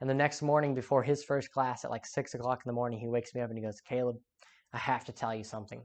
And 0.00 0.10
the 0.10 0.14
next 0.14 0.42
morning, 0.42 0.74
before 0.74 1.02
his 1.02 1.24
first 1.24 1.50
class 1.52 1.84
at 1.84 1.90
like 1.90 2.06
six 2.06 2.34
o'clock 2.34 2.60
in 2.64 2.68
the 2.68 2.74
morning, 2.74 2.98
he 2.98 3.08
wakes 3.08 3.34
me 3.34 3.40
up 3.40 3.50
and 3.50 3.58
he 3.58 3.64
goes, 3.64 3.80
"Caleb, 3.80 4.16
I 4.72 4.78
have 4.78 5.04
to 5.06 5.12
tell 5.12 5.34
you 5.34 5.44
something." 5.44 5.82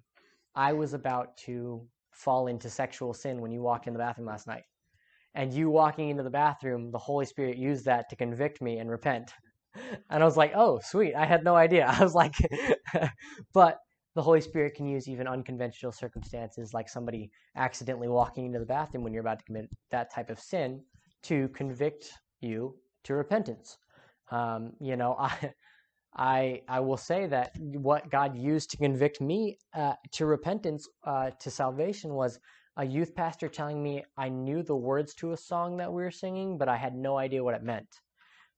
I 0.56 0.74
was 0.74 0.94
about 0.94 1.38
to 1.46 1.88
fall 2.12 2.48
into 2.48 2.70
sexual 2.70 3.14
sin 3.14 3.42
when 3.42 3.52
you 3.52 3.62
walked 3.62 3.88
in 3.88 3.94
the 3.94 4.00
bathroom 4.00 4.28
last 4.28 4.48
night. 4.48 4.64
And 5.36 5.54
you 5.54 5.70
walking 5.70 6.10
into 6.10 6.24
the 6.24 6.32
bathroom, 6.32 6.92
the 6.92 6.98
Holy 6.98 7.26
Spirit 7.26 7.58
used 7.58 7.86
that 7.86 8.10
to 8.10 8.16
convict 8.16 8.60
me 8.60 8.80
and 8.80 8.90
repent. 8.90 9.32
And 10.10 10.24
I 10.24 10.26
was 10.26 10.38
like, 10.38 10.54
oh, 10.56 10.80
sweet. 10.84 11.16
I 11.16 11.26
had 11.26 11.44
no 11.44 11.56
idea. 11.56 11.86
I 12.00 12.04
was 12.04 12.14
like, 12.14 12.36
but 13.54 13.80
the 14.16 14.22
Holy 14.22 14.42
Spirit 14.42 14.74
can 14.76 14.88
use 14.88 15.08
even 15.08 15.28
unconventional 15.28 15.92
circumstances, 15.92 16.74
like 16.74 16.90
somebody 16.90 17.30
accidentally 17.56 18.08
walking 18.08 18.48
into 18.48 18.60
the 18.60 18.66
bathroom 18.66 19.04
when 19.04 19.14
you're 19.14 19.22
about 19.22 19.40
to 19.40 19.46
commit 19.46 19.70
that 19.92 20.12
type 20.14 20.30
of 20.32 20.40
sin, 20.40 20.82
to 21.24 21.48
convict 21.50 22.12
you 22.42 22.76
to 23.04 23.14
repentance. 23.14 23.78
Um, 24.32 24.74
you 24.80 24.96
know, 24.96 25.16
I, 25.20 25.54
I 26.16 26.62
I 26.68 26.80
will 26.80 26.98
say 26.98 27.28
that 27.28 27.52
what 27.60 28.10
God 28.10 28.36
used 28.36 28.72
to 28.72 28.78
convict 28.78 29.22
me 29.22 29.60
uh, 29.76 29.94
to 30.14 30.26
repentance, 30.26 30.88
uh, 31.04 31.30
to 31.40 31.52
salvation, 31.52 32.14
was 32.16 32.40
a 32.78 32.86
youth 32.86 33.14
pastor 33.16 33.50
telling 33.50 33.82
me 33.82 34.04
I 34.18 34.30
knew 34.30 34.64
the 34.64 34.76
words 34.76 35.14
to 35.16 35.32
a 35.34 35.38
song 35.38 35.78
that 35.78 35.92
we 35.92 36.02
were 36.02 36.12
singing, 36.12 36.58
but 36.58 36.70
I 36.70 36.78
had 36.78 36.96
no 36.96 37.18
idea 37.18 37.44
what 37.44 37.56
it 37.56 37.64
meant. 37.64 37.88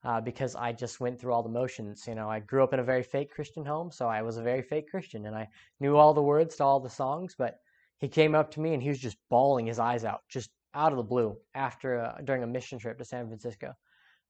Uh, 0.04 0.22
because 0.22 0.56
I 0.56 0.72
just 0.72 1.02
went 1.02 1.20
through 1.20 1.34
all 1.34 1.44
the 1.44 1.50
motions. 1.50 2.06
You 2.08 2.16
know, 2.16 2.30
I 2.30 2.40
grew 2.40 2.64
up 2.64 2.74
in 2.74 2.80
a 2.80 2.84
very 2.84 3.04
fake 3.04 3.32
Christian 3.32 3.66
home, 3.66 3.92
so 3.92 4.08
I 4.08 4.22
was 4.22 4.38
a 4.38 4.42
very 4.42 4.62
fake 4.62 4.90
Christian, 4.90 5.26
and 5.26 5.36
I 5.36 5.48
knew 5.82 5.98
all 5.98 6.14
the 6.14 6.22
words 6.22 6.56
to 6.56 6.64
all 6.64 6.80
the 6.80 6.90
songs. 6.90 7.36
But 7.38 7.60
he 7.98 8.08
came 8.08 8.34
up 8.34 8.50
to 8.52 8.62
me 8.62 8.74
and 8.74 8.82
he 8.82 8.90
was 8.90 9.00
just 9.00 9.18
bawling 9.30 9.68
his 9.68 9.78
eyes 9.78 10.06
out, 10.06 10.22
just 10.30 10.52
out 10.74 10.94
of 10.94 10.98
the 10.98 11.04
blue, 11.04 11.36
after 11.54 12.00
uh, 12.00 12.22
during 12.24 12.44
a 12.44 12.48
mission 12.48 12.80
trip 12.80 12.98
to 12.98 13.06
San 13.06 13.28
Francisco. 13.28 13.74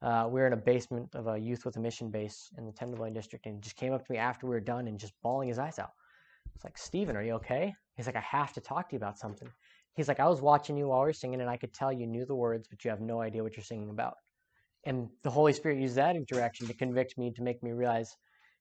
Uh, 0.01 0.27
we 0.29 0.39
were 0.39 0.47
in 0.47 0.53
a 0.53 0.58
basement 0.58 1.13
of 1.13 1.27
a 1.27 1.38
youth 1.38 1.65
with 1.65 1.75
a 1.75 1.79
mission 1.79 2.10
base 2.10 2.49
in 2.58 2.65
the 2.65 2.71
Tenderloin 2.71 3.13
district, 3.13 3.45
and 3.45 3.55
he 3.55 3.62
just 3.62 3.75
came 3.75 3.93
up 3.93 4.05
to 4.05 4.12
me 4.12 4.17
after 4.17 4.47
we 4.47 4.55
were 4.55 4.62
done 4.62 4.88
and 4.88 4.99
just 4.99 5.13
bawling 5.21 5.49
his 5.49 5.60
eyes 5.60 5.77
out. 5.77 5.91
It's 6.55 6.63
like, 6.63 6.77
Steven, 6.77 7.15
are 7.15 7.21
you 7.21 7.34
okay? 7.34 7.75
He's 7.95 8.05
like, 8.05 8.15
I 8.15 8.21
have 8.21 8.53
to 8.53 8.62
talk 8.62 8.89
to 8.89 8.93
you 8.93 8.97
about 8.97 9.19
something. 9.19 9.49
He's 9.95 10.08
like, 10.08 10.21
I 10.21 10.27
was 10.27 10.41
watching 10.41 10.77
you 10.77 10.88
while 10.88 11.01
we 11.01 11.08
were 11.08 11.13
singing, 11.13 11.41
and 11.41 11.49
I 11.49 11.58
could 11.58 11.73
tell 11.73 11.91
you 11.91 12.08
knew 12.08 12.25
the 12.25 12.36
words, 12.36 12.67
but 12.67 12.84
you 12.84 12.89
have 12.89 13.01
no 13.01 13.21
idea 13.21 13.43
what 13.43 13.58
you're 13.58 13.63
singing 13.63 13.89
about. 13.89 14.15
And 14.86 15.10
the 15.24 15.30
Holy 15.30 15.54
Spirit 15.54 15.80
used 15.80 15.96
that 15.96 16.15
interaction 16.15 16.68
to 16.68 16.74
convict 16.74 17.18
me, 17.18 17.32
to 17.32 17.44
make 17.44 17.62
me 17.62 17.72
realize, 17.72 18.15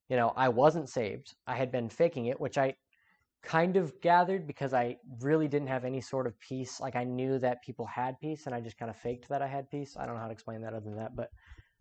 you 0.08 0.16
know, 0.16 0.32
I 0.36 0.48
wasn't 0.48 0.88
saved. 0.88 1.34
I 1.46 1.56
had 1.56 1.70
been 1.70 1.88
faking 1.88 2.26
it, 2.26 2.40
which 2.40 2.58
I 2.58 2.74
kind 3.42 3.76
of 3.76 4.00
gathered 4.00 4.46
because 4.46 4.74
I 4.74 4.96
really 5.20 5.48
didn't 5.48 5.68
have 5.68 5.84
any 5.84 6.00
sort 6.00 6.26
of 6.26 6.38
peace. 6.40 6.80
Like 6.80 6.96
I 6.96 7.04
knew 7.04 7.38
that 7.38 7.62
people 7.62 7.86
had 7.86 8.18
peace 8.20 8.46
and 8.46 8.54
I 8.54 8.60
just 8.60 8.78
kind 8.78 8.90
of 8.90 8.96
faked 8.96 9.28
that 9.28 9.42
I 9.42 9.46
had 9.46 9.70
peace. 9.70 9.96
I 9.98 10.06
don't 10.06 10.16
know 10.16 10.20
how 10.20 10.26
to 10.26 10.32
explain 10.32 10.60
that 10.62 10.74
other 10.74 10.84
than 10.84 10.96
that, 10.96 11.14
but, 11.14 11.30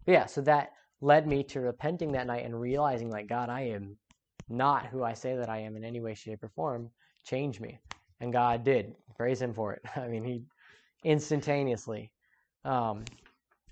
but 0.05 0.11
yeah, 0.11 0.25
so 0.27 0.41
that 0.41 0.71
led 1.01 1.27
me 1.27 1.43
to 1.43 1.59
repenting 1.59 2.11
that 2.11 2.27
night 2.27 2.45
and 2.45 2.59
realizing 2.59 3.09
like 3.09 3.27
God, 3.27 3.49
I 3.49 3.61
am 3.61 3.97
not 4.49 4.85
who 4.85 5.03
I 5.03 5.13
say 5.13 5.35
that 5.35 5.49
I 5.49 5.59
am 5.59 5.75
in 5.75 5.83
any 5.83 5.99
way, 5.99 6.13
shape, 6.13 6.43
or 6.43 6.49
form. 6.49 6.89
Change 7.25 7.59
me. 7.59 7.79
And 8.19 8.31
God 8.31 8.63
did. 8.63 8.95
Praise 9.15 9.41
him 9.41 9.53
for 9.53 9.73
it. 9.73 9.81
I 9.95 10.07
mean, 10.07 10.23
he 10.23 10.43
instantaneously. 11.03 12.11
Um, 12.63 13.03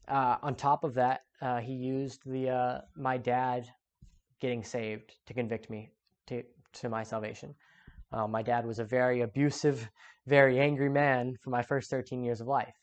uh, 0.08 0.38
on 0.42 0.56
top 0.56 0.84
of 0.84 0.94
that, 0.96 1.22
uh, 1.42 1.60
he 1.60 1.74
used 1.74 2.22
the 2.26 2.50
uh, 2.50 2.82
my 2.96 3.18
dad 3.18 3.68
getting 4.40 4.64
saved 4.64 5.14
to 5.26 5.34
convict 5.34 5.70
me 5.70 5.90
to 6.28 6.44
to 6.74 6.90
my 6.90 7.04
salvation. 7.04 7.56
Uh, 8.12 8.28
my 8.28 8.42
dad 8.42 8.66
was 8.66 8.80
a 8.80 8.84
very 8.84 9.22
abusive, 9.22 9.90
very 10.28 10.60
angry 10.60 10.90
man 10.90 11.36
for 11.42 11.50
my 11.50 11.62
first 11.62 11.90
13 11.90 12.24
years 12.24 12.40
of 12.40 12.48
life. 12.48 12.76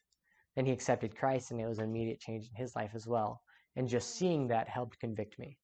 Then 0.56 0.66
he 0.66 0.72
accepted 0.72 1.16
Christ, 1.16 1.50
and 1.50 1.61
it 1.61 1.66
was 1.66 1.78
an 1.78 1.85
immediate 1.85 2.20
change 2.20 2.48
in 2.48 2.54
his 2.54 2.76
life 2.76 2.90
as 2.94 3.06
well. 3.06 3.40
And 3.76 3.88
just 3.88 4.16
seeing 4.16 4.48
that 4.48 4.68
helped 4.68 5.00
convict 5.00 5.38
me. 5.38 5.56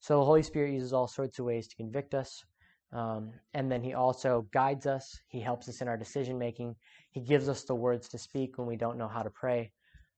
So 0.00 0.18
the 0.18 0.24
Holy 0.24 0.42
Spirit 0.42 0.74
uses 0.74 0.92
all 0.92 1.08
sorts 1.08 1.38
of 1.38 1.46
ways 1.46 1.68
to 1.68 1.76
convict 1.76 2.14
us. 2.14 2.44
Um, 2.92 3.32
and 3.54 3.72
then 3.72 3.82
he 3.82 3.94
also 3.94 4.46
guides 4.52 4.86
us. 4.86 5.18
He 5.28 5.40
helps 5.40 5.68
us 5.68 5.80
in 5.80 5.88
our 5.88 5.96
decision 5.96 6.38
making. 6.38 6.76
He 7.10 7.20
gives 7.20 7.48
us 7.48 7.64
the 7.64 7.74
words 7.74 8.08
to 8.10 8.18
speak 8.18 8.58
when 8.58 8.66
we 8.66 8.76
don't 8.76 8.98
know 8.98 9.08
how 9.08 9.22
to 9.22 9.30
pray. 9.30 9.72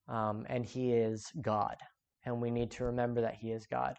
Um, 0.08 0.46
and 0.48 0.64
he 0.64 0.92
is 0.92 1.30
God. 1.42 1.76
And 2.24 2.40
we 2.40 2.50
need 2.50 2.70
to 2.72 2.84
remember 2.84 3.20
that 3.20 3.34
he 3.34 3.52
is 3.52 3.66
God 3.66 3.96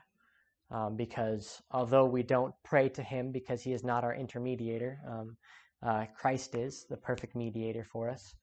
um, 0.71 0.95
because 0.95 1.61
although 1.71 2.05
we 2.05 2.23
don't 2.23 2.53
pray 2.63 2.89
to 2.89 3.01
him 3.01 3.31
because 3.31 3.61
he 3.61 3.73
is 3.73 3.83
not 3.83 4.03
our 4.03 4.15
intermediator, 4.15 4.97
um, 5.07 5.37
uh, 5.81 6.05
Christ 6.15 6.55
is 6.55 6.85
the 6.89 6.97
perfect 6.97 7.35
mediator 7.35 7.83
for 7.83 8.09
us. 8.09 8.35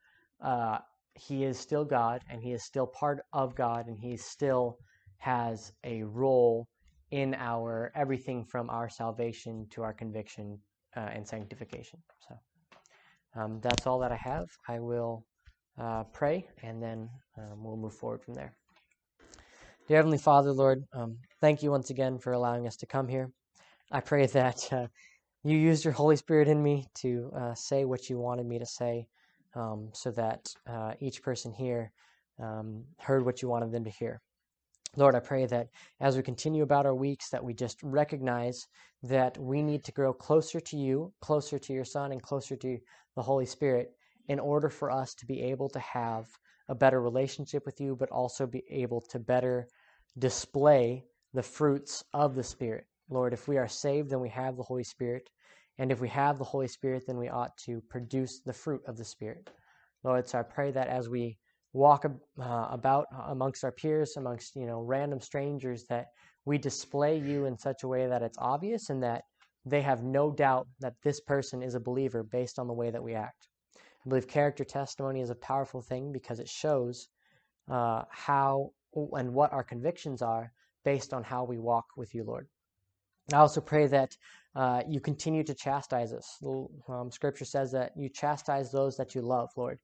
Uh, 0.42 0.78
he 1.14 1.44
is 1.44 1.58
still 1.58 1.84
God 1.84 2.20
and 2.28 2.42
he 2.42 2.52
is 2.52 2.64
still 2.64 2.86
part 2.86 3.20
of 3.32 3.54
God 3.54 3.86
and 3.86 3.96
he 3.98 4.16
still 4.16 4.78
has 5.18 5.72
a 5.84 6.02
role 6.02 6.66
in 7.10 7.34
our 7.34 7.92
everything 7.94 8.44
from 8.44 8.68
our 8.70 8.88
salvation 8.88 9.66
to 9.70 9.82
our 9.82 9.92
conviction 9.92 10.58
uh, 10.96 11.08
and 11.12 11.26
sanctification. 11.26 12.00
So 12.28 12.34
um, 13.40 13.60
that's 13.62 13.86
all 13.86 14.00
that 14.00 14.12
I 14.12 14.16
have. 14.16 14.46
I 14.68 14.80
will 14.80 15.24
uh, 15.78 16.04
pray 16.04 16.46
and 16.62 16.82
then 16.82 17.08
um, 17.38 17.62
we'll 17.62 17.76
move 17.76 17.94
forward 17.94 18.22
from 18.22 18.34
there. 18.34 18.54
Dear 19.88 19.98
Heavenly 19.98 20.18
Father, 20.18 20.52
Lord, 20.52 20.84
um, 20.92 21.18
thank 21.40 21.62
you 21.62 21.70
once 21.70 21.90
again 21.90 22.18
for 22.18 22.32
allowing 22.32 22.66
us 22.66 22.76
to 22.76 22.86
come 22.86 23.06
here. 23.06 23.30
I 23.92 24.00
pray 24.00 24.26
that 24.26 24.72
uh, 24.72 24.86
you 25.44 25.56
used 25.56 25.84
your 25.84 25.92
Holy 25.92 26.16
Spirit 26.16 26.48
in 26.48 26.60
me 26.60 26.86
to 26.96 27.30
uh, 27.36 27.54
say 27.54 27.84
what 27.84 28.10
you 28.10 28.18
wanted 28.18 28.46
me 28.46 28.58
to 28.58 28.66
say 28.66 29.06
um, 29.54 29.90
so 29.92 30.10
that 30.10 30.48
uh, 30.68 30.94
each 30.98 31.22
person 31.22 31.52
here 31.52 31.92
um, 32.42 32.84
heard 32.98 33.24
what 33.24 33.42
you 33.42 33.48
wanted 33.48 33.70
them 33.70 33.84
to 33.84 33.90
hear. 33.90 34.20
Lord, 34.96 35.14
I 35.14 35.20
pray 35.20 35.46
that 35.46 35.68
as 36.00 36.16
we 36.16 36.22
continue 36.22 36.62
about 36.62 36.86
our 36.86 36.94
weeks, 36.94 37.28
that 37.30 37.44
we 37.44 37.54
just 37.54 37.82
recognize 37.82 38.66
that 39.02 39.36
we 39.38 39.62
need 39.62 39.84
to 39.84 39.92
grow 39.92 40.12
closer 40.12 40.58
to 40.58 40.76
you, 40.76 41.12
closer 41.20 41.58
to 41.58 41.72
your 41.72 41.84
Son, 41.84 42.12
and 42.12 42.22
closer 42.22 42.56
to 42.56 42.78
the 43.14 43.22
Holy 43.22 43.46
Spirit 43.46 43.92
in 44.28 44.38
order 44.38 44.68
for 44.68 44.90
us 44.90 45.14
to 45.14 45.26
be 45.26 45.42
able 45.42 45.68
to 45.70 45.78
have 45.78 46.26
a 46.68 46.74
better 46.74 47.00
relationship 47.00 47.64
with 47.64 47.80
you, 47.80 47.96
but 47.96 48.10
also 48.10 48.46
be 48.46 48.64
able 48.70 49.00
to 49.00 49.18
better 49.18 49.68
display 50.18 51.04
the 51.32 51.42
fruits 51.42 52.02
of 52.12 52.34
the 52.34 52.42
Spirit. 52.42 52.86
Lord, 53.08 53.32
if 53.32 53.46
we 53.46 53.58
are 53.58 53.68
saved, 53.68 54.10
then 54.10 54.20
we 54.20 54.30
have 54.30 54.56
the 54.56 54.62
Holy 54.62 54.84
Spirit. 54.84 55.28
And 55.78 55.92
if 55.92 56.00
we 56.00 56.08
have 56.08 56.38
the 56.38 56.44
Holy 56.44 56.68
Spirit, 56.68 57.04
then 57.06 57.18
we 57.18 57.28
ought 57.28 57.56
to 57.66 57.82
produce 57.88 58.40
the 58.40 58.52
fruit 58.52 58.82
of 58.86 58.96
the 58.96 59.04
Spirit. 59.04 59.50
Lord, 60.02 60.28
so 60.28 60.38
I 60.38 60.42
pray 60.42 60.70
that 60.72 60.88
as 60.88 61.08
we 61.08 61.38
walk 61.72 62.04
uh, 62.06 62.68
about 62.70 63.06
amongst 63.26 63.62
our 63.62 63.72
peers, 63.72 64.16
amongst 64.16 64.56
you 64.56 64.66
know 64.66 64.80
random 64.80 65.20
strangers, 65.20 65.84
that 65.88 66.06
we 66.44 66.58
display 66.58 67.18
you 67.18 67.44
in 67.44 67.58
such 67.58 67.82
a 67.82 67.88
way 67.88 68.06
that 68.06 68.22
it's 68.22 68.38
obvious 68.38 68.88
and 68.88 69.02
that 69.02 69.22
they 69.66 69.82
have 69.82 70.02
no 70.02 70.30
doubt 70.30 70.66
that 70.80 70.94
this 71.02 71.20
person 71.20 71.62
is 71.62 71.74
a 71.74 71.80
believer 71.80 72.22
based 72.22 72.58
on 72.58 72.68
the 72.68 72.72
way 72.72 72.90
that 72.90 73.02
we 73.02 73.14
act. 73.14 73.48
I 74.06 74.08
believe 74.08 74.28
character 74.28 74.64
testimony 74.64 75.20
is 75.20 75.30
a 75.30 75.34
powerful 75.34 75.82
thing 75.82 76.12
because 76.12 76.38
it 76.38 76.48
shows 76.48 77.08
uh, 77.68 78.04
how 78.10 78.70
and 78.94 79.34
what 79.34 79.52
our 79.52 79.64
convictions 79.64 80.22
are 80.22 80.52
based 80.84 81.12
on 81.12 81.24
how 81.24 81.42
we 81.42 81.58
walk 81.58 81.86
with 81.96 82.14
you, 82.14 82.22
Lord. 82.22 82.46
I 83.32 83.38
also 83.38 83.60
pray 83.60 83.88
that 83.88 84.16
uh, 84.54 84.82
you 84.88 85.00
continue 85.00 85.42
to 85.42 85.54
chastise 85.54 86.12
us. 86.12 86.38
Um, 86.88 87.10
scripture 87.10 87.44
says 87.44 87.72
that 87.72 87.92
you 87.96 88.08
chastise 88.08 88.70
those 88.70 88.96
that 88.96 89.16
you 89.16 89.22
love, 89.22 89.50
Lord. 89.56 89.80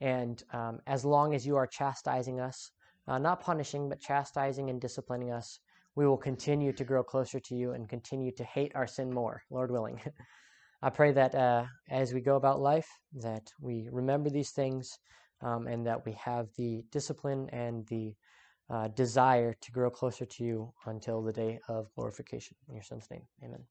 And 0.00 0.42
um, 0.52 0.80
as 0.88 1.04
long 1.04 1.34
as 1.34 1.46
you 1.46 1.54
are 1.56 1.66
chastising 1.68 2.40
us, 2.40 2.72
uh, 3.06 3.18
not 3.18 3.40
punishing, 3.40 3.88
but 3.88 4.00
chastising 4.00 4.68
and 4.68 4.80
disciplining 4.80 5.30
us, 5.30 5.60
we 5.94 6.06
will 6.06 6.16
continue 6.16 6.72
to 6.72 6.84
grow 6.84 7.04
closer 7.04 7.38
to 7.38 7.54
you 7.54 7.72
and 7.72 7.88
continue 7.88 8.32
to 8.32 8.44
hate 8.44 8.72
our 8.74 8.86
sin 8.86 9.12
more, 9.12 9.42
Lord 9.48 9.70
willing. 9.70 10.00
I 10.82 10.90
pray 10.90 11.12
that 11.12 11.34
uh, 11.34 11.64
as 11.90 12.14
we 12.14 12.20
go 12.20 12.36
about 12.36 12.60
life, 12.60 12.88
that 13.14 13.52
we 13.60 13.88
remember 13.92 14.30
these 14.30 14.50
things 14.50 14.98
um, 15.42 15.66
and 15.66 15.86
that 15.86 16.06
we 16.06 16.12
have 16.12 16.48
the 16.56 16.84
discipline 16.90 17.48
and 17.52 17.86
the 17.88 18.14
uh, 18.70 18.88
desire 18.88 19.54
to 19.60 19.72
grow 19.72 19.90
closer 19.90 20.24
to 20.24 20.44
you 20.44 20.72
until 20.86 21.22
the 21.22 21.32
day 21.32 21.58
of 21.68 21.92
glorification. 21.94 22.56
In 22.68 22.74
your 22.74 22.84
son's 22.84 23.10
name, 23.10 23.26
amen. 23.44 23.64